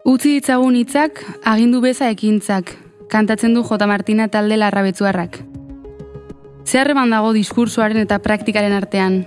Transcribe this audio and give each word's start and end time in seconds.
Utzi 0.00 0.30
ditzagun 0.38 0.78
hitzak, 0.80 1.18
agindu 1.44 1.82
beza 1.84 2.06
ekintzak, 2.08 2.70
kantatzen 3.12 3.52
du 3.52 3.60
J. 3.62 3.86
Martina 3.86 4.28
talde 4.32 4.56
larrabetzuarrak. 4.56 5.42
Zeharreman 6.64 7.12
dago 7.12 7.34
diskursoaren 7.36 8.00
eta 8.00 8.18
praktikaren 8.24 8.72
artean. 8.72 9.26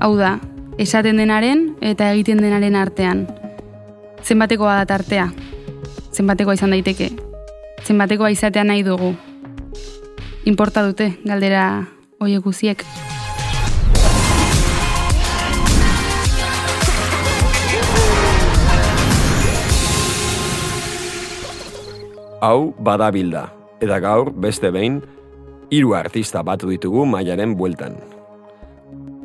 Hau 0.00 0.14
da, 0.16 0.38
esaten 0.80 1.20
denaren 1.20 1.74
eta 1.84 2.08
egiten 2.14 2.40
denaren 2.40 2.78
artean. 2.80 3.26
Zenbatekoa 4.24 4.78
da 4.80 4.88
tartea. 4.94 5.28
Zenbatekoa 6.16 6.56
izan 6.56 6.72
daiteke. 6.72 7.10
Zenbatekoa 7.84 8.32
izatea 8.32 8.64
nahi 8.64 8.86
dugu. 8.86 9.12
Inporta 10.48 10.86
dute, 10.88 11.12
galdera 11.28 11.68
hoiek 12.18 12.40
guziek. 12.48 12.88
Hau 22.38 22.70
badabilda, 22.78 23.48
eta 23.82 23.96
gaur 23.98 24.28
beste 24.30 24.70
behin 24.70 25.00
hiru 25.74 25.96
artista 25.98 26.38
batu 26.46 26.68
ditugu 26.70 27.02
mailaren 27.02 27.56
bueltan. 27.58 27.96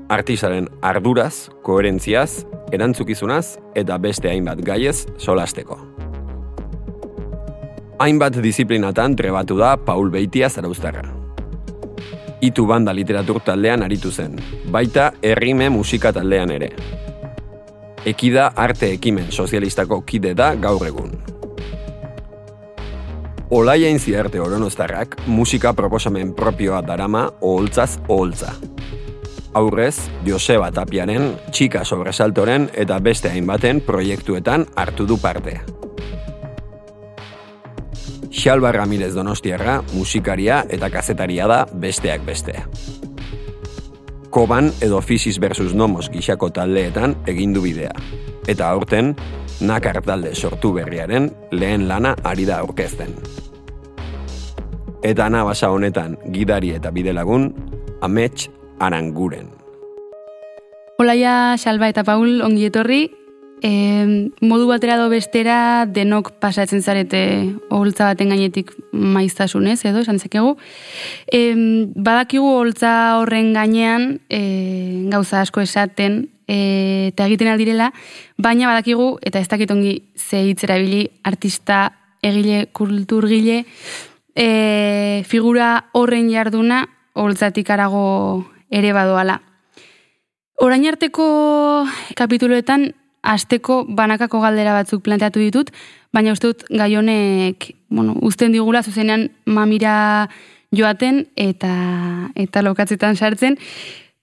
Artistaren 0.10 0.66
arduraz, 0.82 1.52
koherentziaz, 1.62 2.48
erantzukizunaz 2.74 3.60
eta 3.78 4.00
beste 4.02 4.32
hainbat 4.32 4.64
gaiez 4.66 5.06
solasteko. 5.22 5.78
Hainbat 8.02 8.40
disiplinatan 8.42 9.14
trebatu 9.16 9.60
da 9.62 9.76
Paul 9.78 10.10
Beitia 10.10 10.50
zarauztarra. 10.50 11.06
Itu 12.42 12.66
banda 12.66 12.98
literatur 12.98 13.44
taldean 13.46 13.86
aritu 13.86 14.10
zen, 14.10 14.42
baita 14.74 15.12
errime 15.22 15.70
musika 15.70 16.12
taldean 16.12 16.50
ere. 16.58 16.74
Ekida 18.10 18.50
arte 18.58 18.90
ekimen 18.98 19.30
sozialistako 19.30 20.02
kide 20.02 20.34
da 20.34 20.56
gaur 20.58 20.82
egun. 20.90 21.33
Olaia 23.54 23.86
inziarte 23.86 24.40
oronostarrak 24.42 25.28
musika 25.30 25.76
proposamen 25.78 26.32
propioa 26.34 26.80
darama 26.82 27.28
oholtzaz 27.42 28.00
oholtza. 28.08 28.56
Aurrez, 29.54 30.10
Joseba 30.26 30.72
Tapiaren, 30.74 31.28
Txika 31.52 31.84
Sobresaltoren 31.86 32.66
eta 32.74 32.98
beste 32.98 33.30
hainbaten 33.30 33.84
proiektuetan 33.86 34.66
hartu 34.76 35.06
du 35.06 35.20
parte. 35.22 35.60
Xalba 38.34 38.72
Ramirez 38.74 39.14
Donostiarra 39.14 39.84
musikaria 39.94 40.64
eta 40.66 40.90
kazetaria 40.90 41.46
da 41.46 41.68
besteak 41.70 42.26
beste. 42.26 42.58
Koban 44.34 44.74
edo 44.82 44.98
Fisis 45.06 45.38
versus 45.38 45.78
Nomos 45.78 46.10
gixako 46.10 46.50
taldeetan 46.50 47.20
egin 47.30 47.54
du 47.54 47.62
bidea. 47.62 47.94
Eta 48.50 48.74
aurten, 48.74 49.14
nakar 49.62 50.02
talde 50.02 50.34
sortu 50.36 50.74
berriaren 50.74 51.30
lehen 51.52 51.88
lana 51.88 52.16
ari 52.24 52.46
da 52.46 52.60
aurkezten. 52.60 53.14
Eta 55.04 55.26
anabasa 55.26 55.70
honetan 55.72 56.18
gidari 56.32 56.72
eta 56.78 56.92
bidelagun, 56.92 57.52
amets 58.02 58.50
aranguren. 58.80 59.50
Olaia, 61.00 61.58
Salba 61.58 61.90
eta 61.92 62.04
Paul, 62.04 62.42
ongi 62.42 62.70
etorri. 62.70 63.04
E, 63.64 63.72
modu 64.44 64.66
batera 64.68 64.98
do 65.00 65.08
bestera 65.08 65.86
denok 65.88 66.34
pasatzen 66.44 66.82
zarete 66.84 67.22
oholtza 67.72 68.10
baten 68.12 68.34
gainetik 68.34 68.74
maiztasunez, 68.92 69.78
edo, 69.88 70.04
esan 70.04 70.20
zekegu. 70.20 70.58
E, 71.32 71.56
badakigu 71.96 72.50
oholtza 72.58 72.94
horren 73.22 73.54
gainean 73.56 74.20
e, 74.28 74.42
gauza 75.12 75.40
asko 75.42 75.64
esaten 75.64 76.26
e, 76.48 77.10
eta 77.12 77.28
egiten 77.28 77.52
aldirela, 77.52 77.92
baina 78.38 78.68
badakigu, 78.72 79.18
eta 79.22 79.40
ez 79.40 79.48
dakit 79.48 79.72
ongi 79.72 80.02
ze 80.16 80.44
hitzerabili 80.48 81.10
artista, 81.24 81.94
egile, 82.22 82.68
kulturgile, 82.72 83.64
e, 84.36 85.24
figura 85.28 85.90
horren 85.94 86.30
jarduna 86.32 86.88
oholtzatik 87.14 87.70
arago 87.70 88.46
ere 88.72 88.94
badoala. 88.94 89.42
Orain 90.64 90.86
arteko 90.88 91.26
kapituloetan 92.16 92.94
asteko 93.24 93.84
banakako 93.88 94.42
galdera 94.44 94.74
batzuk 94.76 95.04
planteatu 95.04 95.42
ditut, 95.42 95.72
baina 96.14 96.34
uste 96.36 96.52
dut 96.52 96.66
gai 96.70 96.92
honek, 96.96 97.72
bueno, 97.90 98.16
uzten 98.22 98.52
digula 98.54 98.84
zuzenean 98.84 99.30
mamira 99.46 100.30
joaten 100.76 101.24
eta 101.36 101.74
eta 102.36 102.64
lokatzetan 102.66 103.16
sartzen. 103.16 103.58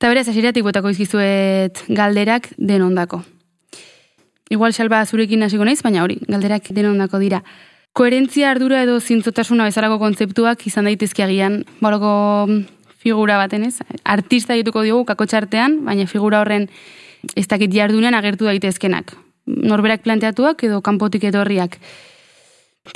Eta 0.01 0.09
beraz, 0.09 0.31
asiriatik 0.33 0.65
botako 0.65 0.89
izkizuet 0.95 1.83
galderak 1.93 2.47
denondako. 2.57 3.19
Igual 4.49 4.73
salba 4.73 5.03
zurekin 5.05 5.45
hasiko 5.45 5.67
naiz, 5.69 5.83
baina 5.85 6.01
hori, 6.01 6.17
galderak 6.25 6.71
denondako 6.73 7.21
dira. 7.21 7.43
Koherentzia 7.93 8.49
ardura 8.49 8.81
edo 8.87 8.95
zintzotasuna 8.97 9.69
bezalako 9.69 10.01
kontzeptuak 10.01 10.65
izan 10.73 10.89
daitezke 10.89 11.27
agian, 11.27 11.67
baloko 11.85 12.15
figura 13.05 13.37
baten 13.43 13.69
ez, 13.69 13.75
artista 14.09 14.57
dituko 14.57 14.89
diogu 14.89 15.05
kakotxartean, 15.13 15.83
baina 15.85 16.09
figura 16.09 16.41
horren 16.41 16.71
ez 17.37 17.45
dakit 17.53 17.69
jardunean 17.69 18.17
agertu 18.17 18.49
daitezkenak. 18.49 19.13
Norberak 19.45 20.09
planteatuak 20.09 20.65
edo 20.65 20.81
kanpotik 20.81 21.29
etorriak. 21.29 21.77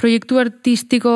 Proiektu 0.01 0.41
artistiko 0.41 1.13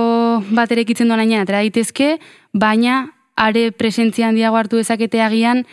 bat 0.53 0.69
ere 0.69 0.85
ikitzen 0.85 1.09
duan 1.09 1.25
atera 1.33 1.65
daitezke, 1.65 2.19
baina 2.53 3.07
are 3.39 3.71
presentzia 3.73 4.29
handiago 4.29 4.59
hartu 4.59 4.81
dezakete 4.81 5.23
agian 5.23 5.65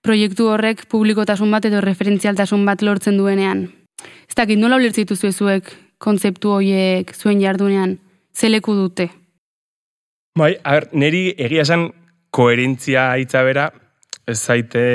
proiektu 0.00 0.48
horrek 0.48 0.86
publikotasun 0.88 1.52
bat 1.52 1.68
edo 1.68 1.82
referentzialtasun 1.84 2.64
bat 2.64 2.82
lortzen 2.82 3.20
duenean. 3.20 3.66
Ez 4.26 4.34
dakit, 4.34 4.58
nola 4.58 4.80
ulertzitu 4.80 5.16
zuezuek 5.16 5.68
kontzeptu 6.00 6.56
horiek 6.56 7.12
zuen 7.14 7.42
jardunean, 7.42 7.98
zeleku 8.32 8.74
dute? 8.74 9.10
Bai, 10.38 10.54
a 10.64 10.78
ber, 10.78 10.88
neri 10.96 11.26
egia 11.36 11.66
esan 11.66 11.90
koherentzia 12.32 13.10
hitza 13.20 13.42
bera, 13.44 13.68
ez 14.26 14.38
zaite 14.40 14.86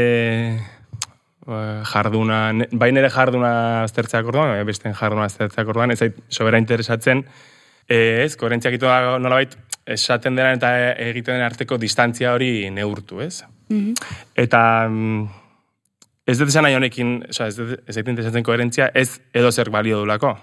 Eh, 1.45 1.81
jarduna, 1.85 2.39
bai 2.73 2.87
nire 2.89 3.11
jarduna 3.13 3.49
aztertzeak 3.83 4.25
orduan, 4.31 4.55
beste 4.65 4.89
jarduna 4.97 5.27
aztertzeak 5.29 5.67
orduan, 5.69 5.91
ez 5.93 5.99
zait 5.99 6.15
sobera 6.33 6.57
interesatzen, 6.57 7.21
eh, 7.87 8.23
ez, 8.23 8.33
koherentziak 8.35 8.73
itu 8.73 8.89
nola 8.89 9.35
bait, 9.35 9.53
esaten 9.85 10.35
dena 10.35 10.53
eta 10.55 10.71
egiten 11.07 11.37
den 11.37 11.45
arteko 11.45 11.77
distantzia 11.81 12.33
hori 12.33 12.69
neurtu, 12.73 13.21
ez? 13.21 13.43
Mm 13.69 13.93
Eta 14.35 14.61
mm, 14.89 15.27
ez 16.27 16.37
dut 16.39 16.49
esan 16.49 16.65
nahi 16.67 16.75
honekin, 16.75 17.17
oza, 17.29 17.47
ez 17.47 17.55
dut 17.57 17.75
ez 17.87 17.97
interesatzen 17.97 18.43
koherentzia, 18.43 18.89
ez 18.93 19.21
edo 19.33 19.51
zer 19.51 19.69
balio 19.69 20.01
dulako. 20.03 20.35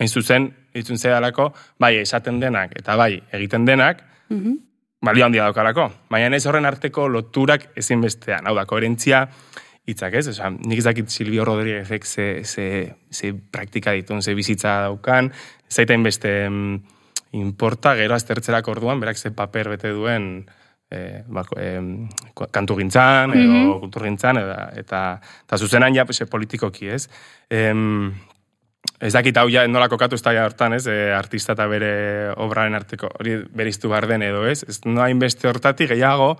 Hain 0.00 0.08
zuzen, 0.08 0.50
itzun 0.74 0.98
zedalako, 0.98 1.50
bai 1.80 1.96
esaten 2.00 2.40
denak 2.40 2.76
eta 2.78 2.96
bai 2.96 3.16
egiten 3.32 3.66
denak, 3.68 4.04
mm 4.28 4.60
balio 5.02 5.24
handia 5.26 5.48
daukalako. 5.48 5.88
Baina 6.14 6.36
ez 6.36 6.44
horren 6.46 6.64
arteko 6.68 7.08
loturak 7.10 7.64
ezinbestean. 7.74 8.46
Hau 8.46 8.54
da, 8.54 8.62
koherentzia, 8.70 9.24
hitzak, 9.88 10.14
ez? 10.14 10.28
Osa, 10.30 10.50
nik 10.54 10.78
ezakit 10.78 11.10
Silvio 11.10 11.44
Rodríguezek 11.44 12.06
ze, 12.06 12.26
ze, 12.44 12.66
ze 13.10 13.32
praktika 13.34 13.92
ditun, 13.98 14.22
ze 14.22 14.34
bizitza 14.34 14.76
daukan, 14.86 15.32
zaitain 15.68 16.02
beste 16.06 16.48
mm, 16.48 16.78
importa, 17.32 17.94
gero 17.96 18.14
aztertzerak 18.14 18.68
orduan, 18.68 19.00
berak 19.00 19.16
ze 19.16 19.30
paper 19.30 19.68
bete 19.68 19.92
duen 19.92 20.44
e, 20.90 21.22
bako, 21.26 21.56
e, 21.58 21.70
kantu 22.52 22.76
gintzan, 22.76 23.32
edo 23.32 23.48
mm 23.48 23.54
-hmm. 23.54 23.80
kultur 23.80 24.04
gintzan, 24.04 24.38
eta, 24.38 24.70
eta, 24.76 25.20
eta 25.46 25.58
zuzenan 25.58 25.94
ja 25.94 26.04
pues, 26.04 26.22
politikoki, 26.28 26.88
ez? 26.88 27.08
E, 27.50 27.72
ez 29.00 29.12
dakit 29.12 29.36
hau 29.36 29.48
ja 29.50 29.66
nola 29.68 29.88
kokatu 29.88 30.14
ez 30.14 30.22
da 30.22 30.32
hortan, 30.44 30.74
ez? 30.74 30.86
E, 30.86 31.12
artista 31.14 31.52
eta 31.52 31.66
bere 31.66 32.32
obraren 32.36 32.74
arteko 32.74 33.08
hori 33.18 33.38
beriztu 33.54 33.88
behar 33.88 34.06
den 34.06 34.22
edo, 34.22 34.44
ez? 34.46 34.64
Ez 34.68 34.80
no 34.84 35.02
hainbeste 35.02 35.48
hortatik 35.48 35.88
gehiago, 35.88 36.36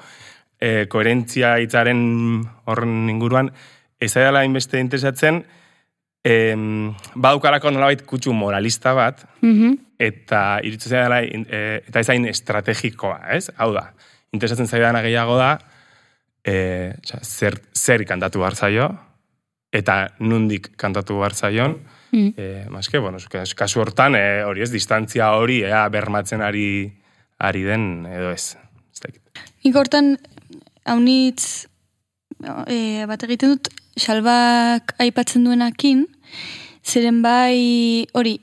e, 0.61 0.87
koherentzia 0.89 1.59
hitzaren 1.59 2.45
horren 2.65 3.09
inguruan, 3.11 3.53
ez 4.01 4.13
dela 4.15 4.45
inbeste 4.45 4.79
interesatzen, 4.79 5.45
e, 6.25 6.55
badukarako 7.15 7.73
nolabait 7.75 8.05
kutsu 8.07 8.35
moralista 8.37 8.95
bat, 8.99 9.25
mm 9.43 9.89
eta 10.03 10.59
irutzen 10.67 10.91
dela, 10.97 11.21
e, 11.23 11.59
eta 11.87 12.01
ez 12.03 12.09
hain 12.11 12.25
estrategikoa, 12.27 13.21
ez? 13.37 13.53
Hau 13.63 13.69
da, 13.71 13.85
interesatzen 14.35 14.67
zaidan 14.67 14.97
gehiago 15.05 15.37
da, 15.39 15.53
e, 16.43 16.55
zer, 17.23 17.61
zer 17.71 18.03
kantatu 18.09 18.43
behar 18.43 18.57
zaio, 18.57 18.89
eta 19.71 20.09
nundik 20.19 20.73
kantatu 20.75 21.21
behar 21.21 21.37
zaion, 21.39 21.77
mm. 22.11 22.33
e, 22.35 22.49
maske, 22.75 22.99
bueno, 22.99 23.23
kasu 23.31 23.85
hortan, 23.85 24.19
e, 24.19 24.43
hori 24.43 24.67
ez, 24.67 24.73
distantzia 24.75 25.31
hori, 25.39 25.61
ea, 25.69 25.85
bermatzen 25.93 26.43
ari, 26.43 26.67
ari 27.39 27.63
den, 27.69 27.87
edo 28.11 28.35
ez. 28.35 28.57
Nik 29.63 29.79
hortan, 29.79 30.17
haunitz 30.83 31.69
e, 32.67 33.07
bat 33.07 33.23
egiten 33.29 33.55
dut 33.55 33.71
salbak 33.97 34.95
aipatzen 35.03 35.45
duenakin, 35.45 36.07
zeren 36.85 37.23
bai 37.23 38.07
hori, 38.15 38.39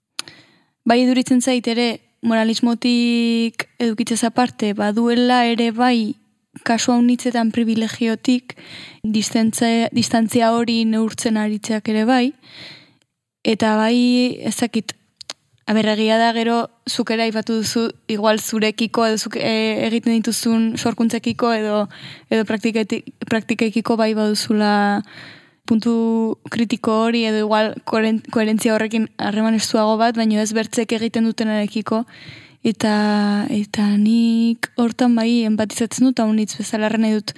bai 0.85 1.01
duritzen 1.07 1.41
zait 1.41 1.67
ere 1.67 1.99
moralismotik 2.21 3.67
edukitzez 3.79 4.23
aparte, 4.27 4.73
baduela 4.73 5.43
ere 5.47 5.71
bai 5.71 6.15
kasu 6.65 6.91
haunitzetan 6.91 7.51
privilegiotik 7.55 8.55
distantzia, 9.03 10.51
hori 10.51 10.83
neurtzen 10.85 11.37
aritzeak 11.37 11.87
ere 11.93 12.05
bai, 12.05 12.25
eta 13.43 13.75
bai 13.79 14.39
ezakit 14.49 14.95
aberregia 15.69 16.17
da 16.17 16.31
gero 16.33 16.69
zukera 16.89 17.27
ipatu 17.29 17.59
duzu 17.61 17.89
igual 18.09 18.39
zurekiko 18.41 19.05
edo 19.05 19.17
zuk 19.21 19.35
e, 19.37 19.85
egiten 19.85 20.15
dituzun 20.17 20.63
sorkuntzekiko 20.81 21.51
edo 21.53 21.83
edo 22.33 22.43
praktikekiko 22.49 23.97
bai 23.99 24.15
baduzula 24.17 25.03
puntu 25.69 25.93
kritiko 26.49 26.95
hori 27.05 27.23
edo 27.29 27.45
igual 27.45 27.73
koherentzia 27.85 28.73
horrekin 28.73 29.07
harreman 29.21 29.57
estuago 29.59 29.97
bat, 30.01 30.17
baina 30.17 30.41
ez 30.41 30.51
bertzek 30.57 30.97
egiten 30.97 31.29
dutenarekiko 31.29 32.03
eta 32.65 32.93
eta 33.53 33.85
nik 33.97 34.71
hortan 34.81 35.15
bai 35.15 35.45
empatizatzen 35.47 36.09
dut, 36.09 36.19
hau 36.19 36.31
nitz 36.33 36.55
bezala 36.57 36.89
nahi 36.97 37.19
dut 37.19 37.35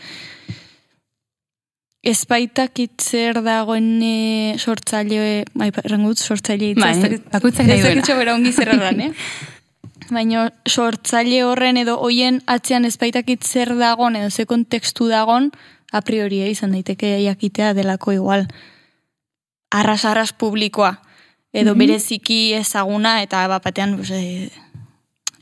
Espaitak 2.01 2.80
itzer 2.81 3.44
dagoen 3.45 4.00
e, 4.01 4.56
sortzaile, 4.57 5.44
bai, 5.54 5.68
errango 5.84 6.16
dut 6.16 6.24
sortzaile 6.25 6.72
hitza. 6.72 6.81
Bai, 6.81 6.95
ez 6.98 7.19
nahi 7.62 7.75
Ez 7.75 7.84
duena. 7.84 8.16
bera 8.18 8.34
ongi 8.34 8.51
zer 8.51 8.72
erran, 8.74 9.01
eh? 9.06 9.12
Baina 10.16 10.48
sortzaile 10.66 11.44
horren 11.45 11.77
edo 11.77 12.00
hoien 12.01 12.42
atzean 12.50 12.89
espaitakit 12.89 13.45
zer 13.45 13.75
dagon 13.77 14.18
edo 14.18 14.31
ze 14.31 14.48
kontekstu 14.50 15.12
dagon, 15.13 15.51
a 15.92 16.02
priori 16.02 16.42
eh, 16.42 16.50
izan 16.52 16.72
daiteke 16.72 17.24
jakitea 17.24 17.74
delako 17.74 18.14
igual. 18.14 18.48
Arras-arras 19.72 20.34
publikoa. 20.34 21.02
Edo 21.54 21.74
Mhm. 21.76 21.80
bereziki 21.80 22.54
ezaguna 22.54 23.22
eta 23.22 23.48
bapatean, 23.48 23.98
pues, 23.98 24.12
e, 24.12 24.50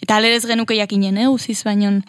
eta 0.02 0.16
alerez 0.18 0.46
genuke 0.46 0.76
jakinen, 0.76 1.18
eh, 1.18 1.28
uziz 1.30 1.64
baino 1.64 2.02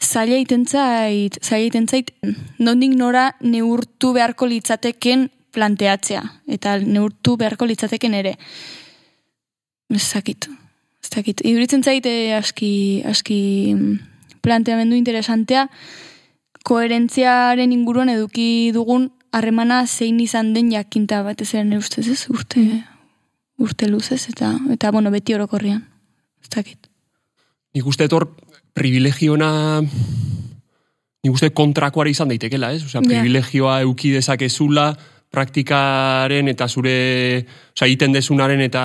zaila 0.00 0.36
iten 0.36 0.66
zait, 0.66 1.36
zaila 1.42 1.66
iten 1.66 1.88
zait, 1.88 2.12
nondik 2.58 2.94
nora 2.96 3.36
neurtu 3.40 4.12
beharko 4.12 4.46
litzateken 4.46 5.30
planteatzea, 5.52 6.22
eta 6.48 6.78
neurtu 6.78 7.36
beharko 7.36 7.66
litzateken 7.66 8.14
ere. 8.14 8.36
Ez 9.90 10.12
dakit, 10.12 10.48
ez 11.02 11.10
dakit. 11.14 11.40
Iduritzen 11.44 11.82
zaite 11.82 12.34
aski, 12.34 13.02
aski 13.06 13.74
mm, 13.74 13.98
planteamendu 14.42 14.96
interesantea, 14.96 15.68
koherentziaren 16.66 17.70
inguruan 17.72 18.10
eduki 18.10 18.72
dugun 18.74 19.10
harremana 19.36 19.84
zein 19.86 20.18
izan 20.20 20.52
den 20.56 20.72
jakinta 20.72 21.22
batez 21.22 21.52
ere 21.54 21.64
nire 21.64 21.78
ustez 21.78 22.06
ez, 22.10 22.24
urte, 22.32 22.62
urte 23.62 23.88
luzez, 23.88 24.24
eta, 24.32 24.52
eta 24.72 24.90
bueno, 24.90 25.12
beti 25.14 25.34
orokorrian. 25.36 25.84
Ez 26.42 26.50
dakit. 26.50 26.88
Nik 27.76 27.86
uste 27.86 28.08
etor 28.08 28.30
privilegiona 28.76 29.80
nik 31.26 31.34
uste 31.34 31.50
kontrakoari 31.50 32.12
izan 32.14 32.30
daitekela, 32.30 32.72
ez? 32.72 32.84
Osea, 32.86 33.02
privilegioa 33.02 33.80
euki 33.86 34.12
dezakezula 34.14 34.90
praktikaren 35.30 36.48
eta 36.48 36.68
zure, 36.68 36.94
osea, 37.74 37.88
egiten 37.88 38.14
dezunaren 38.14 38.62
eta 38.62 38.84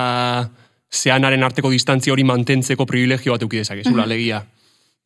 zeanaren 0.92 1.42
arteko 1.46 1.70
distantzia 1.72 2.12
hori 2.12 2.24
mantentzeko 2.28 2.84
privilegio 2.86 3.32
bat 3.32 3.42
euki 3.46 3.62
dezakezula, 3.62 4.02
Mhm. 4.04 4.08
legia. 4.10 4.42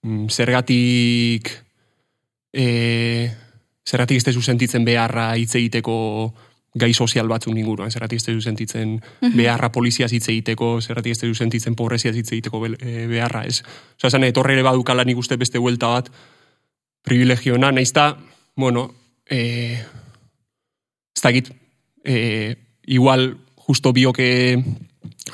Mm, 0.03 0.27
Zergatik 0.29 1.51
e, 2.57 3.31
zergatik 3.87 4.25
ez 4.27 4.37
sentitzen 4.41 4.85
beharra 4.85 5.35
hitz 5.37 5.55
egiteko 5.55 5.97
gai 6.77 6.93
sozial 6.93 7.29
batzun 7.29 7.57
inguruan, 7.57 7.91
zergatik 7.91 8.21
ez 8.21 8.43
sentitzen 8.45 8.99
beharra 9.37 9.71
poliziaz 9.73 10.11
hitz 10.13 10.29
egiteko, 10.29 10.81
zergatik 10.81 11.17
ez 11.17 11.37
sentitzen 11.37 11.75
pobreziaz 11.75 12.17
hitz 12.17 12.33
egiteko 12.33 12.65
e, 12.67 13.07
beharra, 13.09 13.45
ez? 13.49 13.63
Osa, 13.97 14.09
esan, 14.09 14.27
etorre 14.29 14.57
ere 14.57 14.65
badukala 14.67 15.05
nik 15.05 15.19
uste 15.19 15.37
beste 15.41 15.59
huelta 15.59 15.95
bat 15.95 16.11
privilegiona, 17.07 17.71
nahiz 17.73 17.93
da, 17.95 18.11
bueno, 18.57 18.91
e, 19.31 19.79
ez 21.17 21.23
dakit, 21.23 21.53
e, 22.05 22.57
igual 22.87 23.37
justo 23.67 23.93
bioke 23.93 24.29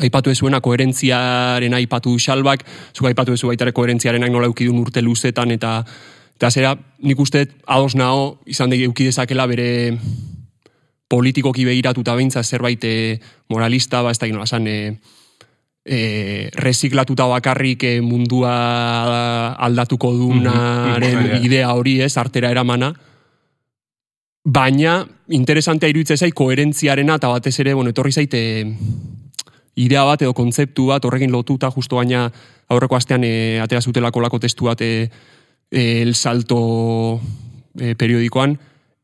aipatu 0.00 0.30
ezuena 0.30 0.60
koherentziaren 0.60 1.74
aipatu 1.74 2.14
xalbak, 2.20 2.64
zuk 2.94 3.08
aipatu 3.10 3.34
ezu 3.34 3.50
baitare 3.50 3.74
koherentziarenak 3.76 4.30
nola 4.32 4.48
eukidun 4.48 4.78
urte 4.80 5.02
luzetan 5.02 5.50
eta 5.52 5.80
eta 6.36 6.50
zera 6.50 6.76
nik 7.02 7.18
uste 7.20 7.46
ados 7.66 7.94
nao 7.94 8.40
izan 8.46 8.70
da 8.70 8.76
eukidezakela 8.76 9.46
bere 9.46 9.98
politikoki 11.12 11.64
begiratuta 11.68 12.14
beintza 12.16 12.42
zerbait 12.42 12.84
eh, 12.84 13.20
moralista, 13.48 14.00
ba, 14.02 14.10
ez 14.10 14.18
da 14.18 14.30
nola 14.32 14.48
esan, 14.48 14.66
e, 14.66 14.96
e, 15.84 15.98
reziklatuta 16.56 17.26
bakarrik 17.28 17.84
eh, 17.84 18.00
mundua 18.00 18.54
aldatuko 19.60 20.12
dunaren 20.16 21.18
Mhm, 21.18 21.26
mhm, 21.26 21.44
idea 21.44 21.72
hori 21.74 22.00
ez, 22.00 22.16
artera 22.16 22.50
eramana, 22.50 22.94
baina 24.44 25.02
interesantea 25.28 25.88
iruditzen 25.88 26.16
zait 26.16 26.34
koherentziarena 26.34 27.16
eta 27.20 27.28
batez 27.28 27.58
ere, 27.60 27.74
bueno, 27.74 27.90
etorri 27.90 28.12
zaite 28.12 28.40
idea 29.76 30.04
bat 30.04 30.22
edo 30.22 30.32
kontzeptu 30.34 30.86
bat 30.90 31.04
horrekin 31.04 31.32
lotuta 31.32 31.70
justo 31.70 31.96
baina 31.96 32.26
aurreko 32.68 32.96
astean 32.96 33.24
e, 33.24 33.60
atera 33.60 33.80
zutelako 33.80 34.20
lako 34.20 34.38
testu 34.38 34.64
bat 34.68 34.80
e, 34.80 34.88
e, 34.88 35.10
el 35.72 36.14
salto 36.14 37.20
e, 37.80 37.94
periodikoan 37.96 38.58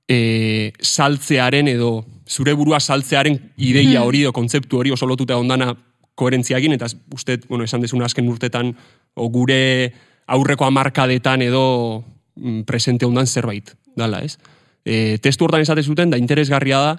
e, 0.06 0.72
saltzearen 0.80 1.68
edo 1.68 2.04
zure 2.28 2.52
burua 2.52 2.78
saltzearen 2.80 3.38
ideia 3.56 4.04
hori 4.04 4.22
edo 4.22 4.34
kontzeptu 4.36 4.78
hori 4.78 4.92
oso 4.92 5.08
lotuta 5.08 5.38
ondana 5.40 5.72
koherentziakin 6.18 6.74
eta 6.74 6.86
uste, 7.14 7.38
bueno, 7.48 7.64
esan 7.64 7.80
dezun 7.80 8.02
azken 8.02 8.28
urtetan 8.28 8.74
o 9.14 9.28
gure 9.32 9.92
aurreko 10.26 10.66
amarkadetan 10.66 11.42
edo 11.46 12.04
mm, 12.36 12.62
presente 12.68 13.06
ondan 13.06 13.26
zerbait 13.26 13.72
dala, 13.96 14.20
ez? 14.26 14.36
E, 14.84 15.18
testu 15.22 15.46
hortan 15.46 15.64
esate 15.64 15.82
zuten 15.82 16.10
da 16.10 16.18
interesgarria 16.20 16.80
da 16.84 16.92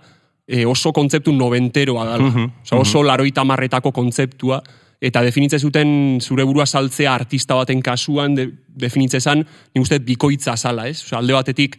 e, 0.48 0.66
oso 0.66 0.94
kontzeptu 0.96 1.34
noventeroa 1.36 2.06
dala. 2.06 2.30
Mhm, 2.30 2.52
Osa, 2.64 2.82
oso 2.82 3.04
laroita 3.04 3.44
marretako 3.46 3.92
kontzeptua, 3.92 4.64
eta 5.02 5.22
definitze 5.24 5.60
zuten 5.60 6.20
zure 6.22 6.44
burua 6.44 6.66
saltzea 6.66 7.14
artista 7.16 7.56
baten 7.56 7.82
kasuan, 7.82 8.36
de, 8.36 8.50
definitze 8.68 9.22
zan, 9.22 9.46
nik 9.74 9.86
uste 9.86 10.00
bikoitza 10.04 10.58
zala, 10.58 10.88
ez? 10.88 11.00
Osa, 11.06 11.18
alde 11.22 11.36
batetik, 11.38 11.78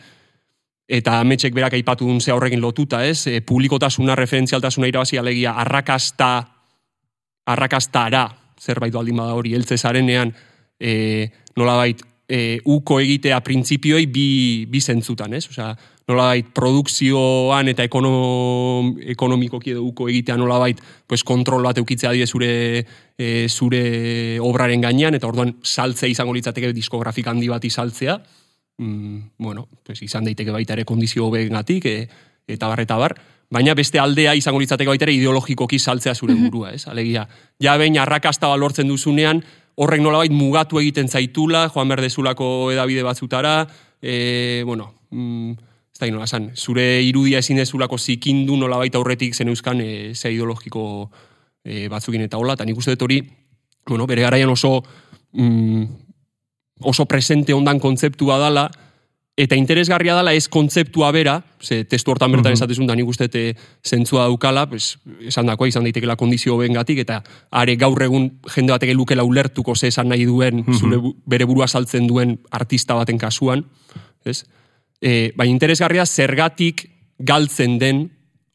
eta 0.90 1.20
ametxek 1.20 1.54
berak 1.54 1.76
aipatu 1.78 2.08
dun 2.08 2.20
ze 2.20 2.32
horrekin 2.32 2.60
lotuta, 2.60 3.04
ez? 3.04 3.26
E, 3.28 3.40
publikotasuna, 3.46 4.16
referentzialtasuna 4.18 4.88
irabazi 4.88 5.20
alegia, 5.20 5.52
arrakasta, 5.62 6.30
arrakastara, 7.46 8.24
zerbait 8.60 8.94
baldin 8.94 9.20
bada 9.20 9.36
hori, 9.36 9.54
heltze 9.54 9.76
zarenean, 9.76 10.32
e, 10.80 11.28
nolabait, 11.56 12.00
e, 12.30 12.58
uko 12.64 13.00
egitea 13.04 13.40
printzipioei 13.44 14.08
bi, 14.08 14.28
bi 14.70 14.80
zentzutan, 14.80 15.36
ez? 15.36 15.44
Osea, 15.52 15.74
nolabait 16.10 16.48
produkzioan 16.54 17.70
eta 17.72 17.86
ekonom, 17.86 18.92
ekonomikoki 19.14 19.74
edo 19.74 19.84
uko 19.86 20.08
egitea 20.10 20.36
nolabait 20.40 20.80
pues, 21.06 21.22
kontrol 21.24 21.64
bat 21.66 21.78
eukitzea 21.80 22.12
die 22.16 22.26
zure, 22.26 22.52
e, 23.16 23.48
zure 23.48 23.82
obraren 24.42 24.82
gainean, 24.82 25.16
eta 25.16 25.30
orduan 25.30 25.56
saltzea 25.62 26.10
izango 26.10 26.34
litzateke 26.36 26.72
diskografik 26.76 27.30
handi 27.30 27.48
bat 27.50 27.64
izaltzea, 27.64 28.18
mm, 28.78 29.18
bueno, 29.38 29.68
pues, 29.86 30.00
izan 30.02 30.26
daiteke 30.28 30.54
baita 30.54 30.76
ere 30.76 30.84
kondizio 30.88 31.28
hobegatik, 31.28 31.86
e, 31.86 32.08
eta 32.50 32.68
bar, 32.68 32.84
eta 32.84 32.98
bar, 32.98 33.16
baina 33.50 33.74
beste 33.74 33.98
aldea 33.98 34.34
izango 34.38 34.60
litzateke 34.62 34.90
baita 34.90 35.08
ere 35.08 35.16
ideologikoki 35.16 35.78
saltzea 35.78 36.14
zure 36.14 36.36
burua, 36.38 36.74
ez? 36.74 36.86
Alegia, 36.90 37.26
ja 37.62 37.76
behin 37.78 37.98
arrakasta 37.98 38.50
balortzen 38.50 38.88
duzunean, 38.88 39.42
horrek 39.80 40.02
nolabait 40.02 40.32
mugatu 40.34 40.80
egiten 40.80 41.08
zaitula, 41.08 41.68
joan 41.72 41.88
behar 41.88 42.02
dezulako 42.04 42.70
edabide 42.74 43.02
batzutara, 43.06 43.54
e, 44.02 44.62
bueno, 44.66 44.92
mm, 45.10 45.69
da 46.06 46.12
nola 46.12 46.24
esan, 46.24 46.50
zure 46.56 47.02
irudia 47.02 47.38
ezin 47.38 47.56
dezulako 47.56 47.98
zikindu 47.98 48.56
nolabait 48.56 48.94
aurretik 48.94 49.34
zen 49.34 49.48
euskan 49.48 49.80
e, 49.80 50.14
ze 50.14 50.32
ideologiko 50.32 51.10
e, 51.64 51.88
batzukin 51.88 52.22
eta 52.22 52.38
hola, 52.38 52.54
eta 52.54 52.64
nik 52.64 52.76
uste 52.78 52.92
dut 52.96 53.02
hori, 53.02 53.20
bueno, 53.88 54.06
bere 54.06 54.22
garaian 54.22 54.48
oso 54.50 54.82
mm, 55.32 55.84
oso 56.82 57.04
presente 57.06 57.52
ondan 57.52 57.78
kontzeptua 57.80 58.38
dala, 58.38 58.70
eta 59.40 59.56
interesgarria 59.56 60.14
dala 60.14 60.32
ez 60.36 60.48
kontzeptua 60.52 61.10
bera, 61.12 61.38
ze 61.60 61.84
testu 61.84 62.10
hortan 62.10 62.32
bertan 62.32 62.52
Mhm. 62.52 62.56
esatezun 62.58 62.86
da 62.86 62.94
nik 62.94 63.08
uste 63.08 63.28
te 63.28 63.54
zentzua 63.84 64.24
daukala, 64.24 64.66
pues, 64.68 64.98
esan 65.20 65.46
dakoa 65.46 65.68
izan 65.68 65.82
daitekela 65.84 66.16
kondizio 66.16 66.56
bengatik, 66.58 66.98
eta 66.98 67.22
are 67.50 67.76
gaur 67.76 68.02
egun 68.02 68.40
jende 68.54 68.72
batek 68.72 68.94
lukela 68.94 69.24
ulertuko 69.24 69.74
ze 69.76 69.88
esan 69.88 70.08
nahi 70.08 70.24
duen, 70.26 70.64
Mhm. 70.66 70.74
zure 70.78 70.96
bu- 70.96 71.16
bere 71.26 71.44
burua 71.46 71.68
saltzen 71.68 72.06
duen 72.06 72.38
artista 72.50 72.94
baten 72.94 73.18
kasuan, 73.18 73.64
ez? 74.24 74.44
E, 75.00 75.32
baina 75.36 75.54
interesgarria 75.54 76.04
zergatik 76.06 76.84
galtzen 77.18 77.78
den 77.80 78.04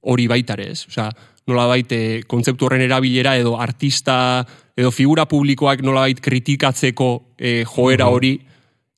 hori 0.06 0.28
baitare, 0.30 0.70
ez? 0.72 0.86
Osea, 0.90 1.10
nolabait 1.50 1.92
e, 1.92 2.02
kontzeptu 2.30 2.68
horren 2.68 2.84
erabilera 2.86 3.36
edo 3.38 3.56
artista 3.62 4.46
edo 4.76 4.92
figura 4.92 5.26
publikoak 5.30 5.82
nolabait 5.86 6.20
kritikatzeko 6.22 7.10
e, 7.38 7.64
joera 7.70 8.10
hori 8.12 8.36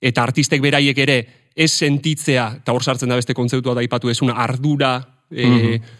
eta 0.02 0.24
artistek 0.24 0.62
beraiek 0.62 0.98
ere 1.04 1.18
ez 1.58 1.72
sentitzea, 1.74 2.60
eta 2.62 2.74
hor 2.74 2.84
sartzen 2.86 3.10
da 3.10 3.18
beste 3.18 3.34
kontzeptua 3.34 3.74
da 3.74 3.82
aipatu 3.82 4.12
ezuna, 4.14 4.36
ardura 4.38 5.00
e, 5.32 5.48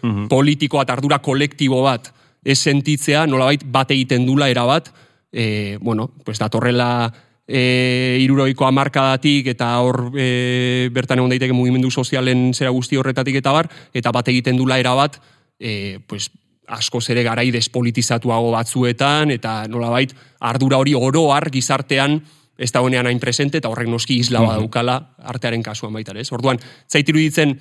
mhm. 0.02 0.28
politikoa 0.30 0.84
eta 0.86 0.94
ardura 0.98 1.18
kolektibo 1.18 1.82
bat 1.82 2.12
ez 2.44 2.58
sentitzea, 2.62 3.26
nolabait 3.26 3.64
bat 3.66 3.90
egiten 3.90 4.24
dula 4.26 4.48
erabat, 4.48 4.92
e, 5.32 5.76
bueno, 5.80 6.08
pues 6.24 6.38
datorrela 6.38 7.10
e, 7.48 8.18
iruroiko 8.20 8.66
amarkadatik 8.68 9.48
eta 9.54 9.70
hor 9.80 10.12
e, 10.12 10.88
bertan 10.92 11.22
egon 11.22 11.32
daiteke 11.32 11.56
mugimendu 11.56 11.90
sozialen 11.90 12.52
zera 12.52 12.70
guzti 12.74 13.00
horretatik 13.00 13.40
eta 13.40 13.54
bar, 13.56 13.70
eta 13.96 14.12
bat 14.12 14.28
egiten 14.28 14.60
dula 14.60 14.78
erabat, 14.78 15.16
e, 15.58 15.98
pues, 16.06 16.28
askoz 16.68 17.06
ere 17.14 17.22
garai 17.24 17.48
despolitizatuago 17.50 18.52
batzuetan, 18.52 19.32
eta 19.32 19.62
nolabait 19.72 20.12
ardura 20.44 20.76
hori 20.76 20.92
oro 20.94 21.30
har 21.32 21.48
gizartean 21.50 22.20
ez 22.58 22.72
da 22.74 22.82
honean 22.82 23.06
hain 23.06 23.20
presente, 23.22 23.62
eta 23.62 23.70
horrek 23.70 23.88
noski 23.88 24.18
isla 24.18 24.42
daukala 24.42 24.98
artearen 25.30 25.62
kasuan 25.62 25.94
baita, 25.94 26.12
ez? 26.18 26.26
Orduan, 26.34 26.58
zait 26.90 27.08
iruditzen, 27.08 27.54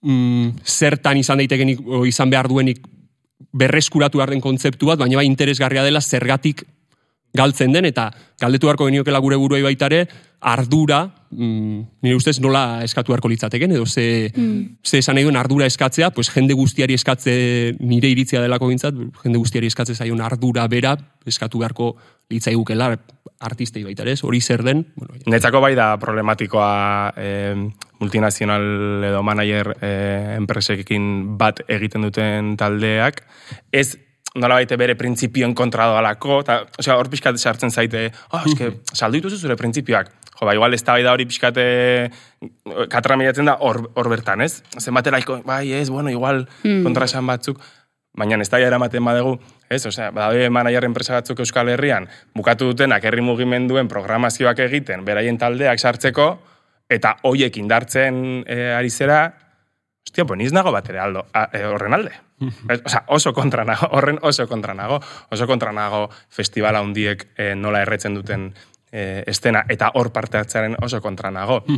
mm, 0.00 0.62
zertan 0.64 1.18
izan 1.18 1.42
daitekenik, 1.42 1.82
o 1.84 2.04
izan 2.06 2.30
behar 2.30 2.48
duenik 2.48 2.80
berreskuratu 3.52 4.22
behar 4.22 4.30
den 4.30 4.40
kontzeptu 4.40 4.86
bat, 4.86 4.98
baina 5.02 5.18
bai 5.18 5.26
interesgarria 5.26 5.82
dela 5.82 6.00
zergatik 6.00 6.62
galtzen 7.36 7.72
den, 7.72 7.84
eta 7.88 8.08
galdetu 8.40 8.68
beharko 8.68 8.88
geniokela 8.88 9.20
gure 9.20 9.36
buruei 9.36 9.62
baitare, 9.62 10.06
ardura, 10.40 11.00
mm, 11.30 11.80
nire 12.02 12.16
ustez 12.16 12.38
nola 12.40 12.80
eskatu 12.86 13.12
beharko 13.12 13.28
litzateken, 13.28 13.72
edo 13.74 13.86
ze, 13.86 14.30
mm. 14.34 14.78
ze 14.86 15.00
esan 15.02 15.18
nahi 15.18 15.26
duen 15.26 15.36
ardura 15.36 15.66
eskatzea, 15.66 16.12
pues 16.14 16.30
jende 16.30 16.54
guztiari 16.54 16.94
eskatze 16.94 17.74
nire 17.80 18.10
iritzia 18.14 18.42
delako 18.42 18.70
gintzat, 18.70 18.94
jende 19.24 19.38
guztiari 19.38 19.66
eskatze 19.66 19.96
zaion 19.98 20.22
ardura 20.22 20.66
bera, 20.68 20.96
eskatu 21.26 21.58
beharko 21.58 21.96
litzai 22.30 22.54
gukela 22.54 22.92
artistei 23.40 23.84
baita 23.84 24.06
ez, 24.08 24.22
hori 24.24 24.40
zer 24.40 24.62
den. 24.66 24.84
Bueno. 24.96 25.18
Netzako 25.26 25.60
bai 25.62 25.74
da 25.78 25.92
problematikoa 25.98 26.70
eh, 27.16 27.54
multinazional 28.00 29.04
edo 29.10 29.22
manager 29.26 29.74
eh, 29.80 30.36
enpresekin 30.38 31.36
bat 31.38 31.62
egiten 31.68 32.06
duten 32.06 32.56
taldeak, 32.58 33.24
ez 33.72 33.96
nola 34.40 34.58
baite 34.60 34.76
bere 34.80 34.96
printzipioen 34.98 35.54
kontra 35.58 35.88
doalako, 35.90 36.40
eta, 36.44 36.60
osea, 36.78 36.96
hor 36.98 37.10
pixkat 37.12 37.38
sartzen 37.38 37.70
zaite, 37.70 38.08
oh, 38.32 38.42
eske, 38.46 38.72
saldu 38.94 39.20
dituzu 39.20 39.40
zure 39.42 39.56
printzipioak. 39.58 40.10
Jo, 40.38 40.46
ba, 40.46 40.54
igual 40.54 40.74
ez 40.74 40.84
da 40.86 40.94
hori 41.12 41.26
pixkate 41.26 41.64
katra 42.88 43.16
da 43.42 43.56
hor, 43.60 43.90
hor 43.94 44.08
bertan, 44.08 44.40
ez? 44.40 44.62
Zenbat 44.78 45.06
eraiko, 45.06 45.42
bai, 45.44 45.72
ez, 45.72 45.88
bueno, 45.90 46.10
igual 46.10 46.46
mm. 46.62 46.84
kontra 46.84 47.04
esan 47.04 47.26
batzuk, 47.26 47.58
baina 48.16 48.38
ez 48.40 48.48
da 48.48 48.60
eramaten 48.60 49.04
badegu, 49.04 49.38
ez? 49.68 49.84
Osea, 49.86 50.10
badabe 50.10 50.48
manager 50.50 50.84
enpresa 50.84 51.14
batzuk 51.14 51.40
Euskal 51.40 51.68
Herrian, 51.68 52.06
bukatu 52.34 52.70
dutenak 52.70 53.04
herri 53.04 53.20
mugimenduen 53.20 53.88
programazioak 53.88 54.58
egiten, 54.68 55.04
beraien 55.04 55.38
taldeak 55.38 55.78
sartzeko, 55.78 56.30
eta 56.88 57.16
hoiek 57.28 57.56
indartzen 57.60 58.44
e, 58.46 58.72
ari 58.76 58.90
zera, 58.90 59.34
Ostia, 60.06 60.24
pues 60.24 60.38
niz 60.38 60.52
nago 60.52 60.72
bat 60.72 60.88
ere 60.88 61.00
aldo, 61.00 61.26
a, 61.32 61.48
e, 61.52 61.64
horren 61.66 61.94
alde. 61.94 62.12
Osa, 62.84 63.04
oso 63.08 63.32
kontra 63.34 63.64
nago, 63.64 63.88
horren 63.96 64.18
oso 64.22 64.46
kontra 64.48 64.74
nago, 64.74 65.00
oso 65.30 65.46
kontra 65.46 65.72
nago 65.72 66.08
festivala 66.30 66.82
hundiek 66.82 67.28
e, 67.36 67.54
nola 67.54 67.82
erretzen 67.82 68.14
duten 68.14 68.52
e, 68.90 69.24
estena, 69.26 69.64
eta 69.68 69.92
hor 69.94 70.12
parte 70.12 70.38
hartzaren 70.38 70.78
oso 70.82 71.02
kontra 71.04 71.30
nago. 71.30 71.64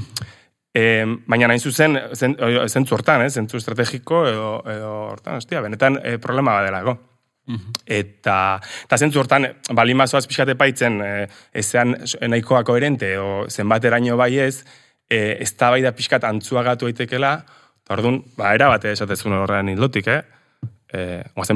E, 0.71 1.03
baina 1.27 1.49
nahi 1.51 1.59
zuzen, 1.59 1.99
zen, 2.15 2.37
zentzu 2.71 2.95
hortan, 2.95 3.25
eh, 3.25 3.31
zentzu 3.35 3.59
estrategiko, 3.59 4.21
edo, 4.29 4.51
edo 4.71 4.91
hortan, 5.09 5.41
ostia, 5.43 5.59
benetan 5.65 5.97
e, 5.99 6.13
problema 6.23 6.53
badelago. 6.61 6.95
Eta, 7.91 8.37
eta 8.87 8.99
zentzu 8.99 9.19
hortan, 9.19 9.49
bali 9.75 9.97
mazoaz 9.99 10.27
pixkate 10.31 10.55
paitzen, 10.55 11.01
e, 11.03 11.27
ezean 11.63 11.97
nahikoa 12.23 12.63
koherente, 12.69 13.17
o 13.19 13.49
zenbateraino 13.51 14.15
bai 14.21 14.37
ez, 14.39 14.63
e, 15.11 15.37
ez 15.41 15.51
da 15.59 15.73
bai 15.75 15.83
da 15.83 15.91
pixkat 15.97 16.29
antzuagatu 16.29 16.87
aitekela, 16.87 17.41
Orduan, 17.91 18.21
ba, 18.37 18.55
era 18.55 18.69
bate 18.71 18.93
esatezun 18.95 19.35
horrean 19.35 19.69
hildotik, 19.73 20.09
eh? 20.09 20.21
E, 20.91 21.03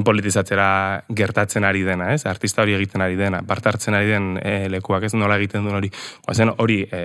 politizatzera 0.06 0.66
gertatzen 1.10 1.64
ari 1.64 1.82
dena, 1.86 2.12
ez? 2.14 2.24
Artista 2.26 2.62
hori 2.62 2.74
egiten 2.74 3.02
ari 3.02 3.16
dena, 3.18 3.42
parte 3.46 3.68
hartzen 3.70 3.94
ari 3.94 4.10
den 4.10 4.38
e, 4.42 4.68
lekuak 4.70 5.04
ez 5.04 5.14
nola 5.14 5.38
egiten 5.38 5.66
duen 5.66 5.78
hori. 5.78 5.90
Oazen 6.28 6.52
hori 6.58 6.82
e, 6.90 7.02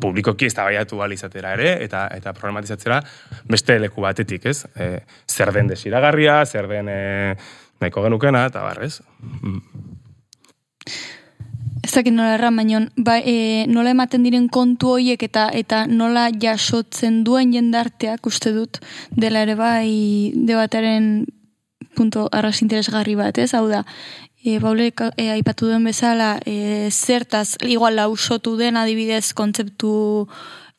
publikoki 0.00 0.46
ez 0.46 0.54
da 0.54 0.64
baiatu 0.64 1.00
izatera 1.12 1.52
ere, 1.54 1.82
eta 1.84 2.06
eta 2.14 2.32
problematizatzera 2.32 3.00
beste 3.44 3.78
leku 3.78 4.02
batetik, 4.02 4.46
ez? 4.46 4.64
E, 4.74 5.04
zer 5.28 5.52
den 5.52 5.68
desiragarria, 5.68 6.44
zer 6.46 6.68
den 6.68 6.88
e, 6.88 7.34
nahiko 7.80 8.02
genukena, 8.02 8.46
eta 8.46 8.62
barrez. 8.62 9.00
Mm. 9.42 9.60
Ez 11.80 11.92
dakit 11.94 12.12
nola 12.12 12.34
erran, 12.36 12.56
baina 12.56 12.80
ba, 12.96 13.16
e, 13.18 13.66
nola 13.68 13.94
ematen 13.94 14.24
diren 14.26 14.48
kontu 14.52 14.94
hoiek 14.96 15.22
eta 15.24 15.48
eta 15.56 15.86
nola 15.88 16.28
jasotzen 16.30 17.22
duen 17.24 17.54
jendarteak 17.54 18.26
uste 18.28 18.52
dut 18.52 18.80
dela 19.16 19.44
ere 19.46 19.56
bai 19.56 20.32
debataren 20.34 21.24
punto 21.96 22.28
arras 22.32 22.60
interesgarri 22.62 23.16
bat, 23.16 23.38
ez? 23.38 23.54
Hau 23.54 23.66
da, 23.68 23.82
e, 24.44 24.58
baule 24.60 24.90
e, 25.16 25.30
aipatu 25.32 25.68
duen 25.68 25.84
bezala 25.84 26.38
e, 26.46 26.88
zertaz, 26.90 27.56
igual 27.66 27.96
lausotu 27.96 28.56
den 28.60 28.76
adibidez 28.76 29.32
kontzeptu 29.34 30.28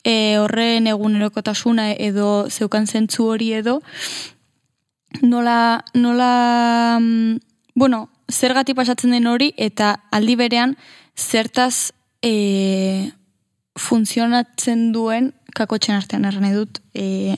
e, 0.04 0.38
horren 0.38 0.86
egunerokotasuna 0.90 1.92
edo 1.94 2.46
zeukan 2.50 2.86
zentzu 2.86 3.28
hori 3.34 3.52
edo, 3.58 3.80
nola, 5.22 5.84
nola, 5.94 6.98
mm, 7.00 7.38
bueno, 7.74 8.08
zergati 8.32 8.74
pasatzen 8.74 9.12
den 9.14 9.28
hori 9.30 9.52
eta 9.56 9.94
aldi 10.10 10.36
berean 10.40 10.74
zertaz 11.16 11.92
e, 12.24 13.12
funtzionatzen 13.78 14.90
duen 14.92 15.32
kakotxen 15.56 15.96
artean 15.96 16.24
erren 16.28 16.48
edut 16.48 16.80
e, 16.94 17.36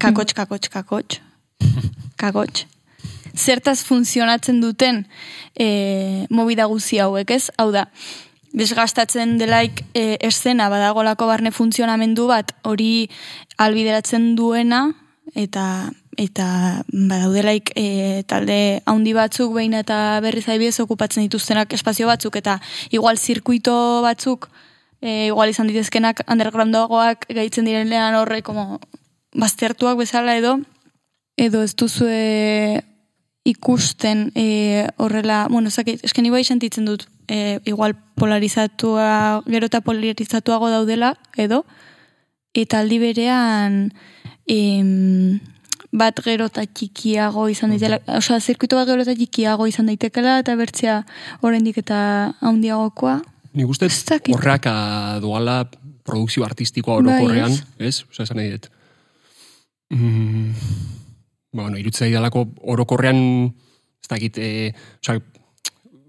kakotx, 0.00 0.36
kakotx, 0.36 0.72
kakotx 0.72 1.20
kakotx 2.22 2.66
zertaz 3.36 3.82
funtzionatzen 3.84 4.60
duten 4.60 5.04
e, 5.58 6.26
mobida 6.30 6.66
guzi 6.70 7.00
hauek 7.02 7.30
ez, 7.36 7.44
hau 7.60 7.70
da 7.72 7.86
desgastatzen 8.56 9.36
delaik 9.40 9.82
e, 9.92 10.16
eszena 10.24 10.70
badagolako 10.72 11.28
barne 11.28 11.52
funtzionamendu 11.52 12.26
bat 12.30 12.54
hori 12.64 13.08
albideratzen 13.60 14.34
duena 14.38 14.86
eta 15.36 15.90
eta 16.16 16.82
badaudelaik 16.92 17.72
e, 17.76 18.22
talde 18.28 18.82
handi 18.86 19.12
batzuk 19.16 19.54
behin 19.54 19.74
eta 19.78 20.20
berri 20.24 20.42
zaibidez 20.42 20.80
okupatzen 20.80 21.26
dituztenak 21.26 21.72
espazio 21.72 22.06
batzuk 22.06 22.36
eta 22.36 22.60
igual 22.90 23.18
zirkuito 23.18 24.02
batzuk 24.02 24.48
e, 25.00 25.28
igual 25.28 25.52
izan 25.52 25.68
ditezkenak 25.68 26.24
undergroundagoak 26.26 27.28
gaitzen 27.28 27.68
direnean 27.68 28.16
horre 28.16 28.42
como 28.42 28.80
baztertuak 29.34 29.98
bezala 29.98 30.36
edo 30.36 30.58
edo 31.36 31.62
ez 31.62 31.74
duzu 31.76 32.08
ikusten 33.46 34.32
e, 34.34 34.88
horrela, 34.96 35.46
bueno, 35.48 35.70
zake, 35.70 36.00
esken 36.02 36.26
ibai 36.26 36.42
sentitzen 36.42 36.84
dut 36.84 37.06
e, 37.30 37.60
igual 37.64 37.94
polarizatua, 38.18 39.42
gero 39.46 39.68
eta 39.70 39.80
polarizatuago 39.86 40.70
daudela 40.72 41.14
edo 41.38 41.62
eta 42.58 42.80
aldi 42.82 42.98
berean 42.98 43.76
em, 44.50 45.38
bat 45.96 46.20
gero 46.24 46.48
eta 46.50 46.64
txikiago 46.66 47.46
izan 47.52 47.72
daitela, 47.72 47.98
osea, 48.18 48.38
zirkuito 48.40 48.78
bat 48.78 48.88
gero 48.88 49.04
eta 49.04 49.14
txikiago 49.16 49.66
izan 49.70 49.88
daitekela, 49.90 50.38
eta 50.42 50.56
bertzea 50.58 51.00
oraindik 51.46 51.80
eta 51.82 51.98
handiagokoa. 52.44 53.18
Nik 53.56 53.72
uste 53.72 53.88
horreak 54.34 54.68
doala 55.24 55.62
produkzio 56.06 56.44
artistikoa 56.46 57.00
orokorrean, 57.00 57.54
bai, 57.78 57.88
ez? 57.88 58.02
Osea, 58.10 58.26
esan 58.28 58.40
nahi 58.40 58.52
dut. 58.54 58.68
Mm, 59.94 60.52
bueno, 61.56 61.80
irutzea 61.80 62.10
idalako 62.10 62.44
orokorrean, 62.74 63.20
ez 64.02 64.10
dakit, 64.12 64.38
e, 64.38 64.50
osea, 65.00 65.22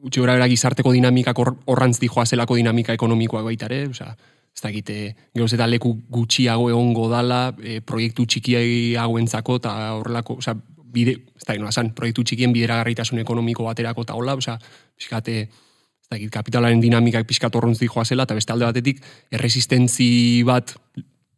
utxe 0.08 0.22
gora 0.22 0.48
gizarteko 0.52 0.92
dinamikak 0.94 1.40
horrantz 1.42 1.98
dijoa 2.00 2.26
zelako 2.26 2.60
dinamika 2.60 2.94
ekonomikoak 2.98 3.48
baitare, 3.48 3.86
osea, 3.90 4.12
ez 4.58 4.64
da 4.64 4.72
egite, 4.74 4.96
geroz 5.38 5.52
eta 5.54 5.68
leku 5.70 5.92
gutxiago 6.10 6.72
egongo 6.72 7.06
dala, 7.12 7.52
e, 7.62 7.78
proiektu 7.86 8.26
txikiagoentzako 8.26 9.58
eta 9.60 9.74
horrelako, 10.00 10.40
oza, 10.42 10.56
bide, 10.94 11.14
ez 11.38 11.46
da 11.46 11.54
egin, 11.54 11.92
proiektu 11.94 12.24
txikien 12.26 12.56
bideragarritasun 12.56 13.22
ekonomiko 13.22 13.68
baterako 13.68 14.08
eta 14.08 14.16
hola, 14.18 14.34
oza, 14.40 14.56
pixkate, 14.98 15.44
ez 15.46 16.10
da 16.10 16.18
egit, 16.18 16.32
kapitalaren 16.34 16.82
dinamikak 16.82 17.28
pixkat 17.30 17.54
horrontz 17.54 17.78
dijoa 17.84 18.06
zela, 18.06 18.26
eta 18.26 18.38
beste 18.38 18.56
alde 18.56 18.66
batetik, 18.66 19.04
erresistentzi 19.30 20.10
bat 20.48 20.74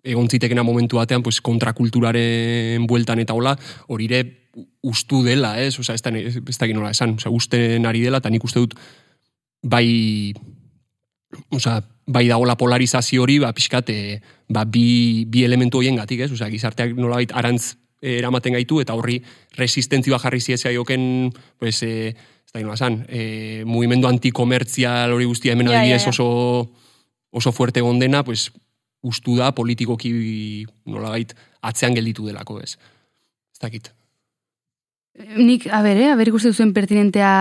egon 0.07 0.31
zitekena 0.31 0.63
momentu 0.63 1.01
batean, 1.01 1.19
pues, 1.25 1.41
kontrakulturaren 1.43 2.87
bueltan 2.87 3.19
eta 3.19 3.35
hola, 3.35 3.57
hori 3.91 4.07
ere 4.07 4.21
ustu 4.79 5.25
dela, 5.27 5.57
ez, 5.59 5.73
oza, 5.81 5.97
ez 5.97 6.05
da, 6.05 6.15
ez 6.15 6.55
da 6.55 6.69
egin 6.69 6.79
esan, 6.87 7.17
oza, 7.19 7.35
usten 7.35 7.83
ari 7.85 8.05
dela, 8.07 8.23
eta 8.23 8.31
nik 8.31 8.47
uste 8.47 8.63
dut, 8.63 8.79
bai, 9.59 10.31
oza, 11.49 11.79
bai 12.07 12.27
dagoela 12.27 12.57
polarizazio 12.57 13.23
hori, 13.23 13.37
ba, 13.39 13.51
pixkat, 13.53 13.89
e, 13.89 14.19
ba, 14.49 14.65
bi, 14.65 15.25
bi 15.29 15.43
elementu 15.45 15.79
horien 15.79 15.99
gatik, 15.99 16.25
ez? 16.25 16.31
Osea, 16.33 16.49
gizarteak 16.49 16.95
nolabait 16.97 17.31
arantz 17.37 17.75
eh, 18.01 18.17
eramaten 18.17 18.55
gaitu, 18.57 18.79
eta 18.81 18.95
horri 18.97 19.19
resistentzioa 19.57 20.19
jarri 20.23 20.41
ziezea 20.41 20.73
joken, 20.75 21.03
pues, 21.59 21.81
e, 21.83 22.15
ez 22.49 22.53
da 22.55 22.63
esan, 22.73 23.03
e, 23.07 23.63
mugimendu 23.65 24.09
antikomertzial 24.09 25.13
hori 25.13 25.27
guztia 25.29 25.53
hemen 25.53 25.69
ja, 25.69 25.83
ja, 25.85 25.99
ja. 25.99 26.09
oso, 26.09 26.71
oso 27.29 27.53
fuerte 27.53 27.81
gondena, 27.85 28.23
pues, 28.23 28.49
ustu 29.05 29.37
da 29.37 29.53
politikoki 29.55 30.65
nolabait 30.89 31.31
atzean 31.61 31.95
gelditu 31.95 32.25
delako, 32.27 32.59
ez? 32.59 32.75
Ez 33.53 33.61
dakit. 33.61 33.93
Nik, 35.35 35.67
a 35.71 35.81
ber, 35.83 35.99
eh? 35.99 36.09
a 36.11 36.17
ber 36.19 36.31
ikusten 36.31 36.55
zuen 36.55 36.73
pertinentea 36.73 37.31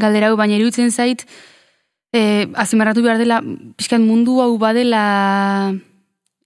galderau, 0.00 0.36
baina 0.38 0.56
irutzen 0.56 0.90
zait, 0.90 1.26
e, 2.12 2.48
azimarratu 2.54 3.02
behar 3.02 3.18
dela, 3.18 3.40
pixkat 3.76 4.02
mundu 4.02 4.40
hau 4.42 4.56
badela, 4.58 5.72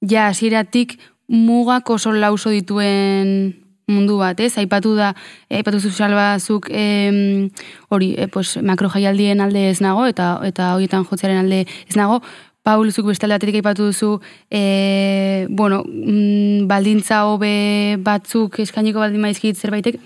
ja, 0.00 0.28
hasieratik 0.28 0.98
mugak 1.28 1.88
oso 1.90 2.12
lauso 2.12 2.52
dituen 2.52 3.54
mundu 3.88 4.16
bat, 4.20 4.38
ez? 4.40 4.54
Aipatu 4.60 4.94
da, 4.96 5.12
eh, 5.48 5.58
aipatu 5.60 5.80
zu 5.80 5.90
salbazuk 5.90 6.68
em, 6.70 7.50
hori, 7.88 8.14
e, 8.16 8.28
pues, 8.28 8.56
makro 8.62 8.88
jaialdien 8.88 9.40
alde 9.40 9.68
ez 9.70 9.80
nago, 9.80 10.06
eta 10.06 10.38
eta 10.44 10.74
horietan 10.74 11.04
jotzearen 11.04 11.44
alde 11.44 11.66
ez 11.88 11.96
nago, 11.96 12.22
Paul, 12.64 12.90
zuk 12.92 13.10
beste 13.10 13.26
alde 13.26 13.36
batetik 13.36 13.58
aipatu 13.60 13.90
duzu, 13.90 14.20
e, 14.48 15.46
bueno, 15.50 15.82
mm, 15.84 16.64
baldintza 16.66 17.26
hobe 17.28 17.98
batzuk 18.00 18.58
eskainiko 18.64 19.00
baldin 19.00 19.20
maizkit 19.20 19.56
zerbaitek, 19.56 20.00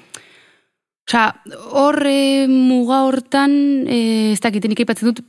Osa, 1.09 1.41
horre 1.73 2.45
muga 2.53 2.99
hortan, 3.07 3.53
e, 3.89 4.33
ez 4.35 4.41
dakit, 4.45 4.67
nik 4.69 4.83
aipatzen 4.83 5.09
dut, 5.09 5.23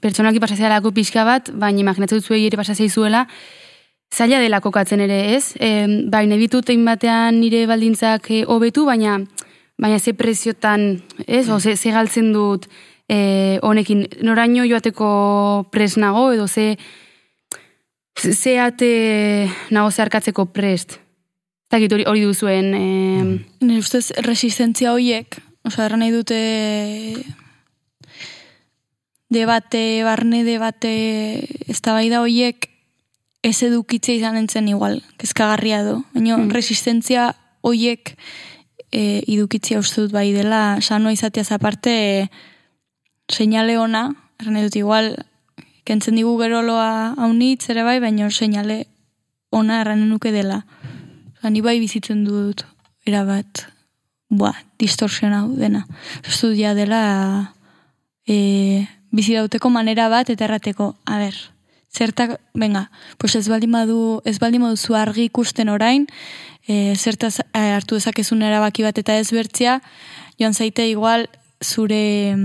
pertsonalki 0.00 0.40
pasazealako 0.42 0.92
pixka 0.96 1.24
bat, 1.24 1.50
baina 1.52 1.82
imaginatzen 1.82 2.20
dut 2.20 2.30
ere 2.36 2.56
pasazeizuela, 2.56 3.26
zaila 4.14 4.40
dela 4.40 4.60
kokatzen 4.60 5.00
ere, 5.00 5.34
ez? 5.36 5.54
E, 5.60 5.86
baina 6.10 6.36
ditut 6.36 6.68
egin 6.70 6.84
batean 6.86 7.40
nire 7.40 7.66
baldintzak 7.66 8.30
eh, 8.30 8.44
hobetu, 8.46 8.86
baina 8.86 9.18
baina 9.78 9.98
ze 9.98 10.14
preziotan, 10.14 11.02
ez? 11.26 11.48
O, 11.50 11.60
ze, 11.60 11.76
ze 11.76 11.90
galtzen 11.92 12.32
dut 12.32 12.68
e, 13.08 13.58
honekin, 13.62 14.06
noraino 14.22 14.64
joateko 14.64 15.66
presnago, 15.70 16.30
edo 16.32 16.48
ze 16.48 16.76
ze 18.16 18.58
ate 18.58 19.50
nago 19.70 19.90
zeharkatzeko 19.90 20.46
prest. 20.46 20.98
Zakit 21.70 21.92
hori, 21.92 22.04
hori 22.06 22.22
duzuen... 22.22 22.72
E... 22.74 22.84
Nire 23.60 23.82
ustez, 23.82 24.12
resistentzia 24.24 24.92
horiek, 24.94 25.36
oza, 25.66 25.84
erran 25.84 26.00
nahi 26.00 26.14
dute 26.14 26.38
debate, 29.28 30.02
barne 30.04 30.44
debate, 30.44 30.92
ez 31.66 31.80
da 31.82 31.96
bai 31.96 32.08
da 32.10 32.22
horiek 32.22 32.68
ez 33.46 33.62
edukitze 33.62 34.14
izan 34.16 34.38
entzen 34.38 34.68
igual, 34.68 35.00
kezkagarria 35.20 35.82
du. 35.86 36.00
Baina 36.14 36.36
mm. 36.36 36.50
resistentzia 36.54 37.30
horiek 37.66 38.14
e, 38.90 39.22
idukitzia 39.26 39.78
uste 39.82 40.06
dut 40.06 40.14
bai 40.14 40.30
dela, 40.34 40.78
sano 40.80 41.12
izatea 41.14 41.44
zaparte 41.44 41.94
e, 41.94 42.28
seinale 43.30 43.78
ona, 43.78 44.08
erran 44.40 44.60
dut 44.66 44.78
igual, 44.78 45.12
kentzen 45.86 46.18
digu 46.18 46.34
geroloa 46.40 47.14
haunitz 47.22 47.68
ere 47.70 47.86
bai, 47.86 47.98
baina 48.02 48.30
seinale 48.30 48.84
ona 49.54 49.80
erran 49.82 50.02
nuke 50.10 50.32
dela. 50.34 50.64
Ba, 51.42 51.50
ni 51.50 51.62
bai 51.62 51.78
bizitzen 51.82 52.24
dut 52.26 52.66
erabat 53.06 53.66
ba, 54.30 54.52
distorsion 54.78 55.34
hau 55.36 55.48
dena. 55.54 55.84
Estudia 56.26 56.74
dela 56.74 57.54
e, 58.26 58.86
bizi 59.16 59.36
dauteko 59.38 59.70
manera 59.72 60.10
bat 60.12 60.30
eta 60.30 60.44
errateko, 60.46 60.92
a 61.08 61.18
ber, 61.22 61.36
zertak, 61.96 62.36
venga, 62.54 62.90
pues 63.18 63.34
ez 63.36 63.48
baldin 63.48 63.72
badu, 63.72 64.20
ez 64.24 64.38
baldin 64.38 64.66
badu 64.66 64.76
zu 64.76 64.94
argi 64.94 65.26
ikusten 65.30 65.72
orain, 65.72 66.06
e, 66.68 66.94
zertaz 66.96 67.40
e, 67.40 67.62
hartu 67.72 67.96
dezakezun 67.96 68.44
erabaki 68.44 68.84
bat 68.84 68.98
eta 69.00 69.16
ez 69.16 69.30
bertzia, 69.32 69.80
joan 70.38 70.54
zaite 70.54 70.86
igual 70.90 71.28
zure 71.64 72.36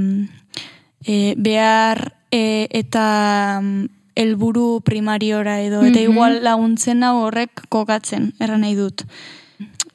e, 1.03 1.35
behar 1.35 2.13
e, 2.31 2.67
eta 2.71 3.59
helburu 4.15 4.81
primariora 4.85 5.59
edo, 5.61 5.83
eta 5.83 5.99
mhm. 5.99 6.11
igual 6.11 6.39
laguntzen 6.43 7.03
hau 7.03 7.17
horrek 7.25 7.65
kokatzen, 7.69 8.31
erran 8.39 8.63
nahi 8.63 8.77
dut. 8.79 9.03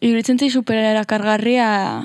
Ibritzen 0.04 0.38
zai 0.38 0.50
supererakargarria 0.52 2.04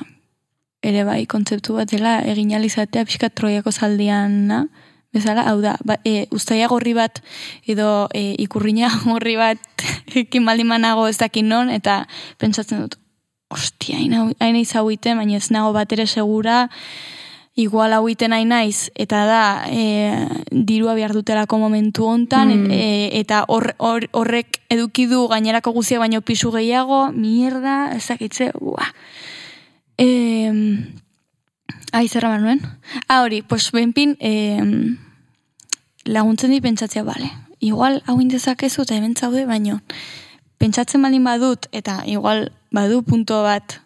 ere 0.81 1.03
bai, 1.05 1.25
kontzeptu 1.29 1.75
bat 1.77 1.91
dela, 1.91 2.19
egin 2.25 2.53
alizatea 2.57 3.05
pixka 3.05 3.29
troiako 3.29 3.71
zaldian, 3.71 4.47
na? 4.49 4.63
Bezala, 5.11 5.43
hau 5.51 5.59
da, 5.59 5.75
ba, 5.83 5.97
e, 6.07 6.25
ustaia 6.31 6.69
gorri 6.71 6.93
bat, 6.95 7.19
edo 7.67 8.07
e, 8.15 8.31
ikurriña 8.39 8.89
gorri 9.09 9.35
bat, 9.39 9.61
ekin 10.23 10.47
baldimanago 10.47 11.07
ez 11.11 11.17
dakin 11.19 11.49
non, 11.51 11.69
eta 11.69 12.05
pentsatzen 12.41 12.85
dut, 12.85 12.97
ostia, 13.51 13.99
hain 13.99 14.55
izauiten, 14.55 15.19
baina 15.19 15.35
ez 15.37 15.49
nago 15.51 15.73
bat 15.75 15.91
ere 15.91 16.07
segura, 16.07 16.69
igual 17.59 17.91
hau 17.91 18.05
iten 18.07 18.31
nahi 18.31 18.45
naiz, 18.47 18.89
eta 18.95 19.25
da, 19.27 19.43
e, 19.67 20.15
dirua 20.51 20.95
behar 20.95 21.11
dutelako 21.13 21.59
momentu 21.59 22.07
hontan, 22.07 22.55
mm. 22.55 22.71
e, 22.71 23.19
eta 23.19 23.43
hor, 23.51 23.73
horrek 23.77 24.61
eduki 24.71 25.09
du 25.11 25.25
gainerako 25.27 25.75
guzia 25.75 25.99
baino 25.99 26.23
pisu 26.23 26.55
gehiago, 26.55 27.09
mierda, 27.11 27.91
ezakitze, 27.99 28.53
ua. 28.63 28.87
E, 30.01 30.49
ai, 31.91 32.07
zerra 32.09 32.39
nuen? 32.39 32.61
Ah, 33.07 33.21
hori, 33.21 33.43
pues, 33.43 33.69
benpin, 33.71 34.15
e, 34.19 34.57
laguntzen 36.05 36.49
di 36.49 36.61
pentsatzea, 36.61 37.03
bale, 37.03 37.29
igual 37.59 38.01
hau 38.09 38.17
indezakezu 38.19 38.81
eta 38.81 38.97
hemen 38.97 39.13
zaude, 39.13 39.45
baino, 39.45 39.77
pentsatzen 40.57 41.05
baldin 41.05 41.27
badut, 41.29 41.67
eta 41.71 42.01
igual 42.09 42.49
badu 42.73 43.03
punto 43.05 43.43
bat, 43.45 43.77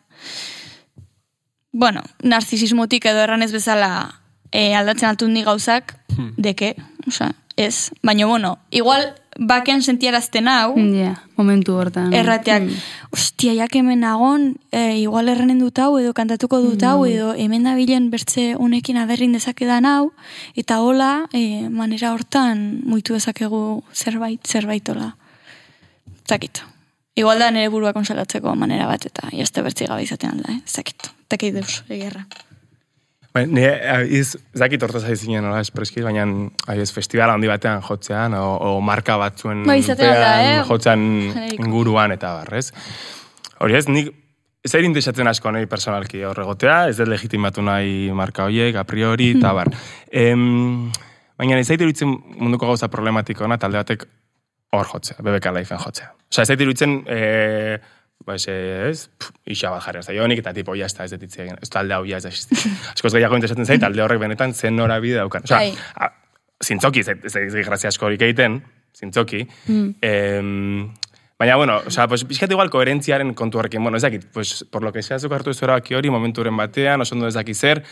bueno, 1.74 2.06
narzisismotik 2.24 3.10
edo 3.12 3.20
erran 3.20 3.44
ez 3.44 3.52
bezala 3.52 4.22
e, 4.52 4.72
aldatzen 4.74 5.10
altu 5.10 5.28
ni 5.28 5.44
gauzak, 5.44 5.98
hmm. 6.16 6.32
deke, 6.38 6.78
oza, 7.08 7.34
ez. 7.58 7.92
Baina, 8.02 8.26
bueno, 8.26 8.60
igual 8.72 9.16
bakean 9.40 9.82
sentiarazten 9.82 10.48
hau, 10.48 10.76
yeah, 10.78 11.18
momentu 11.36 11.76
hortan. 11.76 12.14
Errateak, 12.14 12.64
hmm. 12.64 12.78
ostia, 13.12 13.54
jak 13.54 13.76
hemen 13.76 14.04
agon, 14.08 14.56
e, 14.72 15.00
igual 15.02 15.30
erranen 15.30 15.60
dut 15.60 15.80
hau, 15.80 15.98
edo 16.00 16.14
kantatuko 16.16 16.62
dut 16.64 16.84
hau, 16.88 17.04
hmm. 17.04 17.12
edo 17.12 17.34
hemen 17.34 17.68
dabilen 17.68 18.10
bertze 18.14 18.54
unekin 18.56 19.02
aberrin 19.02 19.36
dezakedan 19.36 19.86
hau, 19.90 20.14
eta 20.56 20.80
hola, 20.80 21.28
e, 21.34 21.68
manera 21.70 22.14
hortan, 22.16 22.82
muitu 22.86 23.18
dezakegu 23.18 23.84
zerbait, 23.94 24.40
zerbaitola. 24.48 25.12
Zakit. 26.26 26.64
Igual 27.16 27.40
da 27.40 27.52
nire 27.52 27.70
burua 27.72 27.94
konsolatzeko 27.96 28.56
manera 28.60 28.88
bat, 28.88 29.06
eta 29.08 29.30
jazte 29.36 29.64
bertzi 29.64 29.88
gabe 29.92 30.04
izaten 30.04 30.36
alda, 30.36 30.56
eh? 30.56 30.62
Zakit 30.68 31.12
takei 31.32 31.52
deus, 31.56 31.84
egerra. 31.90 32.26
Ba, 33.36 33.42
ne, 33.52 33.68
iz, 34.16 34.38
zakit 34.56 34.84
hortaz 34.86 35.02
ari 35.04 35.18
zinen, 35.20 35.44
nola, 35.44 35.60
espreski, 35.60 36.00
baina 36.06 36.24
ez 36.72 36.88
festival 36.96 37.34
handi 37.34 37.50
batean 37.52 37.82
jotzean, 37.84 38.38
o, 38.40 38.54
o 38.64 38.70
marka 38.80 39.18
batzuen 39.20 39.66
ba, 39.68 39.76
eh? 39.76 40.62
jotzean 40.70 41.04
inguruan 41.60 42.16
eta 42.16 42.32
barrez. 42.38 42.70
Hori 43.60 43.76
ez, 43.76 43.90
nik 43.92 44.14
ez 44.66 44.72
ari 44.80 44.88
interesatzen 44.88 45.28
asko 45.28 45.52
nahi 45.52 45.68
personalki 45.68 46.24
horregotea, 46.24 46.86
ez 46.88 46.96
dut 47.02 47.12
legitimatu 47.12 47.66
nahi 47.66 48.08
marka 48.16 48.48
horiek, 48.48 48.80
a 48.80 48.86
priori, 48.88 49.34
eta 49.36 49.52
bar. 49.58 49.74
Em, 50.26 50.88
baina 51.36 51.60
ez 51.60 51.68
zaitu 51.68 52.08
munduko 52.08 52.72
gauza 52.72 52.88
problematiko, 52.88 53.50
na, 53.52 53.60
talde 53.60 53.84
batek 53.84 54.08
hor 54.72 54.88
jotzea, 54.94 55.20
BBK 55.20 55.52
Lifeen 55.60 55.84
jotzea. 55.84 56.14
Osa, 56.32 56.46
ez 56.46 56.48
zaitu 56.48 56.64
iruditzen, 56.64 57.02
eh, 57.12 57.76
ba, 58.26 58.36
ez, 58.36 59.10
isa 59.46 59.72
bat 59.74 59.84
jarri, 59.86 60.04
jonik, 60.18 60.42
eta 60.42 60.54
tipo, 60.54 60.76
ya 60.76 60.88
ez 60.88 61.12
detitzi 61.12 61.42
egin, 61.46 61.58
ez 61.62 61.70
talde 61.70 61.94
hau, 61.94 62.06
ya 62.06 62.18
ez 62.18 62.24
da. 62.24 62.32
Askoz 62.96 63.14
gehiago 63.14 63.38
interesatzen 63.38 63.68
zait, 63.68 63.82
talde 63.82 64.02
horrek 64.02 64.22
benetan 64.22 64.54
zen 64.54 64.76
nora 64.76 65.00
bide 65.00 65.20
daukan. 65.22 65.46
Osa, 65.46 65.62
bai. 65.62 66.12
zintzoki, 66.64 67.04
ez 67.06 67.34
da 67.34 67.66
grazia 67.68 67.90
asko 67.90 68.08
horik 68.08 68.22
egiten, 68.26 68.62
zintzoki. 68.96 69.44
Mm. 69.68 69.90
Em, 70.02 70.94
baina, 71.38 71.58
bueno, 71.60 71.82
osa, 71.86 72.08
pues, 72.08 72.24
pixkat 72.26 72.52
igual 72.56 72.72
koherentziaren 72.72 73.34
kontu 73.36 73.60
horrekin, 73.60 73.84
bueno, 73.84 73.98
ezakit, 73.98 74.26
pues, 74.34 74.66
por 74.72 74.84
lo 74.84 74.94
que 74.94 75.04
sea, 75.04 75.20
zuk 75.20 75.34
hartu 75.34 75.52
ez 75.52 75.62
hori, 75.62 76.10
momenturen 76.10 76.56
batean, 76.56 77.02
oso 77.02 77.16
ondo 77.16 77.28
ezaki 77.28 77.54
zer, 77.54 77.84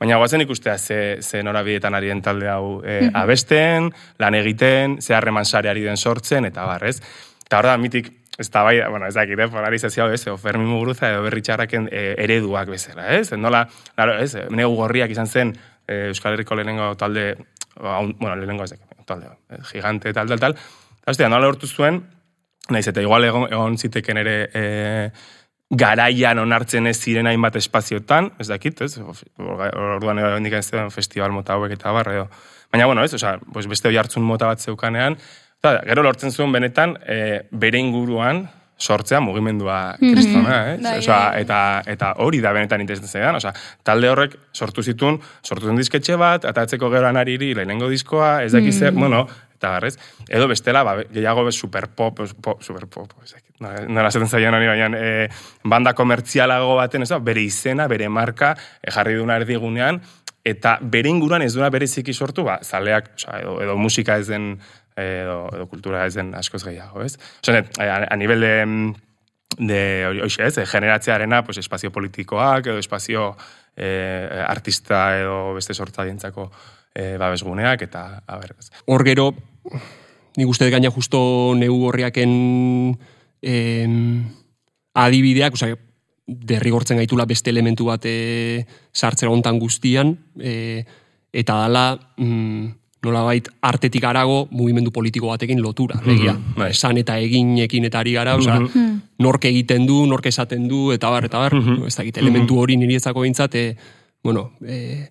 baina 0.00 0.16
guazen 0.16 0.40
ikustea 0.40 0.78
ze, 0.78 1.18
ze 1.22 1.42
nora 1.42 1.62
bidetan 1.62 1.94
ari 1.94 2.08
den 2.08 2.22
talde 2.22 2.48
hau 2.48 2.82
e, 2.82 3.00
mm 3.00 3.08
-hmm. 3.08 3.10
abesten, 3.14 3.92
lan 4.18 4.34
egiten, 4.34 5.00
ze 5.02 5.14
harreman 5.14 5.44
sare 5.44 5.68
ari 5.68 5.82
den 5.82 5.96
sortzen, 5.96 6.44
eta 6.44 6.64
barrez. 6.64 7.00
Eta 7.46 7.58
hor 7.58 7.64
da, 7.64 7.76
mitik, 7.76 8.25
ez 8.38 8.50
da 8.50 8.62
bai, 8.62 8.80
bueno, 8.90 9.06
ez 9.06 9.14
dakit, 9.14 9.38
eh, 9.38 9.48
polarizazioa 9.48 10.12
ez, 10.12 10.26
o 10.28 10.36
Fermi 10.36 10.64
Muguruza 10.64 11.10
edo 11.10 11.22
berritxarraken 11.24 11.88
e, 11.90 12.02
ereduak 12.24 12.68
bezala, 12.68 13.08
ez? 13.16 13.32
Nola, 13.32 13.64
claro, 13.94 14.18
ez, 14.20 14.34
negu 14.50 14.76
gorriak 14.76 15.10
izan 15.10 15.26
zen 15.26 15.54
e, 15.86 16.08
Euskal 16.10 16.36
Herriko 16.36 16.58
lehenengo 16.58 16.94
talde, 17.00 17.30
o, 17.80 17.94
bueno, 18.18 18.34
lehenengo 18.36 18.64
ez 18.64 18.76
talde, 19.06 19.30
gigante, 19.70 20.12
tal, 20.12 20.28
tal, 20.28 20.42
tal. 20.42 20.58
Eta, 21.06 21.30
nola 21.32 21.48
hortu 21.48 21.66
zuen, 21.66 22.02
naiz, 22.68 22.86
eta 22.90 23.00
igual 23.00 23.24
egon, 23.24 23.48
egon 23.48 23.78
ziteken 23.78 24.20
ere 24.20 24.36
e, 24.52 24.64
garaian 25.70 26.38
onartzen 26.38 26.86
ez 26.86 26.98
ziren 26.98 27.26
hainbat 27.26 27.56
espaziotan, 27.56 28.30
ez 28.38 28.50
dakit, 28.50 28.84
ez? 28.84 28.98
Orduan 29.38 30.20
edo 30.20 30.36
hendik 30.36 30.60
festival 30.94 31.32
mota 31.34 31.56
hauek 31.56 31.72
eta 31.78 31.94
barra, 31.94 32.20
edo. 32.20 32.28
Baina, 32.72 32.86
bueno, 32.86 33.04
ez, 33.04 33.14
oza, 33.14 33.38
pues 33.52 33.66
beste 33.70 33.88
hori 33.88 33.96
hartzun 33.96 34.26
mota 34.26 34.50
bat 34.50 34.60
zeukanean, 34.60 35.16
Eta, 35.60 35.80
gero 35.88 36.04
lortzen 36.06 36.30
zuen 36.30 36.52
benetan, 36.52 36.96
e, 37.06 37.42
bere 37.50 37.78
inguruan 37.78 38.44
sortzea 38.76 39.20
mugimendua 39.24 39.96
mhm. 39.98 40.12
kristona, 40.12 40.56
eh? 40.72 40.76
Mm 40.76 40.84
-hmm. 40.84 41.40
eta, 41.40 41.82
eta 41.86 42.12
hori 42.18 42.40
da 42.40 42.52
benetan 42.52 42.80
interesatzen 42.80 43.20
zegoen, 43.20 43.36
Osa, 43.36 43.52
talde 43.82 44.08
horrek 44.08 44.36
sortu 44.52 44.82
zituen, 44.82 45.18
sortu 45.42 45.66
zen 45.66 45.76
disketxe 45.76 46.16
bat, 46.16 46.44
eta 46.44 46.62
atzeko 46.62 46.90
gero 46.90 47.06
anariri 47.06 47.54
lehenengo 47.54 47.88
diskoa, 47.88 48.42
ez 48.42 48.52
dakiz 48.52 48.80
mm 48.82 48.94
bueno, 48.94 49.26
eta 49.54 49.70
garrez, 49.70 49.96
edo 50.28 50.48
bestela, 50.48 50.82
ba, 50.84 50.96
gehiago 51.12 51.44
be 51.44 51.52
super 51.52 51.88
pop, 51.88 52.20
pop 52.42 52.62
super 52.62 52.86
pop, 52.86 53.12
nola 53.60 54.10
zaten 54.10 54.28
zailan 54.28 54.54
hori 54.54 54.66
baina, 54.66 54.90
e, 54.98 55.28
banda 55.64 55.94
komertzialago 55.94 56.76
baten, 56.76 57.02
ez 57.02 57.08
da, 57.08 57.18
bere 57.18 57.40
izena, 57.40 57.88
bere 57.88 58.08
marka, 58.08 58.54
e, 58.82 58.90
jarri 58.90 59.16
duna 59.16 59.36
erdigunean, 59.36 60.02
eta 60.44 60.78
bere 60.82 61.08
inguruan 61.08 61.42
ez 61.42 61.54
duna 61.54 61.70
bere 61.70 61.86
ziki 61.86 62.12
sortu, 62.12 62.44
ba, 62.44 62.58
zaleak, 62.62 63.14
oza, 63.16 63.40
edo, 63.40 63.60
edo 63.62 63.76
musika 63.76 64.18
ez 64.18 64.28
den, 64.28 64.58
edo, 64.96 65.46
edo 65.54 65.66
kultura 65.70 66.06
ez 66.06 66.14
den 66.16 66.34
askoz 66.34 66.62
gehiago, 66.64 67.02
ez? 67.04 67.16
Oso, 67.42 67.52
a, 67.52 67.98
a 68.08 68.16
nivel 68.16 68.40
de, 68.40 68.54
de 69.58 69.80
hori 70.08 70.24
hoxe 70.24 70.46
ez, 70.46 70.68
generatzearena 70.70 71.42
pues, 71.44 71.58
espazio 71.58 71.92
politikoak 71.92 72.72
edo 72.72 72.78
espazio 72.82 73.34
eh, 73.76 74.44
artista 74.46 75.18
edo 75.20 75.54
beste 75.54 75.74
sortzaientzako 75.74 76.50
eh, 76.94 77.16
babesguneak 77.20 77.86
eta 77.88 78.06
a 78.26 78.40
ber, 78.40 78.56
ez. 78.58 78.70
Hor 78.86 79.04
gero, 79.04 79.30
nik 80.36 80.48
uste 80.48 80.70
gaina 80.72 80.90
justo 80.90 81.20
neu 81.56 81.76
horriaken 81.88 82.32
em, 83.42 84.24
adibideak, 84.96 85.56
osea, 85.56 85.76
derrigortzen 86.26 86.98
gaitula 86.98 87.26
beste 87.28 87.52
elementu 87.52 87.86
bat 87.86 88.04
e, 88.08 88.64
sartzera 88.92 89.30
hontan 89.30 89.60
guztian, 89.62 90.16
e, 90.40 90.82
eta 91.36 91.60
dala, 91.62 91.84
mm, 92.16 92.66
nolabait 93.04 93.48
artetik 93.62 94.04
arago 94.04 94.46
mugimendu 94.50 94.90
politiko 94.90 95.28
batekin 95.28 95.60
lotura, 95.62 96.00
legia. 96.06 96.36
bai. 96.56 96.70
Esan 96.70 96.98
eta 96.98 97.18
eginekin 97.22 97.84
eta 97.88 98.00
ari 98.00 98.14
gara, 98.16 98.36
osea, 98.36 98.58
nork 99.22 99.44
egiten 99.44 99.86
du, 99.86 100.04
nork 100.06 100.26
esaten 100.26 100.66
du, 100.68 100.90
eta 100.94 101.10
bar, 101.12 101.28
eta 101.28 101.42
bar, 101.44 101.54
ez 101.86 101.94
dakit, 101.94 102.18
elementu 102.22 102.58
hori 102.60 102.76
niri 102.80 102.96
ezako 102.98 103.22
bintzat, 103.26 103.54
e, 103.54 103.76
bueno, 104.24 104.50
e, 104.66 105.08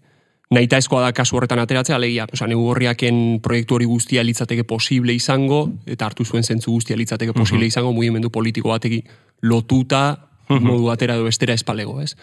nahita 0.52 0.80
eskoa 0.82 1.06
da 1.06 1.14
kasu 1.16 1.38
horretan 1.38 1.62
ateratzea, 1.62 1.96
alegia, 1.96 2.28
oza, 2.32 2.48
negu 2.50 2.68
horriaken 2.72 3.40
proiektu 3.46 3.78
hori 3.78 3.88
guztia 3.90 4.24
litzateke 4.24 4.66
posible 4.68 5.14
izango, 5.16 5.66
eta 5.86 6.10
hartu 6.10 6.26
zuen 6.26 6.44
zentzu 6.44 6.74
guztia 6.74 6.98
litzateke 6.98 7.34
posible 7.38 7.70
izango, 7.70 7.94
mugimendu 7.96 8.30
politiko 8.34 8.74
bateki 8.74 9.02
lotuta, 9.44 10.06
modu 10.50 10.84
batera 10.90 11.16
edo 11.16 11.26
bestera 11.26 11.56
espalego, 11.58 12.00
ez? 12.02 12.14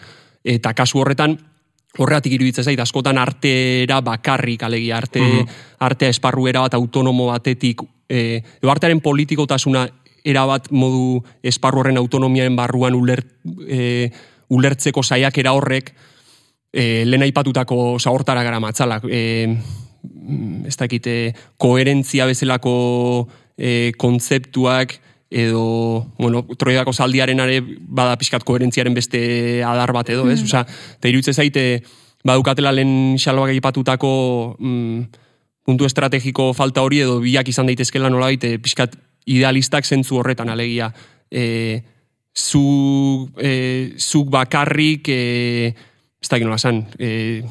Eta 0.43 0.73
kasu 0.75 0.99
horretan, 0.99 1.37
horregatik 1.97 2.33
iruditzen 2.33 2.65
zait, 2.65 2.79
askotan 2.79 3.19
artera 3.21 3.99
bakarrik, 4.01 4.63
alegia, 4.65 4.97
arte, 4.97 5.21
artea 5.85 6.09
esparruera 6.09 6.63
bat 6.65 6.73
autonomo 6.73 7.27
batetik, 7.29 7.83
e, 8.09 8.41
edo 8.41 8.71
artearen 8.73 9.01
politikotasuna 9.03 9.85
erabat 10.25 10.71
modu 10.71 11.19
esparru 11.43 11.83
horren 11.83 11.99
autonomiaren 12.01 12.55
barruan 12.57 12.97
uler, 12.97 13.21
e, 13.67 14.09
ulertzeko 14.53 15.03
saiakera 15.03 15.53
horrek, 15.53 15.93
e, 16.73 17.05
lehen 17.05 17.27
aipatutako 17.27 17.99
zahortara 17.99 18.43
gara 18.43 18.59
matzalak, 18.63 19.05
e, 19.09 19.47
mm, 19.47 20.65
ez 20.71 20.77
dakit, 20.79 21.07
e, 21.07 21.33
koherentzia 21.57 22.25
bezalako 22.25 22.75
e, 23.57 23.91
kontzeptuak, 23.97 24.97
edo, 25.33 26.05
bueno, 26.19 26.43
troiako 26.57 26.93
zaldiaren 26.93 27.41
are 27.41 27.57
bada 27.65 28.15
pixkat 28.21 28.45
koherentziaren 28.45 28.93
beste 28.93 29.63
adar 29.65 29.91
bat 29.95 30.09
edo, 30.13 30.27
ez? 30.29 30.43
Osa, 30.45 30.61
eta 30.99 31.09
iruditzen 31.09 31.33
zaite, 31.33 31.63
badukatela 32.23 32.71
lehen 32.71 33.17
xaloak 33.19 33.55
aipatutako 33.55 34.11
mm, 34.59 35.01
puntu 35.65 35.87
estrategiko 35.89 36.51
falta 36.53 36.83
hori 36.85 37.01
edo 37.03 37.17
biak 37.23 37.49
izan 37.49 37.71
daitezkela 37.71 38.11
nolabait 38.13 38.45
e, 38.45 38.59
pixkat 38.61 38.95
idealistak 39.25 39.87
zentzu 39.87 40.19
horretan 40.19 40.51
alegia. 40.53 40.91
E, 41.31 41.81
zu, 42.37 43.29
e, 43.37 43.93
zuk 43.97 44.29
bakarrik, 44.29 45.09
e, 45.09 45.73
ez 46.21 46.29
dakit 46.29 46.47
nola 46.47 46.75
e, 46.99 47.41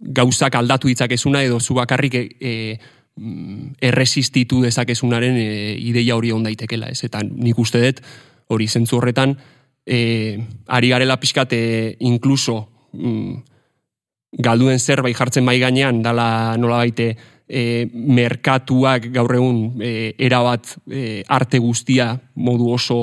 gauzak 0.00 0.54
aldatu 0.54 0.88
ditzakezuna 0.88 1.42
edo 1.44 1.60
zu 1.60 1.74
bakarrik 1.74 2.14
e, 2.14 2.24
e, 2.40 2.52
mm, 2.72 2.84
erresistitu 3.16 4.60
dezakezunaren 4.62 5.36
e, 5.40 5.50
ideia 5.80 6.16
hori 6.16 6.32
on 6.32 6.44
daitekela, 6.44 6.90
ez? 6.92 7.02
Eta 7.06 7.22
nik 7.24 7.58
uste 7.58 7.80
dut 7.80 8.02
hori 8.52 8.68
zentzu 8.68 8.98
horretan 8.98 9.34
e, 9.86 10.38
ari 10.66 10.90
garela 10.92 11.16
pixkat 11.20 11.52
e, 11.56 11.62
inkluso 12.00 12.58
mm, 12.92 13.36
galduen 14.42 14.78
zerbait 14.78 15.16
jartzen 15.16 15.46
bai 15.46 15.58
gainean 15.62 16.02
dala 16.02 16.56
nola 16.60 16.82
baite 16.84 17.14
e, 17.48 17.86
merkatuak 17.92 19.08
gaur 19.14 19.34
egun 19.38 19.80
e, 19.80 20.12
erabat 20.18 20.76
e, 20.90 21.22
arte 21.26 21.62
guztia 21.62 22.12
modu 22.34 22.68
oso 22.74 23.00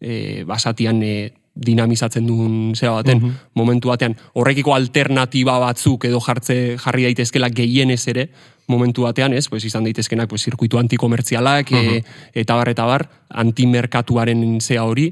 e, 0.00 0.44
basatian 0.44 1.02
e, 1.02 1.16
dinamizatzen 1.54 2.26
duen 2.26 2.54
zera 2.74 2.96
baten, 2.98 3.20
momentu 3.54 3.92
batean, 3.92 4.16
horrekiko 4.34 4.74
alternatiba 4.74 5.60
batzuk 5.62 6.08
edo 6.08 6.18
jartze 6.18 6.56
jarri 6.82 7.06
daitezkela 7.06 7.46
gehienez 7.54 8.02
ere, 8.10 8.24
momentu 8.68 9.04
batean, 9.04 9.34
ez, 9.36 9.46
pues 9.48 9.64
izan 9.64 9.84
daitezkenak 9.84 10.28
pues, 10.28 10.42
zirkuitu 10.44 10.78
antikomertzialak, 10.80 11.72
e, 11.72 12.02
eta 12.34 12.56
bar, 12.56 12.72
eta 12.72 12.88
bar, 12.88 13.06
antimerkatuaren 13.44 14.60
zea 14.60 14.84
hori, 14.84 15.10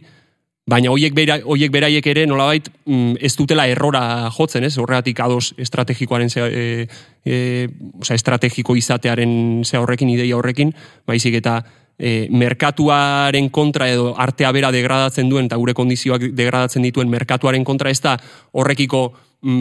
baina 0.67 0.93
hoiek 0.93 1.15
bera, 1.15 1.39
hoiek 1.43 1.73
beraiek 1.75 2.07
ere 2.07 2.25
nolabait 2.31 2.69
mm, 2.87 3.19
ez 3.21 3.35
dutela 3.37 3.67
errora 3.69 4.31
jotzen, 4.31 4.65
ez? 4.65 4.77
Horregatik 4.79 5.21
ados 5.21 5.53
estrategikoaren 5.59 6.31
zea, 6.31 6.47
e, 6.49 6.89
e, 7.25 7.37
osea, 8.01 8.17
estrategiko 8.17 8.77
izatearen 8.79 9.63
zea 9.67 9.83
horrekin, 9.83 10.13
ideia 10.15 10.39
horrekin, 10.39 10.73
baizik 11.09 11.41
eta 11.43 11.61
e, 11.99 12.29
merkatuaren 12.31 13.51
kontra 13.51 13.89
edo 13.91 14.13
artea 14.19 14.53
bera 14.55 14.73
degradatzen 14.75 15.29
duen 15.31 15.51
eta 15.51 15.59
gure 15.61 15.75
kondizioak 15.75 16.31
degradatzen 16.33 16.87
dituen 16.87 17.11
merkatuaren 17.11 17.65
kontra 17.65 17.91
ez 17.91 18.01
da 18.03 18.17
horrekiko 18.53 19.05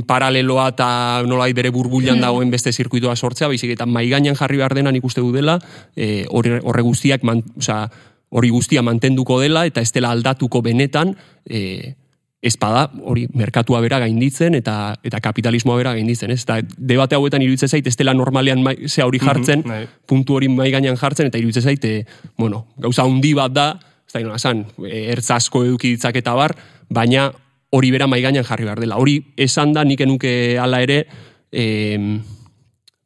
paraleloa 0.07 0.67
eta 0.75 0.87
nolai 1.25 1.51
bere 1.57 1.71
burbulian 1.73 2.21
dagoen 2.21 2.51
beste 2.53 2.71
zirkuitoa 2.71 3.15
sortzea, 3.15 3.49
baizik 3.49 3.73
eta 3.73 3.87
maigainan 3.89 4.37
jarri 4.37 4.61
behar 4.61 4.75
dena 4.77 4.91
nik 4.93 5.05
uste 5.05 5.21
du 5.21 5.31
dela, 5.33 5.57
e, 5.95 6.25
horre, 6.29 6.83
guztiak, 6.85 7.23
man, 7.25 7.41
osea, 7.57 7.87
hori 8.29 8.51
guztia 8.53 8.83
mantenduko 8.85 9.39
dela 9.41 9.65
eta 9.65 9.81
ez 9.81 9.91
dela 9.91 10.11
aldatuko 10.13 10.61
benetan, 10.61 11.15
e, 11.49 11.95
espada 12.41 12.87
hori 13.05 13.27
merkatua 13.37 13.81
bera 13.81 13.99
gainditzen 14.01 14.55
eta 14.57 14.95
eta 15.05 15.19
kapitalismoa 15.21 15.77
bera 15.77 15.93
gainditzen, 15.97 16.31
ez? 16.33 16.41
Eta 16.45 16.59
debate 16.77 17.17
hauetan 17.17 17.41
iruditzen 17.41 17.69
zait 17.69 17.87
ez 17.87 17.97
dela 17.97 18.15
normalean 18.17 18.63
mai, 18.65 18.75
zea 18.87 19.05
hori 19.05 19.19
jartzen, 19.21 19.61
bai. 19.65 19.83
puntu 20.07 20.39
hori 20.39 20.49
mai 20.49 20.71
gainean 20.73 20.97
jartzen 20.97 21.29
eta 21.29 21.41
iruditzen 21.41 21.69
zait, 21.69 21.85
e, 21.85 22.05
bueno, 22.37 22.67
gauza 22.81 23.05
handi 23.05 23.33
bat 23.37 23.53
da, 23.53 23.69
ez 24.07 24.13
da 24.13 24.23
inola 24.23 24.41
esan, 24.41 24.65
e, 24.85 25.05
ertz 25.13 25.29
asko 25.37 25.65
eduki 25.65 25.95
ditzak 25.95 26.17
eta 26.21 26.33
bar, 26.37 26.55
baina 26.89 27.31
hori 27.71 27.91
bera 27.91 28.07
mai 28.07 28.21
gainean 28.21 28.45
jarri 28.45 28.67
behar 28.67 28.79
dela. 28.84 28.99
Hori 28.99 29.17
esan 29.39 29.73
da 29.73 29.84
nik 29.88 30.03
enuke 30.03 30.57
hala 30.60 30.81
ere 30.84 31.05
em, 31.51 32.21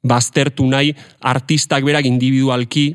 baztertu 0.06 0.65
nahi 0.69 0.93
artistak 1.21 1.86
berak 1.86 2.06
individualki 2.10 2.91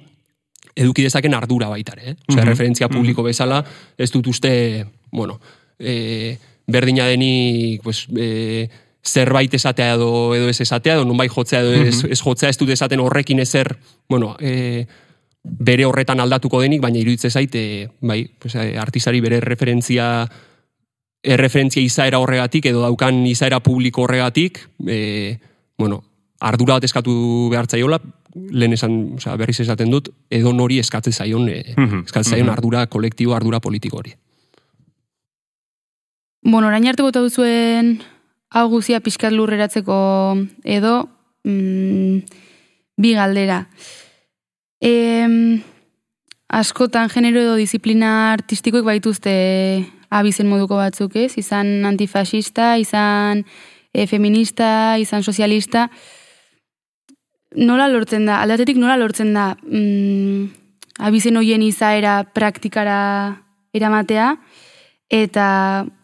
eduki 0.81 1.05
dezaken 1.07 1.35
ardura 1.35 1.69
baita 1.71 1.97
ere. 1.97 2.13
Eh? 2.13 2.17
Osea, 2.31 2.45
referentzia 2.47 2.89
publiko 2.91 3.25
bezala, 3.27 3.61
ez 3.99 4.11
dut 4.15 4.31
uste, 4.31 4.53
bueno, 5.13 5.41
e, 5.79 6.39
berdina 6.71 7.07
denik, 7.11 7.83
pues, 7.83 8.07
e, 8.17 8.69
zerbait 9.05 9.53
esatea 9.55 9.95
edo, 9.97 10.35
edo 10.37 10.49
ez 10.49 10.61
esatea, 10.61 10.99
edo 10.99 11.07
nonbait 11.09 11.33
jotzea 11.33 11.63
edo 11.65 11.73
ez, 11.89 12.05
ez 12.05 12.21
jotzea 12.21 12.51
ez 12.53 12.59
dut 12.61 12.71
esaten 12.71 13.01
horrekin 13.03 13.41
ezer, 13.43 13.75
bueno, 14.09 14.37
e, 14.41 14.87
bere 15.43 15.87
horretan 15.89 16.21
aldatuko 16.21 16.61
denik, 16.63 16.83
baina 16.85 17.01
iruditze 17.01 17.31
zaite, 17.31 17.63
bai, 18.01 18.23
pues, 18.39 18.55
e, 18.55 18.77
artistari 18.79 19.21
bere 19.25 19.41
referentzia 19.41 20.29
erreferentzia 21.23 21.83
izaera 21.85 22.21
horregatik 22.21 22.71
edo 22.71 22.83
daukan 22.85 23.25
izaera 23.29 23.61
publiko 23.61 24.07
horregatik, 24.07 24.63
e, 24.87 25.39
bueno, 25.79 26.03
ardura 26.41 26.79
bat 26.79 26.87
eskatu 26.89 27.13
behar 27.53 27.69
zaiola, 27.69 28.01
lehen 28.35 28.73
esan, 28.73 28.97
osea, 29.19 29.37
berriz 29.37 29.59
esaten 29.61 29.91
dut, 29.93 30.09
edo 30.31 30.53
nori 30.57 30.79
eskatzen 30.81 31.13
zaion, 31.13 31.49
e, 31.49 31.75
eskatzen 32.05 32.37
zaion 32.37 32.51
ardura 32.53 32.87
kolektibo, 32.87 33.35
ardura 33.37 33.61
politiko 33.61 34.01
hori. 34.01 34.15
Bueno, 36.43 36.69
orain 36.69 36.87
arte 36.89 37.05
bota 37.05 37.21
duzuen 37.21 37.99
hau 38.51 38.69
guzia 38.73 39.03
pixkat 39.05 39.35
lurreratzeko 39.35 39.97
edo 40.65 40.95
mm, 41.45 42.17
bi 42.97 43.13
galdera. 43.15 43.67
E, 44.81 44.93
askotan 46.49 47.13
genero 47.13 47.43
edo 47.45 47.57
disiplina 47.61 48.33
artistikoek 48.33 48.87
baituzte 48.89 49.35
abizen 50.11 50.49
moduko 50.51 50.77
batzuk, 50.81 51.15
ez? 51.17 51.37
Izan 51.39 51.87
antifasista, 51.89 52.75
izan 52.83 53.45
e, 53.95 54.07
feminista, 54.07 54.99
izan 54.99 55.23
sozialista. 55.23 55.89
Nola 57.57 57.89
lortzen 57.91 58.27
da, 58.29 58.41
aldatetik 58.43 58.79
nola 58.79 58.97
lortzen 58.99 59.33
da 59.35 59.55
mm, 59.63 60.51
abizen 61.07 61.39
hoien 61.39 61.63
izaera 61.67 62.21
praktikara 62.35 63.01
eramatea, 63.75 64.35
eta 65.11 65.47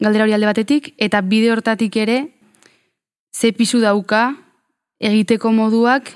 galdera 0.02 0.26
hori 0.26 0.34
alde 0.34 0.50
batetik, 0.50 0.92
eta 0.98 1.22
bide 1.22 1.52
hortatik 1.54 1.96
ere, 2.02 2.18
ze 3.30 3.52
pisu 3.52 3.80
dauka 3.82 4.32
egiteko 4.98 5.52
moduak 5.52 6.10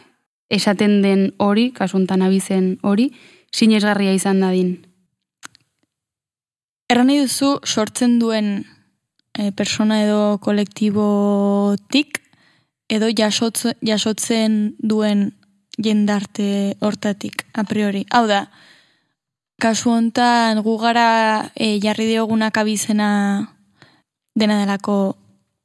esaten 0.50 1.00
den 1.02 1.32
hori, 1.38 1.70
kasuntan 1.70 2.22
abizen 2.26 2.78
hori, 2.82 3.10
sinesgarria 3.54 4.14
izan 4.16 4.40
dadin. 4.42 4.89
Erran 6.90 7.06
nahi 7.06 7.20
duzu 7.22 7.60
sortzen 7.62 8.16
duen 8.18 8.64
e, 9.38 9.52
persona 9.54 10.00
edo 10.02 10.40
kolektibotik 10.42 12.18
edo 12.90 13.06
jasotze, 13.14 13.76
jasotzen 13.86 14.74
duen 14.82 15.28
jendarte 15.78 16.74
hortatik, 16.82 17.46
a 17.54 17.62
priori. 17.62 18.02
Hau 18.10 18.24
da, 18.26 18.40
kasu 19.62 19.94
hontan 19.94 20.64
gu 20.66 20.74
gara 20.82 21.06
e, 21.54 21.76
jarri 21.78 22.08
diogunak 22.10 22.58
abizena 22.58 23.10
dena 24.34 24.58
delako 24.64 25.14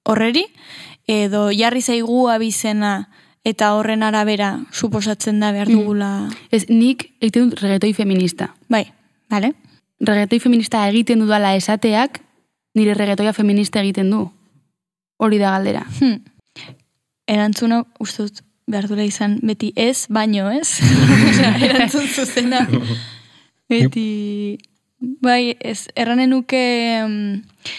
horreri, 0.06 0.46
edo 1.10 1.48
jarri 1.50 1.82
zaigu 1.82 2.28
abizena 2.30 3.08
eta 3.42 3.74
horren 3.74 4.06
arabera 4.06 4.60
suposatzen 4.70 5.42
da 5.42 5.50
behar 5.58 5.74
dugula. 5.74 6.30
Ez, 6.54 6.68
nik 6.70 7.10
egiten 7.18 7.50
dut 7.50 7.66
regetoi 7.66 7.96
feminista. 7.98 8.54
Bai, 8.70 8.86
bale? 9.26 9.56
Regetoi 10.00 10.40
feminista 10.40 10.86
egiten 10.90 11.22
dudala 11.24 11.56
esateak, 11.56 12.20
nire 12.76 12.94
regetoia 12.94 13.34
feminista 13.34 13.82
egiten 13.82 14.12
du. 14.12 14.26
Hori 15.18 15.40
da 15.40 15.56
galdera. 15.56 15.86
Hmm. 16.00 16.20
Erantzuna, 17.28 17.84
uste 18.04 18.28
dut, 18.28 18.42
behar 18.68 18.90
duela 18.90 19.06
izan, 19.06 19.40
beti 19.46 19.72
ez, 19.76 20.06
baino 20.10 20.50
ez. 20.52 20.82
Osea, 21.30 21.56
Erantzun 21.70 22.08
zuzena. 22.08 22.66
Beti, 23.72 24.58
bai, 25.00 25.56
ez, 25.60 25.88
erranen 25.96 26.34
nuke, 26.36 26.62
mm, 27.08 27.72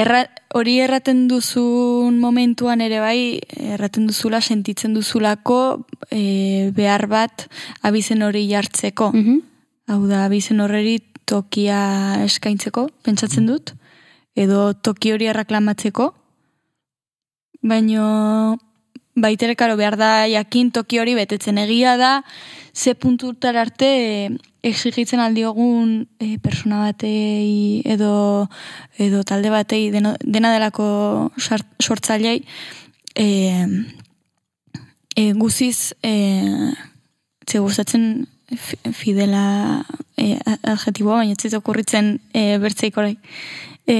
erra, 0.00 0.24
hori 0.56 0.78
erraten 0.82 1.26
duzun 1.30 2.18
momentuan 2.20 2.82
ere 2.84 3.00
bai, 3.00 3.40
erraten 3.76 4.08
duzula, 4.10 4.40
sentitzen 4.40 4.96
duzulako 4.96 5.86
e, 6.10 6.72
behar 6.76 7.06
bat 7.08 7.46
abizen 7.86 8.26
hori 8.26 8.46
jartzeko. 8.50 9.12
Mhm. 9.14 9.46
Hau 9.90 10.04
da, 10.06 10.24
abizen 10.28 10.60
horreri 10.62 11.00
tokia 11.30 11.80
eskaintzeko, 12.24 12.88
pentsatzen 13.06 13.46
dut, 13.46 13.74
edo 14.38 14.72
toki 14.74 15.14
hori 15.14 15.30
erreklamatzeko, 15.30 16.10
baino 17.62 18.58
baitere 19.20 19.56
karo 19.56 19.76
behar 19.76 19.96
da 20.00 20.10
jakin 20.30 20.70
toki 20.70 21.00
hori 21.00 21.14
betetzen 21.18 21.58
egia 21.58 21.96
da, 22.00 22.12
ze 22.72 22.94
puntutar 22.94 23.56
arte 23.56 23.88
eh, 23.88 24.30
exigitzen 24.62 25.20
aldiogun 25.20 26.06
e, 26.20 26.38
persona 26.38 26.84
batei 26.84 27.82
edo, 27.84 28.48
edo 28.98 29.22
talde 29.24 29.50
batei 29.50 29.90
deno, 29.90 30.14
dena 30.20 30.52
delako 30.52 31.32
sortzailei 31.80 32.44
e, 33.14 33.66
e, 35.16 35.32
guziz 35.32 35.94
e, 36.02 36.12
ze 37.46 37.58
gustatzen 37.58 38.28
fidela 38.56 39.84
e, 40.16 40.38
adjetiboa, 40.44 41.22
baina 41.22 41.34
ez 41.38 41.54
okurritzen 41.54 42.18
e, 42.34 42.58
bertzeik 42.58 42.96
orai. 42.98 43.16
E, 43.86 43.96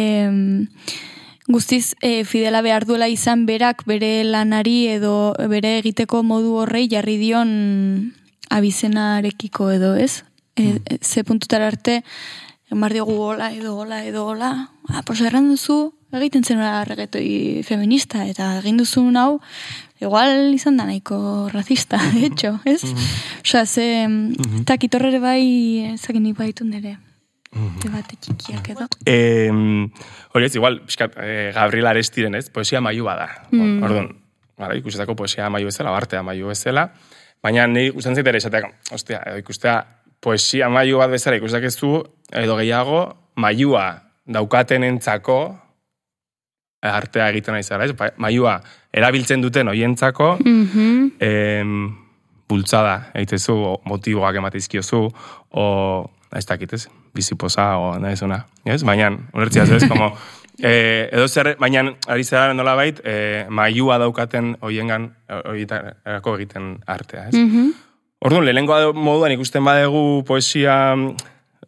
guztiz 1.50 1.94
e, 2.00 2.24
fidela 2.24 2.62
behar 2.62 2.86
duela 2.86 3.08
izan 3.08 3.46
berak 3.46 3.84
bere 3.86 4.22
lanari 4.24 4.86
edo 4.88 5.34
bere 5.50 5.78
egiteko 5.80 6.22
modu 6.22 6.56
horrei 6.62 6.86
jarri 6.90 7.16
dion 7.18 7.50
abizenarekiko 8.50 9.70
edo 9.74 9.94
ez? 9.96 10.24
E, 10.56 10.78
e, 10.84 10.98
ze 11.02 11.24
puntutara 11.24 11.66
arte 11.66 12.02
emar 12.70 12.92
diogu 12.92 13.16
hola 13.18 13.52
edo 13.54 13.76
hola 13.78 14.04
edo 14.04 14.26
hola 14.26 14.70
ah, 14.88 15.02
pues 15.02 15.20
erran 15.20 15.48
duzu 15.50 15.94
egiten 16.12 16.44
zen 16.44 16.60
regetoi 16.88 17.62
feminista 17.66 18.24
eta 18.26 18.56
egin 18.58 18.80
duzun 18.80 19.16
hau 19.16 19.40
igual 20.00 20.54
izan 20.54 20.78
da 20.80 20.86
nahiko 20.88 21.50
racista, 21.52 22.00
de 22.14 22.26
hecho, 22.26 22.58
ez? 22.64 22.82
Osea, 23.44 23.66
ze, 23.66 23.86
eta 24.62 24.76
kitorrere 24.80 25.20
bai, 25.20 25.92
ezakin 25.94 26.24
nik 26.24 26.38
baitu 26.38 26.64
nire, 26.64 26.96
debate 27.82 28.16
txikiak 28.16 28.72
edo. 28.74 28.88
Eh, 29.04 29.52
hori 30.32 30.48
ez, 30.48 30.54
igual, 30.56 30.80
pixkat, 30.88 31.16
eh, 31.20 31.50
Gabriel 31.54 31.92
Arestiren, 31.92 32.34
ez? 32.38 32.48
Poesia 32.50 32.80
maiu 32.80 33.04
bada. 33.04 33.28
Mm. 33.52 33.82
Orduan, 33.84 34.12
gara, 34.58 34.76
ikusetako 34.80 35.16
poesia 35.18 35.50
maiu 35.52 35.68
bezala, 35.68 35.92
bartea 35.92 36.24
maiu 36.26 36.48
bezala, 36.52 36.88
baina 37.44 37.66
ni 37.68 37.88
gustatzen 37.90 38.20
zait 38.20 38.32
ere 38.32 38.40
esateak, 38.40 38.70
ostia, 38.96 39.22
edo 39.28 39.40
ikustea 39.44 39.80
poesia 40.20 40.68
maiu 40.72 41.00
bat 41.00 41.12
bezala 41.12 41.40
ikusak 41.40 41.64
ez 41.68 41.76
du, 41.80 41.98
edo 42.36 42.56
gehiago, 42.60 43.02
maiua 43.40 43.86
daukaten 44.30 44.84
entzako, 44.84 45.40
artea 46.82 47.28
egiten 47.30 47.54
nahi 47.54 47.62
zara, 47.62 47.84
ez? 47.84 47.92
Pa- 47.92 48.12
Maiua 48.16 48.60
erabiltzen 48.92 49.42
duten 49.42 49.68
hoientzako, 49.68 50.38
Mhm. 50.44 51.08
em, 51.20 51.96
bultzada 52.48 53.10
egitezu, 53.14 53.54
motiboak 53.84 54.36
ematizkiozu, 54.36 55.08
o, 55.50 56.10
ez 56.34 56.46
dakit 56.46 56.72
ez, 56.72 56.88
bizipoza, 57.14 57.76
o 57.78 57.98
nahizuna, 57.98 58.46
ez? 58.64 58.82
Baina, 58.82 59.10
ulertzia 59.34 59.62
ez, 59.64 59.86
como, 59.88 60.16
eh, 60.62 61.08
edo 61.12 61.28
zer, 61.28 61.56
baina, 61.60 61.84
ari 62.08 62.24
zera 62.24 62.54
nola 62.54 62.74
bait, 62.74 63.00
eh, 63.04 63.46
maiua 63.48 63.98
daukaten 63.98 64.56
hoiengan, 64.60 65.14
horietarako 65.44 66.34
egiten 66.38 66.78
artea, 66.86 67.28
ez? 67.28 67.34
Mhm. 67.34 67.70
Orduan, 68.22 68.44
lehenengo 68.44 68.92
moduan 68.92 69.32
ikusten 69.32 69.64
badegu 69.64 70.24
poesia 70.28 70.94
mm, 70.96 71.14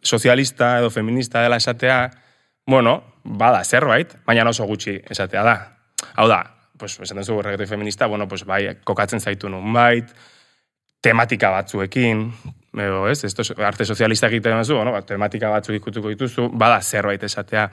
sozialista 0.01 0.79
edo 0.79 0.89
feminista 0.89 1.41
dela 1.41 1.55
esatea, 1.57 2.11
bueno, 2.67 3.03
bada 3.23 3.63
zerbait, 3.63 4.17
baina 4.25 4.49
oso 4.49 4.65
gutxi 4.67 4.99
esatea 5.09 5.43
da. 5.43 5.55
Hau 6.15 6.27
da, 6.27 6.43
pues, 6.77 6.99
esaten 6.99 7.23
zu 7.23 7.41
reggaetoi 7.41 7.67
feminista, 7.67 8.07
bueno, 8.07 8.27
pues, 8.27 8.45
bai, 8.45 8.77
kokatzen 8.83 9.19
zaitu 9.19 9.49
nun 9.49 9.73
bait, 9.73 10.09
tematika 11.01 11.49
batzuekin, 11.51 12.25
edo, 12.77 13.07
ez, 13.09 13.23
esto, 13.23 13.43
arte 13.63 13.85
sozialista 13.85 14.27
egiten 14.27 14.57
duzu, 14.57 14.75
bueno, 14.79 14.91
ba, 14.95 15.01
tematika 15.07 15.51
batzuk 15.51 15.75
ikutuko 15.75 16.11
dituzu, 16.13 16.49
bada 16.49 16.81
zerbait 16.81 17.23
esatea. 17.23 17.69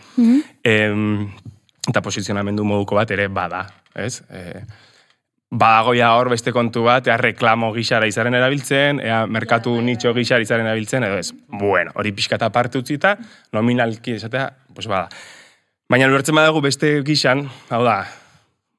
Em, 0.64 1.28
eta 1.88 2.02
posizionamendu 2.02 2.64
moduko 2.64 2.98
bat 2.98 3.10
ere 3.10 3.28
bada, 3.28 3.64
ez? 3.94 4.20
E, 4.30 4.62
badago 5.50 5.94
ja 5.98 6.12
hor 6.14 6.30
beste 6.30 6.52
kontu 6.54 6.84
bat, 6.86 7.06
ea 7.10 7.16
reklamo 7.18 7.72
gixara 7.74 8.06
izaren 8.06 8.34
erabiltzen, 8.38 9.00
ea 9.02 9.24
merkatu 9.26 9.74
nitxo 9.82 10.14
gixara 10.14 10.42
izaren 10.42 10.66
erabiltzen, 10.66 11.06
edo 11.08 11.18
ez. 11.18 11.32
Bueno, 11.48 11.92
hori 11.94 12.12
pixkata 12.12 12.50
parte 12.54 12.78
utzita, 12.78 13.16
nominalki 13.52 14.18
esatea, 14.20 14.50
pues 14.74 14.86
bada. 14.86 15.08
Baina 15.90 16.06
ulertzen 16.06 16.36
badago 16.38 16.60
beste 16.62 16.90
gixan, 17.06 17.44
hau 17.74 17.80
da, 17.82 18.04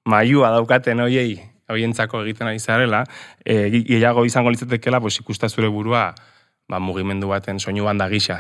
maiua 0.08 0.52
daukaten 0.56 1.02
hoiei, 1.04 1.36
hoientzako 1.72 2.22
egiten 2.24 2.48
ari 2.48 2.60
zarela, 2.64 3.04
e, 3.44 3.68
ge- 3.74 3.84
gehiago 3.88 4.24
izango 4.28 4.52
litzatekeela, 4.54 5.02
pues 5.04 5.20
ikusta 5.20 5.50
zure 5.50 5.68
burua, 5.72 6.14
ba, 6.72 6.80
mugimendu 6.80 7.28
baten 7.32 7.60
soinu 7.60 7.84
banda 7.88 8.08
gisa, 8.12 8.40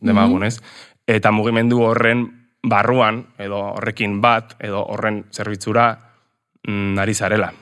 demagun, 0.00 0.44
ez? 0.44 0.58
Eta 1.08 1.32
mugimendu 1.32 1.80
horren 1.84 2.26
barruan, 2.64 3.22
edo 3.40 3.60
horrekin 3.74 4.20
bat, 4.20 4.54
edo 4.60 4.84
horren 4.84 5.24
zerbitzura, 5.32 5.88
mm, 6.68 6.98
ari 7.00 7.14
zarela. 7.14 7.52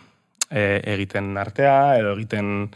E, 0.51 0.81
egiten 0.95 1.37
artea, 1.39 1.99
edo 1.99 2.17
egiten 2.17 2.69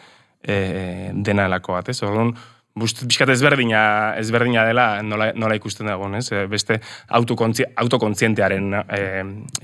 e, 0.42 1.11
dena 1.14 1.46
elako 1.50 1.74
bat, 1.81 1.88
ez? 1.90 1.98
Orduan, 2.02 2.31
Bust, 2.76 3.00
pixkat 3.08 3.30
ezberdina, 3.32 3.80
ezberdina 4.20 4.66
dela 4.68 4.86
nola, 5.00 5.30
nola 5.32 5.56
ikusten 5.56 5.88
dagoen, 5.88 6.18
ez? 6.18 6.26
E, 6.28 6.42
Beste 6.50 6.76
autokontzi, 7.16 7.64
autokontzientearen 7.84 8.74
e, 8.76 8.98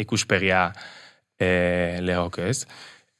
ikuspegia 0.00 0.62
e, 1.36 2.00
legoke, 2.00 2.48
ez? 2.48 2.62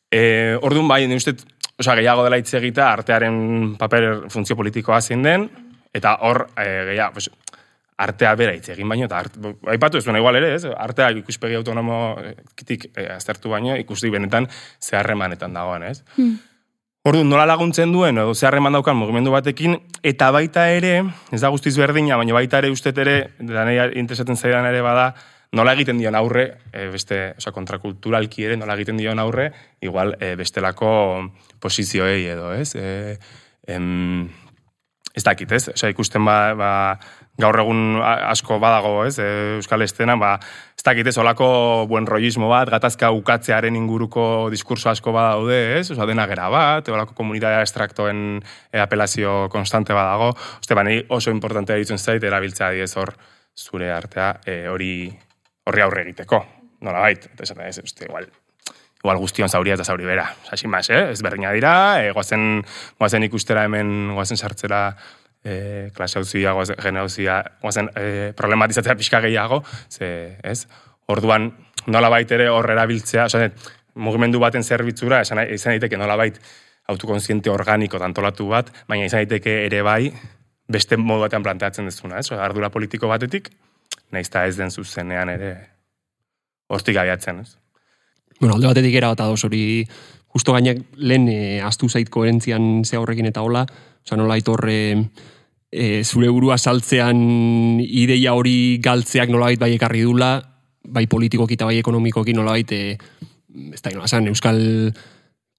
E, 0.09 0.23
orduan 0.65 0.89
bai, 0.89 1.03
ni 1.09 1.19
uste, 1.21 1.35
osea, 1.77 1.99
gehiago 2.01 2.25
dela 2.25 2.39
hitz 2.41 2.55
egita 2.57 2.89
artearen 2.93 3.37
paper 3.81 4.31
funtzio 4.33 4.57
politikoa 4.57 5.01
zein 5.03 5.27
den, 5.27 5.45
eta 5.93 6.15
hor, 6.25 6.47
e, 6.57 6.69
gehiago, 6.93 7.19
pues, 7.19 7.29
artea 8.03 8.33
bera 8.39 8.55
hitz 8.57 8.71
egin 8.73 8.89
baino, 8.89 9.11
eta 9.11 9.19
art, 9.21 9.37
aipatu 9.75 10.01
ez 10.01 10.07
igual 10.09 10.41
ere, 10.41 10.55
ez? 10.55 10.65
Artea 10.65 11.11
ikuspegi 11.21 11.59
autonomotik 11.61 12.89
e, 12.97 13.11
aztertu 13.19 13.53
baino, 13.53 13.77
ikusti 13.77 14.11
benetan 14.11 14.49
zeharremanetan 14.81 15.53
dagoen, 15.53 15.85
ez? 15.91 16.01
Orduan, 17.03 17.27
nola 17.27 17.43
laguntzen 17.51 17.91
duen, 17.91 18.15
edo 18.23 18.31
zeharreman 18.31 18.77
daukan 18.77 18.95
mugimendu 18.95 19.33
batekin, 19.35 19.73
eta 20.07 20.29
baita 20.31 20.69
ere, 20.71 21.01
ez 21.35 21.41
da 21.43 21.49
guztiz 21.51 21.73
berdina, 21.75 22.15
baina 22.21 22.37
baita 22.37 22.61
ere 22.63 22.69
ustet 22.71 23.01
ere, 23.03 23.17
danei 23.43 23.75
interesatzen 23.99 24.39
zaidan 24.39 24.69
ere 24.69 24.85
bada, 24.87 25.09
nola 25.59 25.75
egiten 25.75 25.99
dion 25.99 26.15
aurre, 26.15 26.45
e, 26.71 26.85
beste, 26.93 27.19
oza, 27.43 27.51
kontrakulturalki 27.57 28.47
ere, 28.47 28.59
nola 28.61 28.77
egiten 28.79 29.03
dion 29.03 29.19
aurre, 29.19 29.49
igual, 29.83 30.15
e, 30.23 30.37
bestelako 30.39 30.93
posizioei 31.59 32.23
edo, 32.37 32.53
ez? 32.55 32.71
E, 32.79 33.19
em, 33.67 34.29
ez 35.11 35.25
dakit, 35.27 35.59
ez? 35.59 35.65
Osea, 35.75 35.91
ikusten 35.91 36.23
ba, 36.23 36.37
ba, 36.55 36.73
gaur 37.41 37.59
egun 37.63 37.97
asko 38.03 38.59
badago, 38.61 39.05
ez? 39.07 39.17
E, 39.19 39.29
Euskal 39.57 39.83
Estena, 39.87 40.17
ba, 40.21 40.35
ez 40.77 40.85
dakit, 40.85 41.09
ez? 41.09 41.17
Olako 41.19 41.49
buen 41.89 42.07
rollismo 42.07 42.51
bat, 42.51 42.69
gatazka 42.73 43.11
ukatzearen 43.17 43.77
inguruko 43.79 44.51
diskurso 44.53 44.91
asko 44.93 45.15
badaude, 45.17 45.79
ez? 45.79 45.87
Osa, 45.95 46.07
dena 46.09 46.27
gera 46.29 46.51
bat, 46.53 46.89
olako 46.93 47.17
komunitatea 47.19 47.63
estraktoen 47.65 48.43
e, 48.43 48.81
apelazio 48.83 49.47
konstante 49.53 49.97
badago. 49.97 50.33
Oste, 50.61 50.77
ba, 50.77 50.85
oso 51.09 51.33
importantea 51.33 51.81
ditzen 51.81 51.99
zait, 51.99 52.23
erabiltzea 52.23 52.73
diez 52.77 52.93
hor 53.01 53.15
zure 53.57 53.91
artea 53.93 54.35
e, 54.45 54.63
hori 54.69 54.93
horri 55.67 55.83
aurre 55.85 56.07
egiteko. 56.07 56.45
Nola 56.83 57.05
bait, 57.05 57.29
eta 57.33 57.47
esaten 57.47 57.65
ez, 57.69 57.79
uste, 57.81 58.09
igual, 58.09 58.27
igual 59.03 59.21
guztion 59.23 59.49
zauria 59.49 59.77
eta 59.79 59.87
zauri 59.87 60.05
bera. 60.05 60.27
Sin 60.55 60.71
más, 60.71 60.91
eh? 60.91 61.11
Ez 61.13 61.23
berdina 61.23 61.53
dira, 61.55 61.75
e, 62.03 62.13
goazen, 62.13 62.63
goazen 63.01 63.29
ikustera 63.29 63.65
hemen, 63.69 64.13
goazen 64.17 64.37
sartzera 64.37 64.83
e, 65.45 65.91
klase 65.95 66.19
hauzia, 66.19 66.53
goazen 66.57 66.79
gene 66.83 67.03
hauzia, 67.03 67.43
goazen 67.63 67.91
e, 67.97 68.33
problematizatzea 68.39 68.97
pixka 68.99 69.21
gehiago, 69.25 69.63
ze, 69.91 70.39
ez? 70.43 70.67
Orduan, 71.13 71.51
nola 71.87 72.11
bait 72.13 72.31
ere 72.33 72.49
hor 72.51 72.71
erabiltzea, 72.71 73.27
osa, 73.27 73.49
mugimendu 73.95 74.41
baten 74.41 74.63
zerbitzura, 74.63 75.21
esan, 75.27 75.43
izan 75.53 75.77
daiteke 75.77 75.99
nola 76.01 76.17
bait 76.17 76.39
autokonsiente 76.93 77.51
organiko 77.51 77.99
tantolatu 78.03 78.49
bat, 78.53 78.71
baina 78.89 79.07
izan 79.09 79.25
daiteke 79.25 79.65
ere 79.67 79.83
bai, 79.87 80.13
beste 80.73 80.97
modu 80.97 81.27
batean 81.27 81.45
planteatzen 81.45 81.91
dezuna, 81.91 82.23
ez? 82.23 82.31
Ardura 82.33 82.71
politiko 82.73 83.11
batetik, 83.11 83.51
nahiz 84.13 84.29
eta 84.31 84.47
ez 84.47 84.57
den 84.57 84.71
zuzenean 84.71 85.33
ere 85.33 85.53
hortik 86.73 86.97
abiatzen, 86.97 87.43
ez? 87.45 87.57
Bueno, 88.41 88.57
alde 88.57 88.73
batetik 88.73 88.95
era 88.99 89.13
bat 89.13 89.21
ados 89.23 89.45
hori, 89.47 89.85
justo 90.33 90.55
gainek 90.57 90.83
lehen 90.97 91.29
e, 91.29 91.61
astu 91.61 91.89
zait 91.89 92.09
koherentzian 92.11 92.85
ze 92.85 92.97
horrekin 92.97 93.29
eta 93.29 93.43
hola, 93.45 93.67
oza, 94.05 94.17
nola 94.17 94.35
aitorre 94.35 94.79
e, 95.73 96.05
zure 96.05 96.29
burua 96.33 96.59
saltzean 96.59 97.81
ideia 97.83 98.35
hori 98.37 98.79
galtzeak 98.83 99.33
nolabait 99.33 99.61
bai 99.61 99.75
ekarri 99.77 100.05
dula, 100.05 100.37
bai 100.89 101.07
politikoki 101.07 101.57
eta 101.57 101.69
bai 101.69 101.79
ekonomikoki 101.81 102.35
nolabait, 102.37 102.73
e, 102.73 102.97
ez 103.73 103.83
da 103.83 103.93
nola 103.95 104.09
esan, 104.09 104.29
euskal 104.33 104.61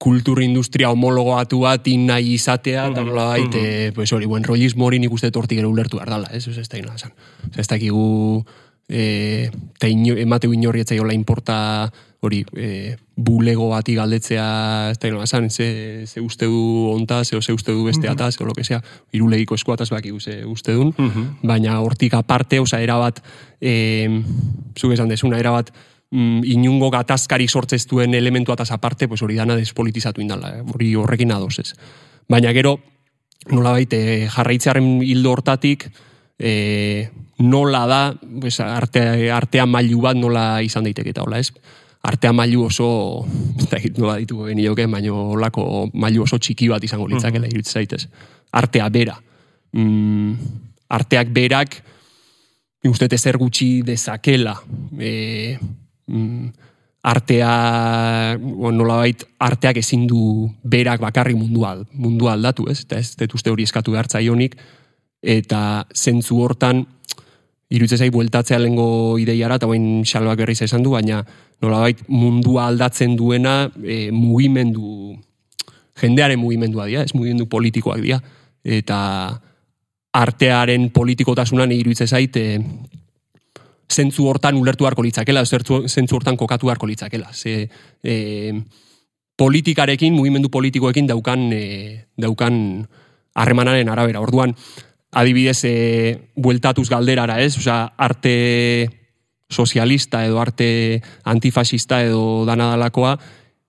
kultur 0.04 0.42
industria 0.44 0.90
homologoatu 0.92 1.62
bat 1.64 1.86
nahi 1.88 2.34
izatea, 2.36 2.90
eta 2.92 3.04
nolabait, 3.06 3.56
e, 3.56 3.92
pues 3.96 4.12
hori, 4.12 4.28
buen 4.28 4.44
rollismo 4.44 4.90
hori 4.90 5.00
nik 5.00 5.14
uste 5.16 5.32
tortik 5.32 5.62
ere 5.62 5.70
ulertu 5.70 5.98
behar 5.98 6.18
dala, 6.18 6.32
ez, 6.34 6.46
ez 6.48 6.68
da 6.68 6.82
nola 6.82 6.98
esan. 7.00 7.14
Ez 7.56 7.68
da 7.68 7.80
kigu, 7.80 8.44
e, 8.90 9.50
eta 9.78 9.88
ino, 9.88 10.18
emate 10.20 10.50
inorri 10.52 10.84
etzai 10.84 11.00
hola 11.00 11.16
importa 11.16 11.88
hori 12.24 12.44
e, 12.56 12.96
bulego 13.16 13.68
bati 13.70 13.96
galdetzea 13.96 14.46
ez 14.92 14.98
da 15.00 15.12
nola 15.12 15.28
esan, 15.28 15.50
ze, 15.52 16.06
ze 16.08 16.22
uste 16.22 16.48
du 16.48 16.90
onta, 16.94 17.24
ze, 17.26 17.42
ze 17.42 17.54
uste 17.54 17.72
du 17.72 17.84
beste 17.86 18.10
ataz, 18.10 18.40
o 18.42 18.46
lo 18.46 18.54
que 18.54 18.64
sea, 18.64 18.82
irulegiko 19.12 19.56
eskuataz 19.56 19.90
baki 19.92 20.14
ze 20.20 20.46
uste 20.46 20.74
dun, 20.74 20.94
baina 21.44 21.80
hortik 21.82 22.14
aparte, 22.14 22.60
oza, 22.60 22.82
erabat, 22.82 23.22
e, 23.62 24.08
zuk 24.80 24.94
esan 24.94 25.10
desuna, 25.10 25.40
erabat, 25.40 25.74
mm, 26.12 26.46
inungo 26.56 26.90
gatazkari 26.90 27.48
sortzez 27.48 27.86
duen 27.88 28.14
elementu 28.14 28.54
ataz 28.54 28.72
aparte, 28.72 29.08
pues 29.08 29.22
hori 29.22 29.36
dana 29.36 29.56
despolitizatu 29.60 30.22
indala, 30.22 30.58
eh? 30.58 30.64
hori 30.74 30.96
horrekin 30.96 31.32
adoz 31.32 31.60
ez. 31.60 31.74
Baina 32.30 32.54
gero, 32.54 32.80
nola 33.52 33.76
baite, 33.76 34.30
jarraitzearen 34.32 35.02
hildo 35.04 35.32
hortatik, 35.36 35.90
e, 36.40 37.10
nola 37.38 37.86
da, 37.88 38.02
pues, 38.40 38.60
arte, 38.60 39.32
artea 39.32 39.66
mailu 39.66 40.02
bat 40.02 40.18
nola 40.18 40.62
izan 40.64 40.86
daiteke 40.88 41.12
eta 41.12 41.24
hola, 41.26 41.40
ez? 41.44 41.52
Artea 42.04 42.34
mailu 42.36 42.66
oso, 42.66 42.88
ez 43.58 43.70
da 43.72 43.80
nola 43.98 44.18
dituko 44.20 44.50
genioke, 44.50 44.88
baina 44.92 45.14
olako 45.14 45.88
mailu 45.94 46.26
oso 46.26 46.38
txiki 46.38 46.68
bat 46.68 46.84
izango 46.84 47.08
litzakela, 47.08 47.48
mm 47.48 47.64
zaitez. 47.64 48.08
Artea 48.52 48.90
bera. 48.90 49.16
Mm, 49.74 50.36
arteak 50.94 51.32
berak, 51.34 51.78
uste 52.90 53.08
ezer 53.12 53.40
gutxi 53.40 53.82
dezakela. 53.88 54.58
E, 55.00 55.58
mm, 56.08 56.52
artea, 57.04 58.38
nolabait, 58.38 59.24
arteak 59.40 59.80
ezin 59.82 60.06
du 60.08 60.50
berak 60.64 61.02
bakarri 61.04 61.36
mundua, 61.36 61.76
mundua 61.94 62.36
aldatu, 62.38 62.68
ez? 62.72 62.82
Eta 62.86 63.00
ez 63.00 63.16
dut 63.20 63.36
uste 63.40 63.52
hori 63.52 63.66
eskatu 63.68 63.96
behar 63.96 64.12
zaionik, 64.12 64.56
eta 65.24 65.86
zentzu 65.96 66.40
hortan, 66.44 66.86
iruditzen 67.70 68.02
zai 68.04 68.10
bueltatzea 68.14 68.60
lengo 68.60 69.18
ideiara, 69.22 69.58
eta 69.62 69.70
bain 69.70 70.04
xalbak 70.06 70.44
berriz 70.44 70.62
esan 70.66 70.84
du, 70.84 70.94
baina 70.94 71.24
nolabait 71.64 72.04
mundua 72.08 72.68
aldatzen 72.68 73.16
duena 73.18 73.72
e, 73.84 74.12
mugimendu, 74.12 75.16
jendearen 76.02 76.40
mugimendua 76.40 76.88
dira, 76.90 77.04
ez 77.08 77.16
mugimendu 77.16 77.48
politikoak 77.50 78.02
dira, 78.04 78.20
eta 78.64 79.00
artearen 80.14 80.92
politikotasunan 80.94 81.72
iruditzen 81.74 82.08
zait, 82.08 82.38
e, 82.38 82.60
zentzu 83.94 84.28
hortan 84.30 84.58
ulertu 84.58 84.88
harko 84.90 85.06
litzakela, 85.06 85.46
zentzu 85.46 86.16
hortan 86.16 86.38
kokatu 86.38 86.70
harko 86.70 86.90
litzakela. 86.90 87.34
Ze, 87.34 87.68
e, 88.04 88.16
politikarekin, 89.38 90.14
mugimendu 90.14 90.50
politikoekin 90.50 91.08
daukan, 91.10 91.48
e, 91.54 92.06
daukan 92.18 92.56
harremanaren 93.34 93.90
arabera. 93.90 94.22
Orduan, 94.22 94.56
adibidez, 95.14 95.64
e, 95.66 95.74
bueltatuz 96.36 96.90
galderara, 96.90 97.40
ez? 97.42 97.58
Osea, 97.58 97.94
arte 97.98 98.90
sozialista 99.54 100.26
edo 100.26 100.40
arte 100.42 101.02
antifasista 101.24 102.02
edo 102.04 102.44
danadalakoa, 102.46 103.18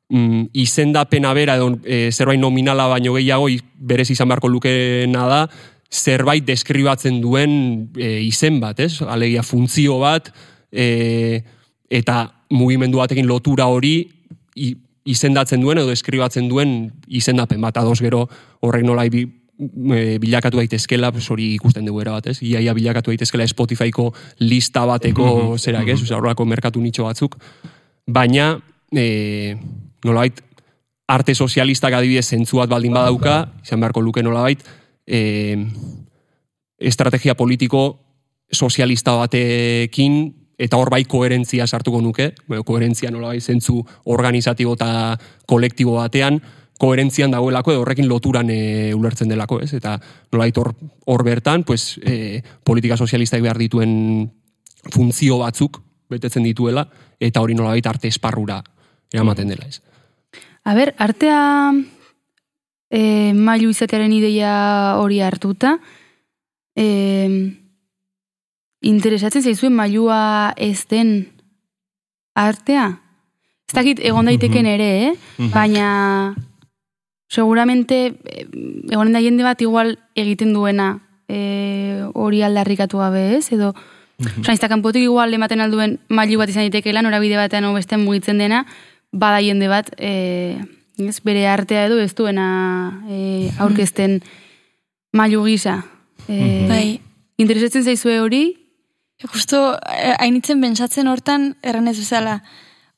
mm, 0.08 0.48
izendapena 0.52 1.34
bera 1.36 1.58
edo 1.60 1.74
e, 1.84 2.10
zerbait 2.12 2.40
nominala 2.40 2.88
baino 2.88 3.14
gehiago 3.18 3.48
berez 3.76 4.10
izan 4.10 4.28
beharko 4.28 4.48
lukeena 4.48 5.26
da, 5.28 5.42
zerbait 5.94 6.44
deskribatzen 6.46 7.20
duen 7.22 7.90
e, 7.96 8.20
izen 8.24 8.58
bat, 8.60 8.80
ez? 8.80 9.02
Alegia 9.02 9.44
funtzio 9.46 10.00
bat, 10.02 10.32
e, 10.72 11.44
eta 11.90 12.32
mugimendu 12.50 12.98
batekin 12.98 13.28
lotura 13.28 13.68
hori 13.70 13.96
izendatzen 15.04 15.60
duen 15.62 15.78
edo 15.78 15.92
deskribatzen 15.92 16.48
duen 16.48 16.92
izendapen 17.06 17.60
bat, 17.60 17.76
ados 17.76 18.00
gero 18.02 18.24
horrek 18.64 18.84
nola 18.86 19.04
e, 19.58 20.18
bilakatu 20.18 20.58
daitezkela, 20.58 21.12
pues 21.12 21.30
hori 21.30 21.52
ikusten 21.54 21.86
dugu 21.86 22.02
era 22.02 22.16
bat, 22.16 22.26
ez? 22.32 22.38
Iaia 22.42 22.74
bilakatu 22.74 23.12
daitezkela 23.12 23.46
Spotifyko 23.48 24.12
lista 24.40 24.84
bateko 24.86 25.24
mm 25.24 25.52
-hmm. 25.52 25.58
zerak, 25.58 25.88
ez? 25.88 26.02
Osa, 26.02 26.16
horrako 26.16 26.44
merkatu 26.44 26.80
nitxo 26.80 27.04
batzuk. 27.04 27.36
Baina, 28.06 28.60
e, 28.96 29.56
nolabait, 30.04 30.40
arte 31.08 31.34
sozialistak 31.34 31.92
adibidez 31.92 32.26
zentzuat 32.28 32.68
baldin 32.68 32.92
badauka, 32.92 33.52
izan 33.62 33.80
beharko 33.80 34.00
luke 34.00 34.22
nolabait, 34.22 34.64
e, 35.06 35.56
estrategia 36.78 37.34
politiko 37.34 38.00
sozialista 38.52 39.12
batekin 39.12 40.34
eta 40.58 40.76
hor 40.76 40.90
bai 40.90 41.04
koherentzia 41.04 41.66
sartuko 41.66 42.00
nuke, 42.00 42.32
koherentzia 42.64 43.10
nolabait 43.10 43.42
zentzu 43.42 43.80
organizatibo 44.04 44.74
eta 44.74 45.18
kolektibo 45.46 45.96
batean, 45.98 46.40
koherentzian 46.78 47.30
dagoelako 47.34 47.72
edo 47.72 47.82
horrekin 47.84 48.08
loturan 48.10 48.50
e, 48.50 48.92
ulertzen 48.94 49.30
delako, 49.30 49.60
ez? 49.62 49.72
Eta 49.76 49.96
nolait 50.32 50.56
hor, 50.58 50.72
hor 51.06 51.24
bertan, 51.26 51.64
pues, 51.64 51.98
e, 52.02 52.42
politika 52.64 52.96
sozialistak 52.96 53.42
behar 53.44 53.58
dituen 53.58 54.30
funtzio 54.90 55.38
batzuk 55.40 55.80
betetzen 56.10 56.44
dituela, 56.44 56.86
eta 57.20 57.40
hori 57.40 57.54
nolait 57.54 57.86
arte 57.86 58.10
esparrura 58.10 58.60
eramaten 59.14 59.52
dela, 59.54 59.68
ez? 59.68 59.80
A 60.64 60.74
ber, 60.74 60.94
artea 60.98 61.40
e, 62.90 63.32
mailu 63.34 63.70
izatearen 63.70 64.12
ideia 64.12 64.54
hori 65.00 65.20
hartuta, 65.22 65.76
e, 66.76 66.86
interesatzen 68.84 69.44
zaizuen 69.44 69.74
mailua 69.76 70.52
ez 70.56 70.86
den 70.90 71.14
artea? 72.34 72.88
Ez 73.68 73.76
dakit 73.76 74.02
egon 74.04 74.28
daiteken 74.28 74.66
ere, 74.68 74.90
eh? 75.06 75.12
baina 75.54 76.34
seguramente 77.34 78.14
eh, 78.24 78.46
egonen 78.90 79.12
da 79.16 79.22
jende 79.24 79.42
bat 79.42 79.60
igual 79.60 79.96
egiten 80.14 80.52
duena 80.54 81.00
e, 81.28 82.06
hori 82.14 82.42
aldarrikatu 82.46 83.00
gabe 83.02 83.36
ez, 83.36 83.50
edo 83.52 83.74
mm 84.18 84.26
-hmm. 84.44 84.96
igual 85.02 85.34
ematen 85.34 85.60
alduen 85.60 85.98
mailu 86.08 86.38
bat 86.38 86.48
izan 86.48 86.62
daitekeela 86.62 87.02
norabide 87.02 87.36
batean 87.36 87.74
beste 87.74 87.96
mugitzen 87.96 88.38
dena, 88.38 88.66
bada 89.12 89.40
jende 89.40 89.68
bat 89.68 89.90
e, 89.98 90.58
ez, 90.98 91.20
bere 91.24 91.46
artea 91.48 91.86
edo 91.86 91.98
ez 91.98 92.14
duena 92.14 93.02
e, 93.08 93.50
aurkezten 93.58 94.22
mailu 95.12 95.44
gisa. 95.44 95.84
E, 96.28 96.66
bai. 96.68 97.00
Interesatzen 97.36 97.82
zaizue 97.82 98.20
hori? 98.20 98.56
Justo, 99.22 99.78
hainitzen 100.18 100.60
bentsatzen 100.60 101.08
hortan, 101.08 101.56
erranez 101.62 101.96
bezala, 101.98 102.42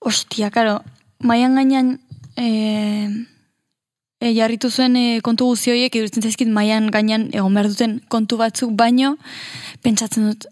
ostia, 0.01 0.51
karo, 0.51 0.81
maian 1.21 1.55
gainan, 1.55 2.01
eh, 2.37 3.09
e, 4.21 4.33
jarritu 4.35 4.71
zuen 4.71 4.97
e, 4.97 5.21
kontu 5.23 5.51
guzti 5.51 5.73
horiek 5.73 5.95
iduritzen 5.95 6.25
zaizkit 6.25 6.49
maian 6.49 6.91
gainean 6.93 7.29
egon 7.33 7.55
behar 7.55 7.69
duten 7.73 8.01
kontu 8.09 8.39
batzuk 8.41 8.73
baino 8.79 9.17
pentsatzen 9.85 10.31
dut 10.31 10.49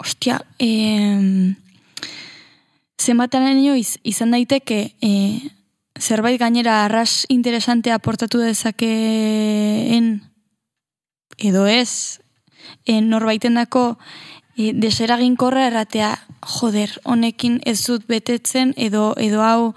ostia 0.00 0.40
e, 0.58 1.54
zenbatan 3.00 3.48
iz, 3.76 3.98
izan 4.04 4.30
daiteke 4.36 4.92
e, 5.00 5.12
zerbait 6.00 6.40
gainera 6.40 6.84
arras 6.84 7.26
interesante 7.28 7.92
aportatu 7.92 8.40
dezakeen 8.40 10.20
edo 11.38 11.66
ez 11.66 12.20
e, 12.84 13.00
norbaiten 13.00 13.56
dako 13.56 13.98
e, 14.56 14.72
deseraginkorra 14.72 15.66
erratea 15.68 16.18
joder, 16.40 16.92
honekin 17.04 17.60
ez 17.64 17.80
dut 17.86 18.06
betetzen 18.08 18.74
edo 18.76 19.14
edo 19.16 19.42
hau 19.44 19.74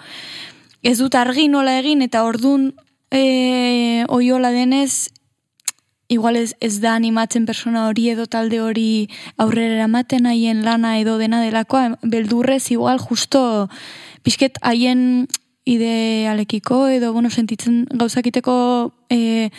ez 0.83 0.97
dut 0.99 1.15
argi 1.15 1.47
nola 1.47 1.77
egin 1.79 2.03
eta 2.03 2.23
ordun 2.27 2.71
e, 3.13 4.05
oiola 4.09 4.49
denez, 4.51 5.13
igual 6.09 6.35
ez, 6.35 6.55
ez 6.59 6.81
da 6.81 6.95
animatzen 6.97 7.45
persona 7.45 7.87
hori 7.87 8.09
edo 8.09 8.25
talde 8.25 8.59
hori 8.61 9.07
aurrera 9.37 9.77
eramaten 9.79 10.25
haien 10.25 10.65
lana 10.65 10.97
edo 10.99 11.17
dena 11.21 11.41
delakoa, 11.41 11.99
beldurrez 12.01 12.71
igual 12.73 12.99
justo 12.99 13.69
pixket 14.25 14.57
haien 14.61 15.27
idealekiko 15.65 16.87
edo 16.91 17.13
bueno, 17.13 17.29
sentitzen 17.29 17.85
gauzakiteko 17.93 18.55
e, 19.09 19.49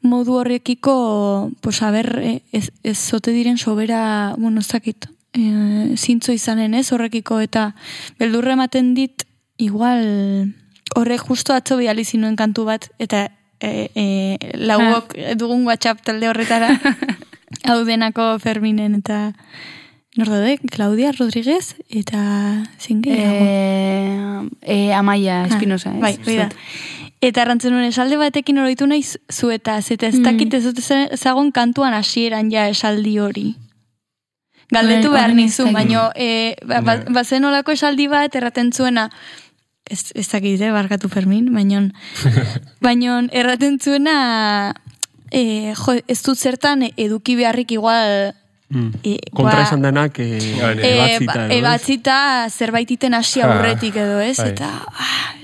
modu 0.00 0.38
horrekiko 0.40 1.50
pues 1.60 1.82
a 1.82 1.90
ber, 1.90 2.18
e, 2.22 2.42
ez, 2.52 2.70
ez 2.82 2.96
zote 2.96 3.34
diren 3.34 3.58
sobera 3.58 4.34
bueno, 4.38 4.62
zakit, 4.62 5.10
e, 5.34 5.96
zintzo 5.98 6.32
izanen 6.32 6.74
ez 6.74 6.90
horrekiko 6.92 7.40
eta 7.44 7.72
beldurre 8.18 8.54
ematen 8.56 8.94
dit 8.94 9.26
igual 9.58 10.54
horrek 10.94 11.24
justo 11.28 11.54
atzo 11.54 11.76
bihali 11.76 12.04
zinuen 12.04 12.36
kantu 12.36 12.64
bat, 12.68 12.88
eta 12.98 13.28
e, 13.60 13.90
e, 13.94 14.04
lauok 14.54 15.14
ha. 15.18 15.34
dugun 15.38 15.64
WhatsApp 15.66 16.04
talde 16.04 16.28
horretara, 16.28 16.74
hau 17.68 17.80
denako 17.84 18.34
Ferminen, 18.42 19.00
eta 19.02 19.32
nor 20.16 20.30
daude, 20.30 20.58
Claudia 20.70 21.12
Rodríguez, 21.12 21.74
eta 21.90 22.64
zinge? 22.78 23.10
E, 23.10 24.48
e, 24.62 24.92
Amaia 24.94 25.44
Espinosa, 25.46 25.90
Bai, 26.00 26.16
bai 26.24 26.50
Eta 27.24 27.40
errantzen 27.40 27.72
nuen 27.72 27.86
esalde 27.88 28.18
batekin 28.20 28.58
oroitu 28.60 28.86
nahi 28.86 29.00
zuetaz, 29.32 29.90
eta 29.94 30.10
ez 30.10 30.18
dakit 30.20 30.54
ez 30.58 30.64
dut 30.66 30.80
ezagon 31.16 31.50
kantuan 31.56 31.94
hasieran 31.96 32.50
ja 32.52 32.66
esaldi 32.68 33.14
hori. 33.18 33.46
Galdetu 34.74 35.08
Bai, 35.08 35.16
behar 35.16 35.30
hori 35.32 35.38
ez 35.40 35.46
nizu, 35.48 35.64
dakit. 35.64 35.74
baino, 35.78 36.02
e, 36.14 36.56
ba, 36.68 36.82
ba, 36.84 36.98
bazen 37.16 37.44
olako 37.48 37.72
esaldi 37.72 38.10
bat 38.12 38.36
erraten 38.36 38.72
zuena, 38.72 39.08
ez, 39.90 40.12
ez 40.14 40.28
dakit, 40.30 40.60
eh, 40.60 40.70
barkatu 40.72 41.08
Fermin, 41.08 41.52
baino, 41.54 41.88
baino 42.84 43.18
erraten 43.32 43.78
zuena, 43.80 44.74
e, 45.30 45.74
jo, 45.76 45.98
ez 46.08 46.22
dut 46.22 46.38
zertan 46.38 46.86
eduki 46.96 47.36
beharrik 47.36 47.72
igual, 47.76 48.32
e, 49.04 49.18
Kontra 49.32 49.60
ba, 49.60 49.66
esan 49.68 49.82
denak, 49.84 50.18
e, 50.18 50.38
e, 50.40 51.20
ba- 51.26 51.44
ez? 51.46 51.52
ebatzita 51.58 52.48
zerbait 52.50 52.90
iten 52.90 53.14
hasi 53.14 53.40
Ah, 53.42 53.52
aurretik 53.52 53.94
edo, 53.96 54.18
ez? 54.20 54.38
bai. 54.38 54.48
Eta, 54.50 54.70
ah, 54.88 55.34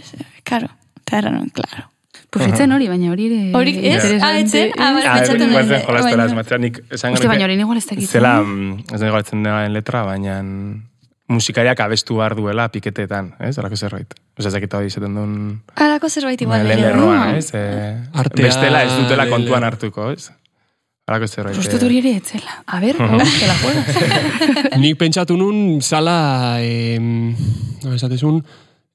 karo, 0.45 0.69
eta 1.05 1.19
erran, 1.19 1.49
klaro. 1.51 1.87
Pues 2.31 2.47
etzen 2.47 2.71
hori, 2.71 2.87
baina 2.87 3.09
hori 3.11 3.25
ere... 3.27 3.39
Hori, 3.59 3.73
ez? 3.91 4.05
Ah, 4.23 4.37
etzen? 4.39 4.71
Ah, 4.79 4.93
Ah, 5.03 5.15
pentsatu 5.17 5.39
nuen, 5.51 5.67
batzen 5.67 5.81
jolastela 5.83 6.27
baina- 7.27 7.45
hori 7.49 7.57
igual 7.59 7.77
ez 7.81 7.87
dakit. 7.89 8.09
Zela, 8.09 8.37
eh? 8.39 8.45
mm, 8.45 8.85
ez 8.95 9.01
da 9.01 9.11
galtzen 9.11 9.43
denaren 9.43 9.73
letra, 9.75 10.05
baina 10.07 10.37
musikariak 11.31 11.79
abestu 11.85 12.19
behar 12.19 12.35
duela 12.39 12.67
piketetan, 12.75 13.35
ez? 13.39 13.55
Alako 13.63 13.79
zerbait. 13.79 14.15
Osa, 14.39 14.49
ez 14.49 14.55
dakit 14.57 14.75
hori 14.75 14.91
izaten 14.91 15.15
duen... 15.15 15.35
Halako 15.79 16.11
zerbait 16.11 16.43
igual. 16.43 16.67
lehen 16.67 16.83
lerroan, 16.83 17.33
no? 17.33 17.39
ez? 17.39 17.51
E, 17.55 17.63
Artea 18.19 18.49
bestela 18.49 18.83
ez 18.87 18.93
dutela 18.99 19.29
kontuan 19.31 19.67
hartuko, 19.67 20.11
ez? 20.11 20.31
Alako 21.11 21.29
zerbait. 21.31 21.61
Uste 21.61 21.79
dut 21.79 21.87
hori 21.87 22.01
ere 22.03 22.17
etzela. 22.19 22.59
A 22.67 22.81
ber, 22.83 22.99
oh, 22.99 23.23
te 23.23 23.51
la 23.51 23.57
juegas. 23.63 24.79
Nik 24.83 24.99
pentsatu 24.99 25.39
nun 25.39 25.79
zala, 25.83 26.19
em, 26.63 27.31
no, 27.85 27.95
esatezun, 27.95 28.43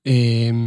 em, 0.04 0.62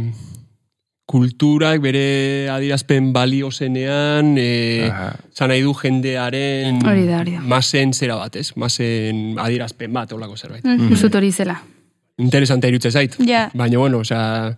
kulturak 1.09 1.81
bere 1.81 2.49
adirazpen 2.53 3.07
balio 3.15 3.49
zenean, 3.51 4.35
e, 4.37 4.91
zan 5.33 5.49
nahi 5.49 5.63
du 5.65 5.73
jendearen 5.73 6.77
Hori 6.85 7.07
da, 7.07 7.21
hori 7.23 7.33
da. 7.33 7.41
masen 7.49 7.93
zera 7.97 8.15
bat, 8.19 8.35
ez? 8.37 8.51
Masen 8.61 9.33
adirazpen 9.41 9.93
bat, 9.95 10.13
olako 10.13 10.37
zerbait. 10.37 10.65
Uste 10.91 11.07
dut 11.07 11.15
hori 11.17 11.31
zela. 11.33 11.55
Interesante 12.21 12.69
irutze 12.69 12.91
zait. 12.91 13.15
Ja. 13.25 13.47
Baina, 13.57 13.79
bueno, 13.81 14.03
osea, 14.05 14.53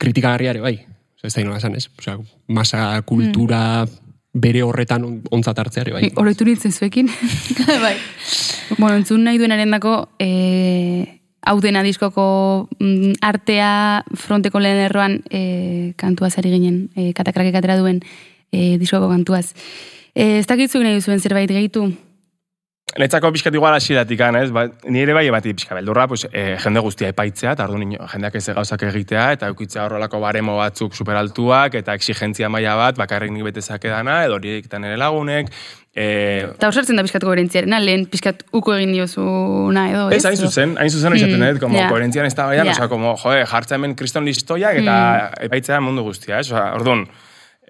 kritikagarriare 0.00 0.60
bai. 0.60 0.74
Osea, 1.16 1.28
ez 1.30 1.34
da 1.34 1.40
inola 1.46 1.58
esan, 1.62 1.76
ez? 1.78 1.86
Osea, 1.98 2.18
masa 2.48 3.00
kultura 3.08 3.86
bere 4.32 4.60
horretan 4.62 5.04
on- 5.04 5.22
ontzat 5.30 5.58
hartzeare 5.58 5.92
bai. 5.96 6.10
Oroitu 6.16 6.44
nintzen 6.44 6.72
zuekin. 6.76 7.08
bai. 7.86 7.94
bueno, 8.78 8.96
entzun 9.00 9.24
nahi 9.24 9.38
duenaren 9.40 9.70
dako, 9.78 9.94
e, 10.20 11.19
hau 11.46 11.56
dena 11.60 11.82
diskoko 11.82 12.68
mm, 12.78 13.20
artea 13.24 13.70
fronteko 14.16 14.60
lehen 14.60 14.84
erroan 14.88 15.20
e, 15.30 15.94
kantuaz 16.00 16.36
ari 16.38 16.52
ginen, 16.56 16.84
e, 16.96 17.12
katakrake 17.16 17.52
katera 17.54 17.78
duen 17.80 18.02
e, 18.52 18.76
diskoko 18.80 19.08
kantuaz. 19.08 19.50
E, 20.14 20.40
ez 20.40 20.46
dakitzu 20.46 20.82
nahi 20.84 21.00
duzuen 21.00 21.20
zerbait 21.20 21.50
gehitu? 21.50 21.88
Netzako 22.98 23.28
pixkat 23.30 23.54
igual 23.54 23.74
hasieratik 23.76 24.18
ez? 24.18 24.50
Ba, 24.50 24.64
ni 24.90 24.98
ere 25.00 25.14
bai 25.14 25.28
bati 25.30 25.52
pixka 25.54 25.76
beldurra, 25.76 26.08
pues, 26.08 26.26
e, 26.32 26.56
jende 26.58 26.80
guztia 26.80 27.08
epaitzea, 27.08 27.52
eta 27.52 27.64
orduan 27.64 27.82
ino- 27.82 28.06
jendeak 28.10 28.34
ez 28.34 28.46
gauzak 28.48 28.82
egitea, 28.82 29.32
eta 29.32 29.46
eukitzea 29.46 29.84
horrelako 29.84 30.18
baremo 30.18 30.56
batzuk 30.56 30.94
superaltuak, 30.94 31.74
eta 31.74 31.94
exigentzia 31.94 32.48
maila 32.48 32.74
bat, 32.74 32.98
bakarrik 32.98 33.30
nik 33.30 33.44
betezak 33.44 33.84
edana, 33.84 34.24
edo 34.24 34.34
hori 34.40 34.56
egiten 34.56 34.84
ere 34.84 34.96
lagunek, 34.96 35.52
e, 35.94 36.06
Eta 36.46 36.70
osartzen 36.70 36.98
da 36.98 37.04
pixkat 37.06 37.24
koherentziarena, 37.26 37.80
lehen 37.82 38.06
pixkat 38.10 38.44
uko 38.56 38.74
egin 38.76 38.92
diozuna 38.94 39.86
edo, 39.90 40.06
ez? 40.10 40.20
Ez, 40.20 40.28
hain 40.30 40.38
zuzen, 40.38 40.76
hain 40.80 40.92
zuzen 40.92 41.12
hori 41.12 41.24
Mm, 41.26 41.42
mm, 41.42 41.60
como 41.62 41.78
ja. 41.78 41.88
koherentzian 41.90 42.26
ez 42.26 42.34
da 42.34 42.46
baian, 42.46 42.68
osea, 42.68 42.88
como, 42.88 43.16
joe, 43.20 43.44
jartza 43.46 43.76
hemen 43.76 43.94
kriston 43.98 44.24
listoiak 44.24 44.80
eta 44.82 44.96
epaitzea 45.48 45.80
mundu 45.84 46.02
guztia, 46.06 46.40
ez? 46.40 46.50
Osea, 46.50 46.74
orduan, 46.78 47.06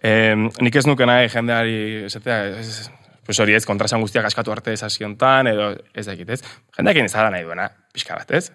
eh, 0.03 0.35
nik 0.37 0.77
ez 0.77 0.87
nuke 0.87 1.07
nahi 1.07 1.29
jendeari, 1.33 1.79
esatea, 2.09 2.41
ez, 2.61 2.91
pues 3.27 3.39
hori 3.41 3.55
ez, 3.55 3.65
kontrasan 3.69 4.01
guztiak 4.01 4.27
askatu 4.27 4.53
arte 4.53 4.73
esasiontan, 4.73 5.47
edo 5.47 5.73
ez 5.95 6.07
dakit, 6.07 6.31
ez? 6.31 6.43
Jendeak 6.77 7.05
ez 7.05 7.15
nahi 7.15 7.45
duena, 7.45 7.71
pixka 7.93 8.17
bat, 8.17 8.31
ez? 8.31 8.51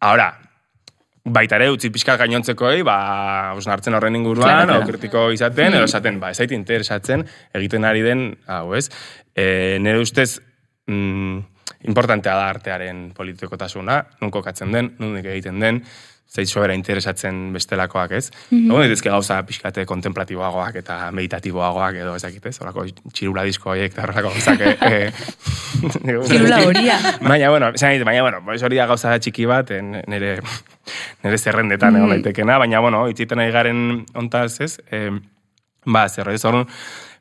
Ahora, 0.00 0.32
baita 1.24 1.58
ere 1.60 1.70
utzi 1.70 1.90
pixka 1.94 2.16
gainontzekoei, 2.18 2.82
ba, 2.86 3.54
osnartzen 3.58 3.94
horren 3.94 4.18
inguruan, 4.18 4.66
Claro, 4.66 4.80
o 4.82 4.86
kritiko 4.88 5.28
izaten, 5.34 5.76
edo 5.78 5.86
esaten, 5.86 6.18
ba, 6.22 6.32
ez 6.32 6.40
zait 6.42 6.54
interesatzen 6.56 7.24
egiten 7.54 7.86
ari 7.86 8.02
den, 8.02 8.24
hau, 8.50 8.74
ez? 8.74 8.88
E, 9.34 9.78
nire 9.82 10.02
ustez, 10.02 10.40
mm, 10.90 11.38
importantea 11.86 12.34
da 12.38 12.48
artearen 12.50 13.10
politikotasuna, 13.14 14.00
nun 14.20 14.34
kokatzen 14.34 14.74
den, 14.74 14.92
nundik 14.98 15.30
egiten 15.30 15.62
den, 15.62 15.82
zait 16.32 16.48
sobera 16.48 16.72
interesatzen 16.74 17.52
bestelakoak, 17.52 18.12
ez? 18.16 18.30
Mm 18.50 18.58
-hmm. 18.58 18.70
Egon 18.70 18.82
dituzke 18.82 19.10
gauza 19.10 19.42
pixkate 19.42 19.84
kontemplatiboagoak 19.86 20.76
eta 20.80 21.10
meditatiboagoak 21.12 21.94
edo 21.94 22.14
ezakit, 22.16 22.46
ez? 22.46 22.60
Horako 22.60 22.86
txirula 23.12 23.44
disko 23.44 23.70
horiek 23.70 23.92
eta 23.92 24.02
horrelako 24.02 24.32
gauzak. 24.32 24.60
E, 24.92 25.12
e, 25.82 26.18
Txirula 26.28 26.58
horia. 26.66 26.96
Baina, 27.20 27.50
bueno, 27.50 27.68
esan 27.74 27.88
nahi, 27.88 28.02
baina, 28.04 28.22
bueno, 28.22 28.40
pues 28.44 28.62
hori 28.62 28.76
da 28.76 28.86
gauza 28.86 29.18
txiki 29.18 29.46
bat, 29.46 29.70
nire, 30.06 30.38
nire 31.24 31.38
zerrendetan 31.38 31.96
egon 31.96 32.10
daitekena, 32.10 32.58
baina, 32.58 32.80
bueno, 32.80 33.08
itziten 33.08 33.38
nahi 33.38 33.50
garen 33.50 34.04
ontaz, 34.14 34.60
ez? 34.60 34.78
E, 34.90 35.10
ba, 35.84 36.08
zer, 36.08 36.28
ez 36.28 36.44
orduan, 36.44 36.68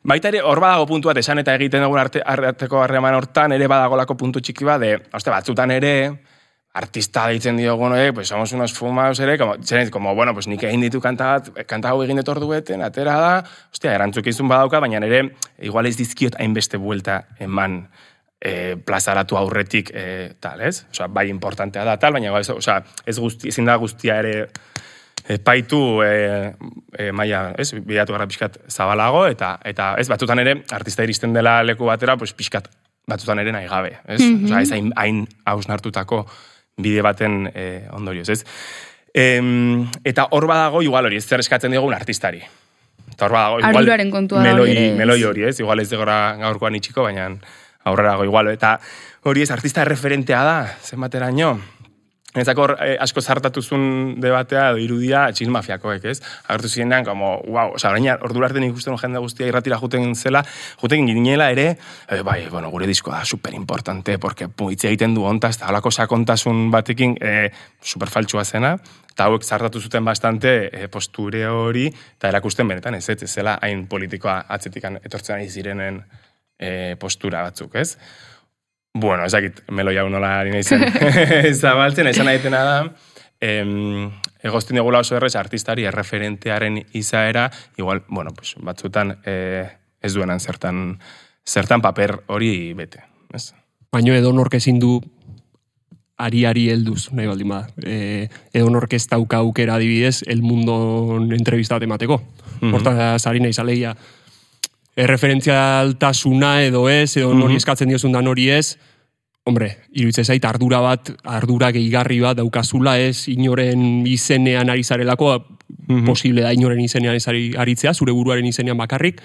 Baita 0.03 0.29
ere, 0.29 0.41
hor 0.41 0.59
badago 0.59 0.87
puntu 0.89 1.07
bat, 1.07 1.17
esan 1.17 1.37
eta 1.37 1.53
egiten 1.55 1.83
dugun 1.83 1.99
arte, 1.99 2.21
arteko 2.25 2.81
harreman 2.81 3.13
hortan, 3.13 3.51
ere 3.51 3.67
badagolako 3.67 4.15
puntu 4.17 4.39
txiki 4.41 4.65
bat, 4.65 4.81
de, 4.81 4.95
oste, 5.13 5.29
batzutan 5.29 5.71
ere, 5.71 5.93
artista 6.73 7.25
deitzen 7.27 7.57
diogun, 7.57 7.97
eh, 7.97 8.13
pues 8.13 8.29
somos 8.29 8.51
unos 8.53 8.73
fumados 8.73 9.19
ere, 9.19 9.37
como, 9.37 9.55
zen, 9.61 9.89
como, 9.89 10.15
bueno, 10.15 10.33
pues 10.33 10.47
nik 10.47 10.63
egin 10.63 10.81
ditu 10.81 11.01
kanta 11.03 11.33
bat, 11.33 11.49
kanta 11.67 11.91
hau 11.91 11.99
egin 12.03 12.21
dut 12.21 12.29
ordueten, 12.31 12.81
atera 12.81 13.17
da, 13.19 13.31
ostia, 13.73 13.95
erantzukizun 13.97 14.47
badauka, 14.47 14.79
baina 14.79 15.01
ere, 15.03 15.33
igual 15.59 15.89
ez 15.89 15.97
dizkiot 15.99 16.39
hainbeste 16.39 16.79
buelta 16.79 17.25
eman 17.43 17.81
e, 18.39 18.77
plazaratu 18.77 19.35
aurretik 19.35 19.91
e, 19.93 20.05
tal, 20.39 20.61
ez? 20.63 20.85
Osea, 20.91 21.09
bai 21.11 21.27
importantea 21.29 21.83
da 21.83 21.97
tal, 21.99 22.15
baina 22.15 22.31
bai, 22.31 22.43
osea, 22.55 22.79
ez 23.05 23.17
guzti, 23.19 23.51
ezin 23.51 23.67
da 23.67 23.75
guztia 23.75 24.21
ere 24.23 24.47
epaitu 25.27 25.81
e, 26.05 26.53
e, 26.95 27.09
maila, 27.11 27.49
ez, 27.59 27.73
bidatu 27.75 28.15
gara 28.15 28.29
pixkat 28.31 28.61
zabalago, 28.71 29.25
eta, 29.27 29.57
eta 29.67 29.97
ez, 29.99 30.07
batzutan 30.07 30.39
ere, 30.39 30.61
artista 30.71 31.03
iristen 31.03 31.35
dela 31.35 31.59
leku 31.67 31.91
batera, 31.91 32.15
pues, 32.15 32.31
pixkat 32.31 32.71
batzutan 33.11 33.43
ere 33.43 33.51
nahi 33.51 33.67
gabe, 33.67 33.97
ez? 34.07 34.21
Osea, 34.21 34.63
ez 34.63 34.71
hain, 34.71 34.93
hain 34.95 35.25
hausnartutako 35.51 36.23
bide 36.81 37.03
baten 37.05 37.45
e, 37.53 37.87
ondorioz, 37.91 38.29
ez? 38.29 38.41
Em, 39.13 39.87
eta 40.07 40.27
hor 40.31 40.47
badago, 40.47 40.81
igual 40.85 41.09
hori, 41.09 41.19
ez 41.19 41.25
zer 41.27 41.43
eskatzen 41.43 41.73
diogun 41.73 41.93
artistari. 41.93 42.41
Eta 43.11 43.27
hor 43.27 43.35
badago, 43.35 43.59
igual, 43.59 43.81
Arduraren 43.81 44.11
kontua 44.13 44.39
da 44.39 44.51
meloi, 44.51 44.69
hori 44.69 44.87
meloi 44.97 45.19
hori, 45.27 45.43
ez? 45.49 45.59
Igual 45.59 45.83
ez 45.83 45.89
degora 45.91 46.37
gaurkoan 46.39 46.77
itxiko, 46.79 47.03
baina 47.09 47.27
aurrerago 47.83 48.25
igual. 48.27 48.51
Eta 48.53 48.77
hori 49.27 49.43
ez, 49.43 49.51
artista 49.51 49.85
referentea 49.87 50.43
da, 50.47 50.57
zenbateraino. 50.81 51.55
Ezako 52.31 52.69
eh, 52.79 52.95
asko 53.03 53.19
zartatuzun 53.19 53.81
debatea 54.23 54.69
edo 54.71 54.79
irudia 54.79 55.25
txil 55.35 55.49
mafiakoek, 55.51 56.05
ez? 56.13 56.21
Agertu 56.47 56.69
zirenean, 56.69 57.03
como, 57.03 57.33
wow, 57.43 57.73
oza, 57.75 57.89
orain 57.91 58.07
ordura 58.13 58.47
arte 58.47 58.61
nik 58.63 58.77
jende 58.79 59.19
guztia 59.19 59.49
irratira 59.49 59.77
juten 59.81 60.15
zela, 60.15 60.43
juten 60.79 61.07
ginela 61.07 61.49
ere, 61.51 61.75
eh, 62.07 62.21
bai, 62.23 62.47
bueno, 62.47 62.71
gure 62.71 62.87
diskoa 62.87 63.17
da 63.19 63.25
super 63.25 63.53
importante, 63.53 64.17
porque 64.17 64.47
pu, 64.47 64.71
hitz 64.71 64.85
egiten 64.85 65.13
du 65.13 65.25
ontaz, 65.27 65.57
eta 65.57 65.67
halako 65.67 65.91
sakontasun 65.91 66.71
batekin 66.71 67.17
eh, 67.19 67.51
super 67.83 68.07
faltsua 68.07 68.45
zena, 68.45 68.77
eta 69.11 69.27
hauek 69.27 69.43
zartatu 69.43 69.81
zuten 69.81 70.05
bastante 70.05 70.69
eh, 70.71 70.87
posture 70.87 71.45
hori, 71.47 71.89
eta 71.91 72.31
erakusten 72.31 72.67
benetan, 72.67 72.95
ez, 72.95 73.09
ez 73.09 73.27
zela 73.27 73.59
hain 73.61 73.87
politikoa 73.91 74.45
atzetikan 74.47 75.01
etortzen 75.03 75.35
ari 75.35 75.49
zirenen 75.49 75.99
eh, 76.61 76.95
postura 76.99 77.43
batzuk, 77.43 77.75
ez? 77.75 77.97
Bueno, 78.93 79.25
ez 79.25 79.31
dakit, 79.31 79.61
meloi 79.71 79.95
hau 79.97 80.09
nola 80.11 80.33
ari 80.41 80.51
nahi 80.51 80.63
zen 80.63 80.83
zabaltzen, 81.61 82.07
esan 82.11 82.27
nahi 82.27 82.41
da, 82.51 82.91
em, 83.39 84.11
egozten 84.43 84.75
digula 84.75 84.99
oso 84.99 85.15
errez 85.15 85.35
artistari 85.39 85.85
erreferentearen 85.87 86.81
izaera, 86.93 87.49
igual, 87.77 88.03
bueno, 88.09 88.31
pues, 88.35 88.55
batzutan 88.59 89.17
eh, 89.25 89.69
ez 90.01 90.13
duenan 90.13 90.39
zertan, 90.39 90.99
zertan 91.47 91.81
paper 91.81 92.23
hori 92.27 92.73
bete. 92.73 93.05
Ez? 93.33 93.53
Baino 93.91 94.13
edo 94.13 94.33
nork 94.33 94.53
ezin 94.59 94.79
du 94.79 94.99
ari-ari 96.21 96.67
helduz, 96.69 97.09
nahi 97.15 97.27
baldin 97.27 97.49
bada. 97.49 97.69
E, 97.81 98.27
edo 98.53 98.69
nork 98.69 98.93
ez 98.93 99.05
dauka 99.09 99.41
aukera 99.41 99.75
adibidez, 99.75 100.21
el 100.27 100.41
mundo 100.41 101.17
entrevista 101.33 101.75
bat 101.75 101.87
emateko. 101.87 102.21
Mhm. 102.59 102.73
Hortaz, 102.75 103.25
ari 103.27 103.41
nahi 103.41 103.53
zaleia, 103.53 103.95
erreferentzialtasuna 105.01 106.63
edo 106.65 106.87
ez, 106.89 107.17
edo 107.17 107.33
nori 107.33 107.53
Mhm. 107.53 107.57
eskatzen 107.57 107.89
diozun 107.89 108.11
da 108.11 108.21
nori 108.21 108.49
ez, 108.49 108.77
hombre, 109.45 109.77
iruditzen 109.91 110.25
zait 110.25 110.45
ardura 110.45 110.79
bat, 110.81 111.11
ardura 111.23 111.71
gehigarri 111.71 112.19
bat 112.21 112.37
daukazula 112.37 112.99
ez, 112.99 113.27
inoren 113.27 114.05
izenean 114.07 114.69
ari 114.69 114.83
zarelako, 114.83 115.45
Mhm. 115.87 116.05
posible 116.05 116.41
da 116.41 116.53
inoren 116.53 116.79
izenean 116.79 117.15
ez 117.15 117.27
ari, 117.27 117.53
aritzea, 117.57 117.93
zure 117.93 118.11
buruaren 118.11 118.45
izenean 118.45 118.77
bakarrik, 118.77 119.21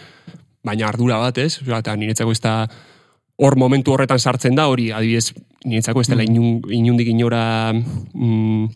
baina 0.65 0.89
ardura 0.89 1.19
bat 1.19 1.39
ez, 1.39 1.61
eta 1.63 1.97
niretzako 1.97 2.33
ez 2.33 2.41
da 2.41 2.69
hor 3.39 3.57
momentu 3.57 3.93
horretan 3.93 4.19
sartzen 4.19 4.55
da, 4.55 4.67
hori 4.69 4.91
adibidez, 4.91 5.35
niretzako 5.65 6.01
ez 6.01 6.09
dela 6.09 6.23
inun, 6.25 6.63
inundik 6.71 7.09
inora, 7.09 7.73
mm, 8.15 8.67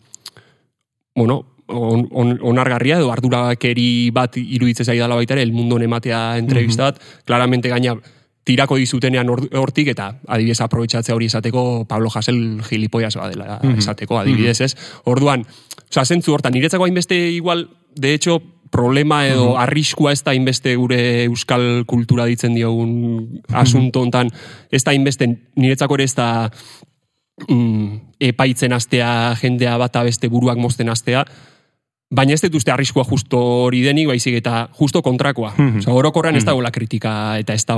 bueno, 1.15 1.45
on, 1.71 2.07
on, 2.11 2.37
onargarria 2.41 2.97
edo 2.99 3.11
ardurakeri 3.11 4.11
bat 4.13 4.37
iruditzen 4.37 4.85
zaidala 4.85 5.15
baita 5.15 5.33
ere, 5.33 5.43
el 5.47 5.53
mundo 5.53 5.79
ematea 5.79 6.37
entrevista 6.37 6.89
bat, 6.91 7.01
claramente 7.25 7.69
gaina 7.69 7.95
tirako 8.43 8.75
dizutenean 8.81 9.29
hor- 9.29 9.47
hortik 9.55 9.91
eta 9.93 10.15
adibidez 10.27 10.61
aprobetxatzea 10.61 11.15
hori 11.15 11.27
esateko 11.29 11.85
Pablo 11.87 12.09
Hasel 12.13 12.61
gilipoias 12.67 13.15
badela 13.15 13.59
esateko 13.77 14.17
adibidez 14.17 14.61
ez. 14.61 14.71
Orduan, 15.05 15.45
osea, 15.89 16.05
zentzu 16.05 16.33
hortan, 16.33 16.53
niretzako 16.53 16.87
hainbeste 16.87 17.15
igual, 17.31 17.69
de 17.95 18.13
hecho, 18.13 18.41
problema 18.71 19.27
edo 19.27 19.57
arriskua 19.59 20.13
ez 20.15 20.23
da 20.23 20.31
hainbeste 20.31 20.75
gure 20.79 21.25
euskal 21.25 21.83
kultura 21.85 22.25
ditzen 22.25 22.55
diogun 22.55 23.41
asunto 23.51 24.01
hontan, 24.01 24.31
ez 24.71 24.83
da 24.83 24.91
hainbeste 24.95 25.27
niretzako 25.59 25.99
ere 25.99 26.07
ez 26.07 26.15
da 26.15 26.49
mm, 27.47 28.15
epaitzen 28.31 28.73
astea 28.73 29.35
jendea 29.41 29.77
bata 29.77 30.03
beste 30.07 30.29
buruak 30.31 30.57
mozten 30.57 30.89
astea, 30.89 31.25
baina 32.11 32.35
ez 32.35 32.41
dut 32.43 32.59
uste 32.59 32.73
arriskua 32.73 33.05
justo 33.07 33.39
hori 33.65 33.81
denik, 33.85 34.09
baizik 34.11 34.35
eta 34.41 34.67
justo 34.77 35.01
kontrakoa. 35.01 35.53
Osa, 35.79 35.93
orokorrean 35.95 36.35
ez 36.35 36.45
dagoela 36.45 36.71
kritika 36.71 37.37
eta 37.39 37.55
ez 37.55 37.65
da 37.65 37.77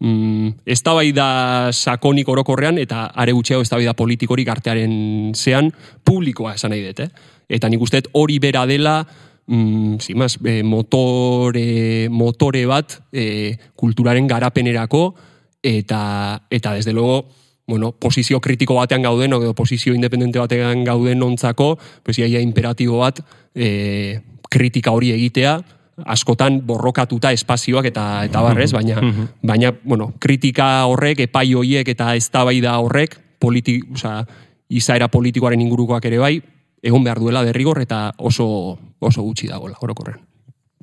mm, 0.00 0.48
ez 0.66 0.82
da 1.14 1.70
sakonik 1.72 2.28
orokorrean 2.28 2.78
eta 2.78 3.06
are 3.14 3.32
gutxiago 3.32 3.62
ez 3.62 3.70
da 3.70 3.94
politikorik 3.94 4.48
artearen 4.48 5.32
zean 5.34 5.72
publikoa 6.04 6.54
esan 6.54 6.70
nahi 6.70 6.84
dut, 6.86 7.00
eh? 7.00 7.10
Eta 7.48 7.68
nik 7.68 7.80
uste 7.80 8.02
dut 8.02 8.10
hori 8.12 8.38
bera 8.38 8.66
dela 8.66 9.06
mm, 9.46 9.98
zimaz, 10.00 10.36
e, 10.44 10.62
motore, 10.62 12.08
motore 12.10 12.66
bat 12.66 13.00
e, 13.12 13.56
kulturaren 13.76 14.26
garapenerako 14.26 15.14
eta, 15.62 16.42
eta 16.50 16.74
desde 16.74 16.92
luego 16.92 17.28
bueno, 17.68 17.92
posizio 17.92 18.40
kritiko 18.40 18.74
batean 18.80 19.04
gauden, 19.04 19.36
edo 19.36 19.54
posizio 19.54 19.94
independente 19.94 20.40
batean 20.40 20.82
gauden 20.84 21.22
ontzako, 21.22 21.76
pues 22.02 22.18
iaia 22.18 22.40
imperatibo 22.40 23.02
bat, 23.04 23.20
e, 23.54 24.20
kritika 24.48 24.94
hori 24.96 25.12
egitea, 25.12 25.58
askotan 26.06 26.60
borrokatuta 26.66 27.32
espazioak 27.34 27.90
eta 27.90 28.24
eta 28.24 28.42
barrez, 28.42 28.70
baina, 28.72 29.02
baina 29.42 29.72
bueno, 29.82 30.12
kritika 30.18 30.86
horrek, 30.86 31.26
epai 31.26 31.52
horiek 31.54 31.88
eta 31.92 32.14
eztabaida 32.16 32.78
horrek, 32.80 33.18
politi, 33.38 33.80
osea, 33.92 34.22
izaera 34.68 35.08
politikoaren 35.12 35.60
ingurukoak 35.60 36.04
ere 36.08 36.18
bai, 36.22 36.36
egon 36.82 37.04
behar 37.04 37.20
duela 37.20 37.44
derrigor 37.44 37.82
eta 37.82 38.12
oso, 38.18 38.78
oso 38.98 39.22
gutxi 39.22 39.48
dagoela, 39.50 39.76
orokorren. 39.82 40.22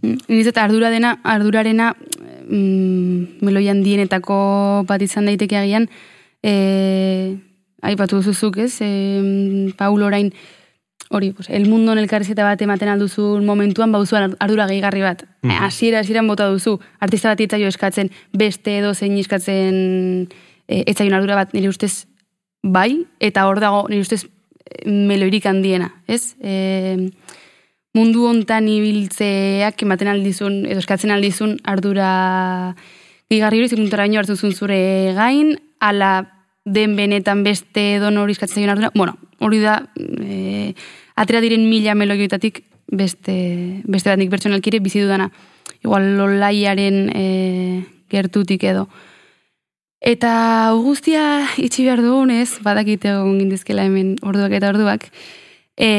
Iniz 0.03 0.45
eta 0.51 0.65
ardura 0.67 0.91
dena, 0.93 1.15
ardurarena 1.23 1.93
mm, 1.95 3.41
meloi 3.41 3.69
handienetako 3.71 4.83
bat 4.85 5.01
izan 5.01 5.31
daiteke 5.31 5.57
agian, 5.57 5.87
e, 6.45 7.37
aipatu 7.81 8.21
duzuzuk, 8.21 8.59
ez? 8.61 8.77
E, 8.81 9.73
Paul 9.77 10.03
orain, 10.05 10.31
hori, 11.09 11.31
pues, 11.31 11.49
el 11.49 11.67
mundo 11.69 11.93
elkarrizeta 11.93 12.45
bat 12.45 12.61
ematen 12.61 12.91
alduzun 12.91 13.45
momentuan, 13.45 13.91
bauzuan 13.91 14.35
ardura 14.39 14.67
gehigarri 14.69 15.01
bat. 15.01 15.25
Mm. 15.41 15.63
Hasiera, 15.65 16.03
hasieran 16.05 16.29
bota 16.29 16.47
duzu, 16.53 16.77
artista 16.99 17.31
bat 17.33 17.41
itzaio 17.41 17.69
eskatzen, 17.71 18.11
beste 18.33 18.77
edo 18.79 18.93
zein 18.93 19.17
eskatzen 19.17 20.27
e, 20.67 20.83
etzaion 20.85 21.17
ardura 21.17 21.39
bat, 21.41 21.55
nire 21.57 21.71
ustez, 21.73 22.05
bai, 22.61 23.05
eta 23.19 23.47
hor 23.49 23.61
dago, 23.63 23.85
nire 23.89 24.05
ustez, 24.05 24.25
meloirik 24.85 25.45
handiena, 25.49 25.91
ez? 26.07 26.35
E, 26.41 27.09
mundu 27.95 28.25
hontan 28.27 28.67
ibiltzeak 28.69 29.81
ematen 29.85 30.09
aldizun, 30.11 30.65
edo 30.67 30.81
eskatzen 30.83 31.13
aldizun 31.15 31.57
ardura 31.63 32.75
gehigarri 33.31 33.61
hori 33.61 33.71
zikuntaraino 33.71 34.19
hartuzun 34.19 34.53
zure 34.53 35.13
gain, 35.15 35.55
ala 35.79 36.34
den 36.65 36.95
benetan 36.97 37.43
beste 37.45 37.99
don 38.01 38.17
hori 38.17 38.33
eskatzen 38.33 38.61
zaion 38.61 38.73
ardura, 38.73 38.91
bueno, 38.95 39.15
hori 39.39 39.61
da, 39.61 39.83
e, 39.95 40.73
atera 41.15 41.41
diren 41.41 41.69
mila 41.69 41.93
melogioetatik 41.95 42.63
beste, 42.91 43.35
beste 43.85 44.09
bat 44.09 44.19
nik 44.19 44.31
pertsonalkire 44.33 44.81
bizi 44.81 45.03
dudana. 45.03 45.29
Igual 45.85 46.15
lolaiaren 46.17 47.11
e, 47.13 47.25
gertutik 48.09 48.63
edo. 48.65 48.87
Eta 50.05 50.71
guztia 50.81 51.45
itxi 51.61 51.85
behar 51.85 52.01
dugunez, 52.03 52.59
badakite 52.65 53.13
egon 53.13 53.39
gindizkela 53.41 53.85
hemen 53.87 54.15
orduak 54.25 54.53
eta 54.53 54.69
orduak, 54.73 55.07
e, 55.77 55.89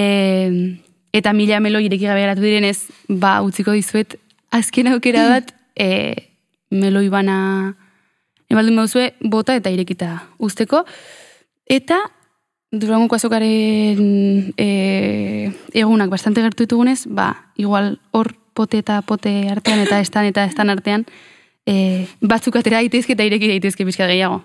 eta 1.17 1.33
mila 1.33 1.59
melo 1.63 1.81
ireki 1.83 2.07
gabe 2.07 2.23
geratu 2.23 2.45
direnez, 2.45 2.91
ba, 3.09 3.41
utziko 3.43 3.75
dizuet, 3.75 4.19
azken 4.55 4.93
aukera 4.93 5.27
bat, 5.31 5.51
e, 5.75 5.89
meloi 6.83 7.09
bana, 7.11 7.75
ebaldun 8.51 8.83
behuzue, 8.83 9.15
bota 9.21 9.57
eta 9.57 9.73
irekita 9.73 10.11
usteko. 10.39 10.85
Eta, 11.67 12.01
Durangoko 12.77 13.15
azokaren 13.15 14.53
e, 14.59 14.67
egunak 15.73 16.11
bastante 16.11 16.43
gertu 16.43 16.65
ditugunez, 16.65 17.07
ba, 17.07 17.53
igual 17.57 18.01
hor 18.11 18.35
pote 18.59 18.81
eta 18.83 19.01
pote 19.07 19.31
artean 19.53 19.85
eta 19.85 20.01
estan 20.03 20.27
eta 20.27 20.45
estan 20.45 20.73
artean, 20.73 21.07
e, 21.67 22.07
batzuk 22.21 22.59
atera 22.59 22.81
daitezke 22.83 23.15
eta 23.15 23.27
ireki 23.29 23.53
daitezke 23.55 23.87
pizka 23.87 24.09
gehiago. 24.11 24.43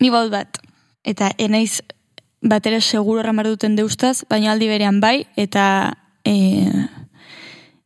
Ni 0.00 0.10
baut 0.10 0.32
bat. 0.32 0.62
Eta 1.04 1.30
enaiz 1.38 1.82
bat 2.42 2.66
ere 2.66 2.80
seguro 2.80 3.20
erramar 3.20 3.46
duten 3.50 3.76
deustaz, 3.76 4.24
baina 4.30 4.52
aldi 4.52 4.70
berean 4.70 5.00
bai, 5.04 5.26
eta 5.36 5.66
e, 6.24 6.34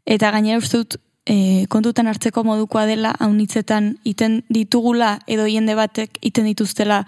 eta 0.07 0.31
gainera 0.31 0.63
uste 0.63 0.79
dut 0.85 1.01
e, 1.27 1.67
kontutan 1.69 2.07
hartzeko 2.07 2.45
modukoa 2.45 2.87
dela 2.87 3.15
haunitzetan 3.19 3.97
iten 4.05 4.45
ditugula 4.49 5.19
edo 5.27 5.47
jende 5.51 5.75
batek 5.75 6.19
iten 6.23 6.47
dituztela 6.47 7.05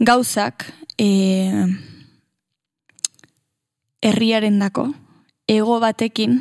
gauzak 0.00 0.68
e, 0.98 1.08
herriaren 4.00 4.58
dako, 4.60 4.90
ego 5.48 5.80
batekin 5.80 6.40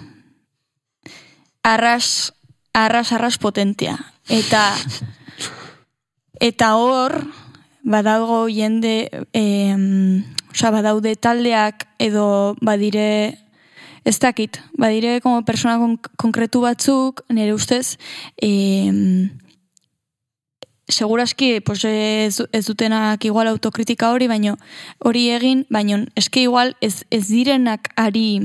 arras, 1.63 2.33
arras, 2.73 3.11
arras 3.11 3.37
potentia. 3.37 3.97
Eta 4.29 4.75
eta 6.49 6.75
hor, 6.75 7.19
badago 7.83 8.47
jende, 8.47 9.09
e, 9.33 9.43
oza, 10.51 10.71
badaude 10.71 11.15
taldeak 11.15 11.87
edo 11.99 12.55
badire 12.61 13.39
ez 14.09 14.17
dakit, 14.17 14.57
badire 14.73 15.19
como 15.21 15.43
persona 15.45 15.77
kon 15.77 15.99
konkretu 16.17 16.63
batzuk, 16.65 17.21
nire 17.29 17.53
ustez, 17.53 17.99
e, 18.41 19.29
seguraski 20.89 21.59
pues, 21.61 21.83
ez, 21.85 22.41
ez 22.51 22.65
dutenak 22.65 23.23
igual 23.25 23.47
autokritika 23.47 24.09
hori, 24.09 24.25
baino 24.27 24.55
hori 25.05 25.27
egin, 25.29 25.67
baino 25.69 25.99
eske 26.17 26.41
igual 26.41 26.73
ez, 26.81 27.05
ez 27.13 27.27
direnak 27.29 27.91
ari 27.95 28.41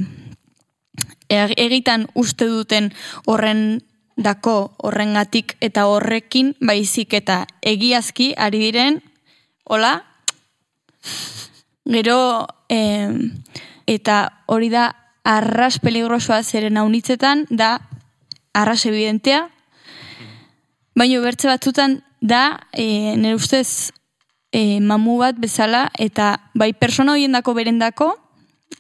eg- 1.33 1.57
egitan 1.57 2.11
uste 2.12 2.45
duten 2.45 2.93
horren 3.25 3.81
dako 4.21 4.75
horrengatik 4.85 5.57
eta 5.65 5.87
horrekin 5.89 6.53
baizik 6.61 7.17
eta 7.17 7.47
egiazki 7.62 8.35
ari 8.37 8.61
diren 8.67 9.01
hola? 9.65 9.95
Gero 11.89 12.19
em, 12.69 13.33
eta 13.89 14.45
hori 14.47 14.69
da 14.69 14.85
arras 15.25 15.79
peligrosoa 15.81 16.43
zeren 16.43 16.77
haunitzetan 16.77 17.47
da 17.51 17.81
arras 18.53 18.85
evidentea 18.87 19.49
baino 20.95 21.22
bertze 21.25 21.49
batzutan 21.49 22.03
da 22.20 22.68
e, 22.72 23.16
nire 23.16 23.35
ustez 23.35 23.91
e, 24.53 24.81
mamu 24.81 25.18
bat 25.18 25.41
bezala 25.41 25.89
eta 25.99 26.37
bai 26.55 26.72
persona 26.72 27.16
horiendako 27.16 27.55
berendako 27.55 28.12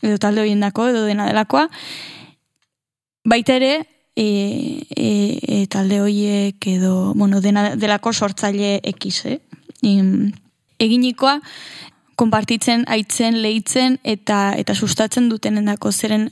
edo 0.02 0.18
talde 0.18 0.44
horiendako 0.44 0.88
edo 0.92 1.04
dena 1.08 1.26
delakoa 1.32 1.66
baita 3.24 3.56
ere 3.56 3.74
e, 4.16 4.26
e, 4.94 5.08
e, 5.42 5.66
talde 5.66 6.00
horiek 6.00 6.66
edo 6.66 7.14
bueno, 7.14 7.40
dena 7.40 7.74
delako 7.76 8.12
sortzaile 8.12 8.80
X, 8.84 9.24
eh? 9.26 9.40
Em, 9.82 10.32
eginikoa 10.78 11.40
konpartitzen, 12.14 12.84
aitzen, 12.88 13.40
lehitzen 13.42 13.98
eta 14.02 14.54
eta 14.58 14.74
sustatzen 14.74 15.28
dutenendako 15.28 15.92
zeren 15.92 16.30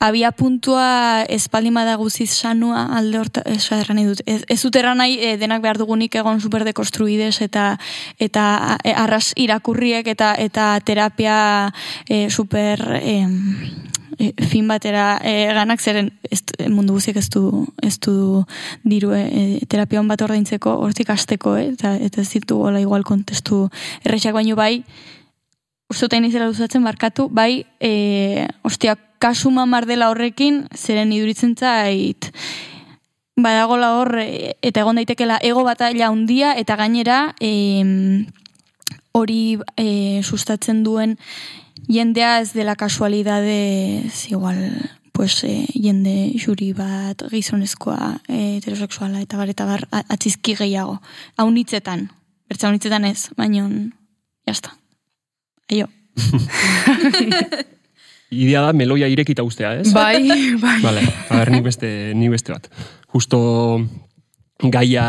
abia 0.00 0.32
puntua 0.32 1.24
espaldima 1.28 1.84
da 1.84 1.94
guziz 1.96 2.30
sanua 2.30 2.84
alde 2.98 3.18
horta, 3.18 3.42
esa 3.46 3.78
erran 3.80 4.02
dut. 4.04 4.20
Ez, 4.26 4.42
ez 4.48 4.58
erran 4.76 4.98
nahi 4.98 5.16
eh, 5.20 5.36
denak 5.38 5.62
behar 5.62 5.78
dugunik 5.78 6.14
egon 6.14 6.40
super 6.40 6.64
dekonstruides 6.64 7.40
eta 7.40 7.78
eta 8.18 8.76
eh, 8.84 8.92
arras 8.92 9.32
irakurriek 9.36 10.06
eta 10.06 10.34
eta 10.38 10.80
terapia 10.84 11.72
eh, 12.08 12.28
super 12.30 12.82
eh, 13.00 13.26
eh, 14.18 14.32
fin 14.50 14.68
batera 14.68 15.18
eh, 15.22 15.48
ganak 15.54 15.80
zeren 15.80 16.12
ez, 16.30 16.42
mundu 16.68 16.94
guziek 16.94 17.16
ez 17.16 17.28
du, 17.30 17.66
ez 17.82 17.98
du 17.98 18.44
diru 18.84 19.12
eh, 19.16 19.60
terapia 19.68 20.00
on 20.00 20.08
bat 20.08 20.22
ordaintzeko 20.22 20.78
hortik 20.86 21.10
hasteko 21.10 21.56
eh, 21.56 21.72
eta, 21.72 21.96
eta 21.96 22.20
ez 22.20 22.30
ditu 22.30 22.60
hola 22.60 22.80
igual 22.80 23.04
kontestu 23.04 23.68
errexak 24.04 24.34
baino 24.34 24.56
bai 24.56 24.84
ustotain 25.90 26.24
izela 26.24 26.48
luzatzen 26.48 26.82
markatu, 26.82 27.28
bai, 27.30 27.64
e, 27.80 28.48
ostia, 28.66 28.96
kasu 29.22 29.50
mamar 29.54 29.86
dela 29.86 30.10
horrekin, 30.10 30.64
zeren 30.74 31.12
iduritzen 31.14 31.54
zait, 31.56 32.30
badagola 33.36 33.94
hor, 33.98 34.16
e, 34.20 34.54
eta 34.62 34.82
egon 34.82 35.00
daitekela 35.00 35.38
ego 35.42 35.64
batalla 35.66 36.10
handia 36.10 36.54
eta 36.60 36.76
gainera, 36.80 37.20
e, 37.40 38.26
hori 39.14 39.58
e, 39.78 40.22
sustatzen 40.22 40.82
duen 40.86 41.18
jendea 41.88 42.40
ez 42.40 42.52
dela 42.52 42.74
kasualidade, 42.76 44.06
ez 44.06 44.30
igual, 44.30 44.58
pues, 45.12 45.44
eh, 45.44 45.66
jende 45.74 46.32
juri 46.38 46.72
bat, 46.72 47.22
gizonezkoa, 47.30 48.20
eh, 48.28 48.56
heterosexuala, 48.58 49.20
eta 49.20 49.36
bar, 49.36 49.48
eta 49.48 49.64
bar, 49.64 49.86
a- 49.92 50.04
atzizki 50.08 50.54
gehiago. 50.56 51.00
Haunitzetan, 51.36 52.10
bertza 52.48 52.66
haunitzetan 52.68 53.04
ez, 53.04 53.28
baina, 53.36 53.68
jazta. 54.46 54.74
Aio. 55.70 55.88
Idea 58.34 58.62
da 58.66 58.72
meloia 58.74 59.06
irekita 59.08 59.44
ustea, 59.46 59.74
ez? 59.80 59.92
Bai, 59.94 60.26
bai. 60.64 60.80
Vale, 60.82 61.02
a 61.30 61.36
ber, 61.38 61.50
nik 61.54 61.62
beste, 61.62 61.88
nik 62.18 62.32
beste 62.34 62.52
bat. 62.52 62.66
Justo 63.12 63.38
gaia 64.58 65.04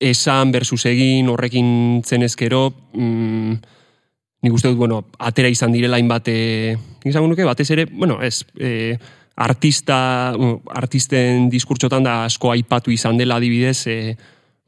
esan 0.00 0.50
versus 0.52 0.84
egin 0.90 1.28
horrekin 1.30 2.02
zenezkero, 2.04 2.72
mm, 2.92 3.52
nik 4.44 4.52
uste 4.52 4.68
dut, 4.68 4.78
bueno, 4.78 5.00
atera 5.24 5.48
izan 5.48 5.72
direla 5.72 5.96
hainbat, 5.96 6.28
e, 6.28 6.76
nik 6.76 7.10
izango 7.14 7.30
nuke, 7.30 7.46
batez 7.48 7.70
ere, 7.72 7.86
bueno, 7.88 8.18
ez, 8.20 8.44
e, 8.60 8.98
artista, 9.40 10.34
bueno, 10.36 10.60
artisten 10.68 11.48
diskurtsotan 11.50 12.04
da 12.04 12.18
asko 12.28 12.52
aipatu 12.52 12.92
izan 12.92 13.16
dela 13.16 13.38
adibidez, 13.40 13.86
e, 13.88 14.16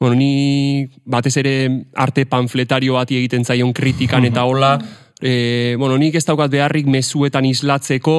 bueno, 0.01 0.17
ni 0.17 0.89
batez 1.05 1.37
ere 1.43 1.53
arte 1.95 2.25
panfletario 2.27 2.97
bati 2.97 3.21
egiten 3.21 3.45
zaion 3.45 3.75
kritikan 3.77 4.25
eta 4.25 4.47
hola, 4.49 4.79
e, 5.21 5.77
bueno, 5.79 6.01
nik 6.01 6.17
ez 6.17 6.25
daukat 6.25 6.51
beharrik 6.57 6.89
mezuetan 6.89 7.45
islatzeko, 7.45 8.19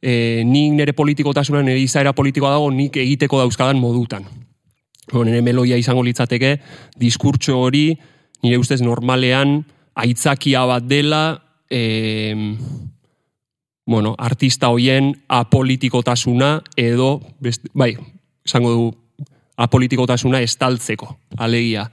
e, 0.00 0.42
nik 0.48 0.80
nire 0.80 0.96
politikotasunan, 0.96 1.68
nire 1.68 1.84
izaera 1.84 2.16
politikoa 2.16 2.56
dago, 2.56 2.72
nik 2.72 2.96
egiteko 3.04 3.44
dauzkadan 3.44 3.76
modutan. 3.80 4.24
Bueno, 5.12 5.28
nire 5.30 5.44
meloia 5.44 5.76
izango 5.76 6.02
litzateke, 6.02 6.56
diskurtso 6.96 7.60
hori, 7.60 7.90
nire 8.42 8.58
ustez 8.58 8.80
normalean, 8.80 9.60
aitzakia 9.96 10.64
bat 10.68 10.84
dela, 10.84 11.22
e, 11.70 12.34
bueno, 13.86 14.14
artista 14.18 14.68
hoien 14.68 15.14
apolitikotasuna 15.28 16.60
edo, 16.76 17.20
best, 17.40 17.66
bai, 17.74 17.94
esango 18.44 18.72
du, 18.74 18.90
apolitikotasuna 19.56 20.42
estaltzeko, 20.44 21.08
alegia. 21.38 21.86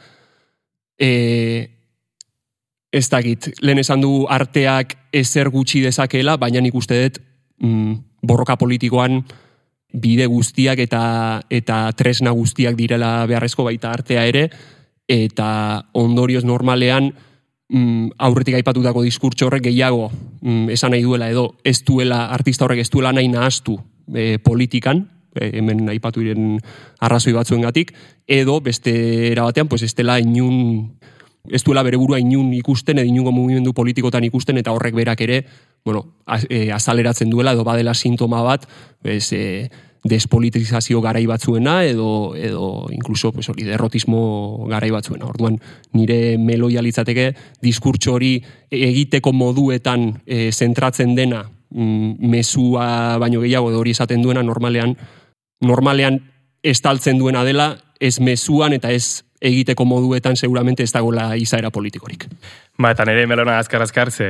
E, 1.00 1.70
ez 2.94 3.08
dakit, 3.10 3.50
lehen 3.62 3.82
esan 3.82 4.04
du 4.04 4.26
arteak 4.30 4.98
ezer 5.16 5.50
gutxi 5.50 5.82
dezakela, 5.82 6.36
baina 6.38 6.62
nik 6.62 6.76
uste 6.76 7.00
dut 7.06 7.22
mm, 7.64 7.96
borroka 8.22 8.58
politikoan 8.60 9.24
bide 9.94 10.26
guztiak 10.28 10.80
eta 10.82 11.04
eta 11.54 11.86
tresna 11.98 12.34
guztiak 12.34 12.76
direla 12.78 13.26
beharrezko 13.30 13.66
baita 13.70 13.92
artea 13.94 14.26
ere, 14.30 14.48
eta 15.10 15.84
ondorioz 15.94 16.44
normalean 16.44 17.12
mm, 17.74 18.14
aurretik 18.18 18.60
aipatutako 18.60 19.04
diskurtso 19.04 19.48
horrek 19.48 19.66
gehiago 19.68 20.12
mm, 20.42 20.70
esan 20.76 20.94
nahi 20.94 21.04
duela 21.04 21.30
edo 21.34 21.50
ez 21.64 21.82
duela 21.86 22.28
artista 22.36 22.66
horrek 22.66 22.84
ez 22.86 22.90
duela 22.94 23.14
nahi 23.14 23.28
nahaztu 23.32 23.78
e, 24.14 24.38
politikan, 24.44 25.08
e, 25.36 25.50
hemen 25.60 25.90
aipatu 25.90 26.24
diren 26.24 26.60
arrazoi 27.02 27.34
batzuengatik, 27.34 27.94
edo 28.28 28.60
beste 28.62 28.94
era 29.32 29.48
batean 29.50 29.68
pues 29.68 29.84
ez 29.84 29.94
dela 29.96 30.20
inun 30.22 30.94
ez 31.52 31.64
duela 31.64 31.84
bere 31.84 31.98
burua 32.00 32.22
inun 32.22 32.54
ikusten, 32.56 33.02
edo 33.02 33.10
inungo 33.10 33.34
mugimendu 33.36 33.74
politikotan 33.76 34.24
ikusten, 34.24 34.58
eta 34.62 34.72
horrek 34.72 34.96
berak 34.96 35.22
ere, 35.26 35.42
bueno, 35.84 36.06
e, 36.48 36.70
azaleratzen 36.72 37.30
duela, 37.30 37.52
edo 37.52 37.66
badela 37.68 37.94
sintoma 37.94 38.40
bat, 38.46 38.64
ez, 39.04 39.26
e, 39.36 39.70
despolitizazio 40.04 41.02
garai 41.02 41.26
batzuena, 41.26 41.84
edo, 41.86 42.36
edo 42.36 42.88
incluso, 42.92 43.32
pues, 43.32 43.48
hori, 43.50 43.64
derrotismo 43.64 44.66
garai 44.68 44.92
batzuena. 44.92 45.26
Orduan, 45.26 45.60
nire 45.94 46.38
meloia 46.38 46.84
litzateke, 46.84 47.32
diskurtso 47.64 48.18
hori 48.18 48.36
egiteko 48.70 49.34
moduetan 49.34 50.10
e, 50.26 50.52
zentratzen 50.52 51.16
dena, 51.16 51.46
mm, 51.72 52.20
mezua 52.20 53.18
baino 53.18 53.42
gehiago, 53.42 53.72
edo 53.72 53.80
hori 53.80 53.96
esaten 53.96 54.22
duena, 54.22 54.44
normalean, 54.44 54.98
normalean 55.62 56.20
estaltzen 56.64 57.20
duena 57.20 57.44
dela, 57.48 57.78
ez 58.00 58.20
mezuan 58.20 58.74
eta 58.76 58.92
ez 58.92 59.24
egiteko 59.44 59.86
moduetan 59.86 60.36
seguramente 60.36 60.84
ez 60.84 60.92
dagoela 60.92 61.34
izaera 61.40 61.72
politikorik. 61.72 62.28
Ba, 62.80 62.92
eta 62.92 63.06
nire 63.08 63.28
melona 63.28 63.58
azkar-azkar, 63.60 64.12
ze 64.12 64.28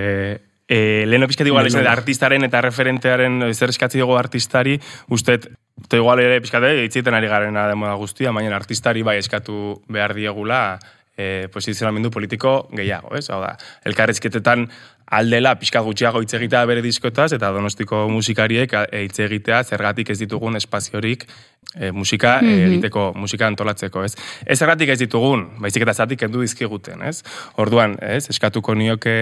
e, 0.67 1.05
lehen 1.05 1.27
pixkat 1.27 1.49
igual 1.49 1.69
artistaren 1.87 2.45
eta 2.47 2.61
referentearen 2.65 3.41
zer 3.53 3.73
eskatzi 3.73 4.01
dugu 4.01 4.17
artistari, 4.17 4.79
ustet, 5.09 5.49
eta 5.81 5.97
igual 5.97 6.21
ere 6.21 6.41
pixkat, 6.41 6.63
eh, 6.69 6.83
itziten 6.85 7.15
ari 7.17 7.29
garen 7.31 7.55
demoda 7.55 7.95
guztia, 7.95 8.31
baina 8.31 8.55
artistari 8.55 9.01
bai 9.03 9.17
eskatu 9.17 9.81
behar 9.89 10.13
diegula 10.13 10.79
e, 11.17 11.47
posizionamendu 11.53 12.11
politiko 12.11 12.67
gehiago, 12.73 13.13
ez? 13.17 13.27
Hau 13.29 13.39
da, 13.43 13.53
elkarrezketetan 13.85 14.67
aldela 15.13 15.55
pixka 15.61 15.81
gutxiago 15.85 16.21
hitz 16.23 16.33
egitea 16.37 16.63
bere 16.69 16.83
diskotaz, 16.85 17.31
eta 17.37 17.51
donostiko 17.55 18.07
musikariek 18.11 18.73
hitz 19.03 19.19
egitea 19.27 19.63
zergatik 19.63 20.13
ez 20.13 20.19
ditugun 20.23 20.57
espaziorik 20.59 21.27
e, 21.75 21.91
musika 21.91 22.37
e, 22.41 22.53
egiteko, 22.67 23.11
musika 23.17 23.47
antolatzeko, 23.49 24.05
ez? 24.07 24.15
Ez 24.45 24.57
zergatik 24.59 24.93
ez 24.93 24.99
ditugun, 25.03 25.45
baizik 25.61 25.85
eta 25.85 25.93
zatik 25.93 26.23
kendu 26.25 26.41
dizkiguten, 26.43 27.05
ez? 27.09 27.21
Orduan, 27.61 27.97
ez, 28.01 28.25
eskatuko 28.33 28.75
nioke 28.77 29.15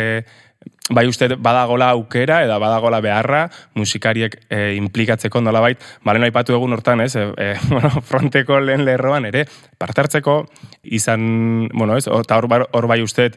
bai 0.91 1.05
uste 1.09 1.29
badagola 1.39 1.89
aukera 1.95 2.41
eta 2.45 2.57
badagola 2.61 2.99
beharra 3.01 3.45
musikariek 3.79 4.35
e, 4.49 4.75
implikatzeko 4.77 5.41
nolabait, 5.41 5.79
balen 6.05 6.27
aipatu 6.27 6.55
egun 6.57 6.75
hortan, 6.75 7.01
ez, 7.05 7.15
e, 7.15 7.29
e, 7.37 7.53
bueno, 7.73 7.93
fronteko 8.05 8.59
lehen 8.59 8.85
lerroan 8.85 9.27
ere, 9.29 9.45
parte 9.79 10.05
hartzeko 10.05 10.41
izan, 10.83 11.67
bueno, 11.73 11.97
ez, 11.97 12.07
eta 12.07 12.37
hor, 12.37 12.47
bar- 12.47 12.67
hor 12.71 12.87
bai 12.87 13.01
uste, 13.01 13.31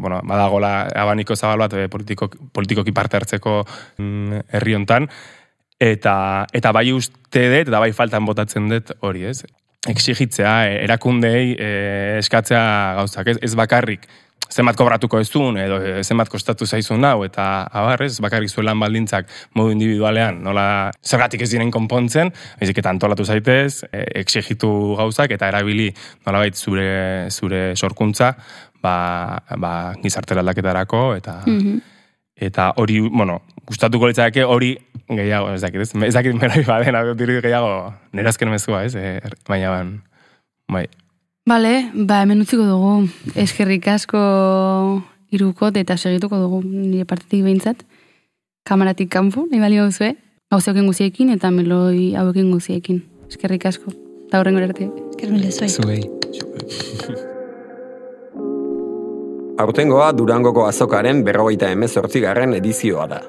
bueno, 0.00 0.20
badagola 0.24 0.88
abaniko 0.94 1.36
zabal 1.36 1.64
bat 1.64 1.76
e, 1.76 1.88
politiko, 1.88 2.28
politikoki 2.52 2.92
parte 2.92 3.16
hartzeko 3.16 3.62
mm, 3.98 4.42
herri 4.52 4.76
hontan, 4.76 5.08
eta, 5.80 6.16
eta 6.52 6.72
bai 6.72 6.90
uste 6.92 7.46
dut, 7.48 7.68
eta 7.68 7.80
bai 7.80 7.92
faltan 7.96 8.28
botatzen 8.28 8.68
dut 8.68 8.92
hori, 9.00 9.24
ez, 9.24 9.42
exigitzea, 9.88 10.54
e, 10.68 10.78
erakundei 10.84 11.54
e, 11.56 11.70
eskatzea 12.20 12.62
gauzak, 13.00 13.32
ez, 13.32 13.38
ez 13.42 13.54
bakarrik, 13.56 14.06
zenbat 14.56 14.76
kobratuko 14.78 15.18
ez 15.20 15.28
duen, 15.32 15.58
edo 15.60 15.78
e, 15.82 16.02
zenbat 16.04 16.30
kostatu 16.32 16.66
zaizun 16.66 17.04
hau, 17.04 17.24
eta 17.26 17.66
abar, 17.80 18.04
ez, 18.06 18.16
bakarrik 18.22 18.52
zuen 18.52 18.68
lan 18.68 18.80
baldintzak 18.80 19.28
modu 19.58 19.74
individualean, 19.74 20.38
nola 20.44 20.66
zergatik 21.04 21.44
ez 21.44 21.50
diren 21.52 21.72
konpontzen, 21.74 22.32
baizik 22.60 22.80
eta 22.82 22.92
antolatu 22.94 23.26
zaitez, 23.26 23.82
e, 23.90 24.04
exigitu 24.22 24.70
gauzak, 25.00 25.34
eta 25.36 25.50
erabili 25.52 25.90
nolabait 26.26 26.56
zure, 26.56 26.86
zure 27.30 27.68
sorkuntza, 27.76 28.32
ba, 28.82 28.96
ba, 29.58 29.74
gizarte 30.02 30.38
aldaketarako, 30.38 31.04
eta... 31.20 31.40
Eta 32.36 32.66
hori, 32.76 32.98
bueno, 33.00 33.38
gustatuko 33.64 34.10
litzake 34.10 34.42
hori 34.44 34.74
gehiago, 35.08 35.54
ez 35.56 35.62
dakit, 35.62 35.86
ez, 35.86 36.02
ez 36.04 36.12
dakit 36.12 36.36
meroi 36.40 36.66
baden, 36.68 36.98
gehiago, 37.16 37.94
nire 38.12 38.28
azken 38.28 38.52
mezua, 38.52 38.84
ez, 38.84 38.92
e, 38.92 39.16
baina 39.48 39.72
ban, 39.72 39.94
bai. 40.68 40.84
Bale, 41.46 41.92
ba, 41.94 42.24
hemen 42.24 42.40
utziko 42.42 42.64
dugu. 42.66 43.06
Eskerrik 43.38 43.84
asko 43.92 44.18
irukot 45.30 45.76
eta 45.78 45.94
segituko 45.94 46.40
dugu 46.42 46.58
nire 46.66 47.06
partetik 47.06 47.44
behintzat. 47.44 47.84
Kamaratik 48.66 49.06
kanpo, 49.14 49.44
nahi 49.46 49.60
balio 49.62 49.84
duzue. 49.86 50.16
Gauzeokin 50.50 50.90
guziekin 50.90 51.30
eta 51.30 51.54
meloi 51.54 52.18
hauekin 52.18 52.50
guziekin. 52.50 52.98
Eskerrik 53.30 53.62
asko. 53.70 53.94
Eta 54.26 54.40
horrengo 54.40 54.58
arte. 54.66 54.90
Kermile 55.20 55.52
zuei. 55.52 55.70
Zuei. 55.70 56.02
Aurtengoa 59.62 60.10
Durangoko 60.18 60.66
azokaren 60.66 61.22
berrogeita 61.24 61.70
emezortzigarren 61.70 62.54
edizioa 62.58 63.06
da. 63.14 63.20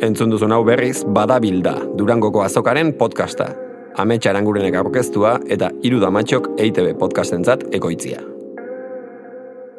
Entzun 0.00 0.32
duzun 0.32 0.52
hau 0.56 0.64
berriz, 0.64 1.04
badabilda 1.04 1.76
Durangoko 2.00 2.40
azokaren 2.42 2.96
podcasta. 2.96 3.63
Amets 3.94 4.26
arangurenek 4.26 4.74
aurkeztua 4.74 5.36
eta 5.54 5.68
hiru 5.86 6.00
damatxok 6.02 6.48
EITB 6.58 6.96
podcastentzat 6.98 7.68
ekoitzia. 7.78 8.18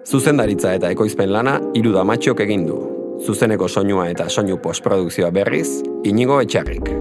Zuzendaritza 0.07 0.71
eta 0.77 0.91
ekoizpen 0.95 1.33
lana 1.35 1.57
hiru 1.75 1.91
damatxok 1.97 2.45
egin 2.45 2.63
du. 2.69 2.79
Zuzeneko 3.25 3.67
soinua 3.67 4.07
eta 4.13 4.29
soinu 4.29 4.55
postprodukzioa 4.63 5.33
berriz, 5.35 5.67
inigo 6.07 6.39
etxarrik. 6.43 6.91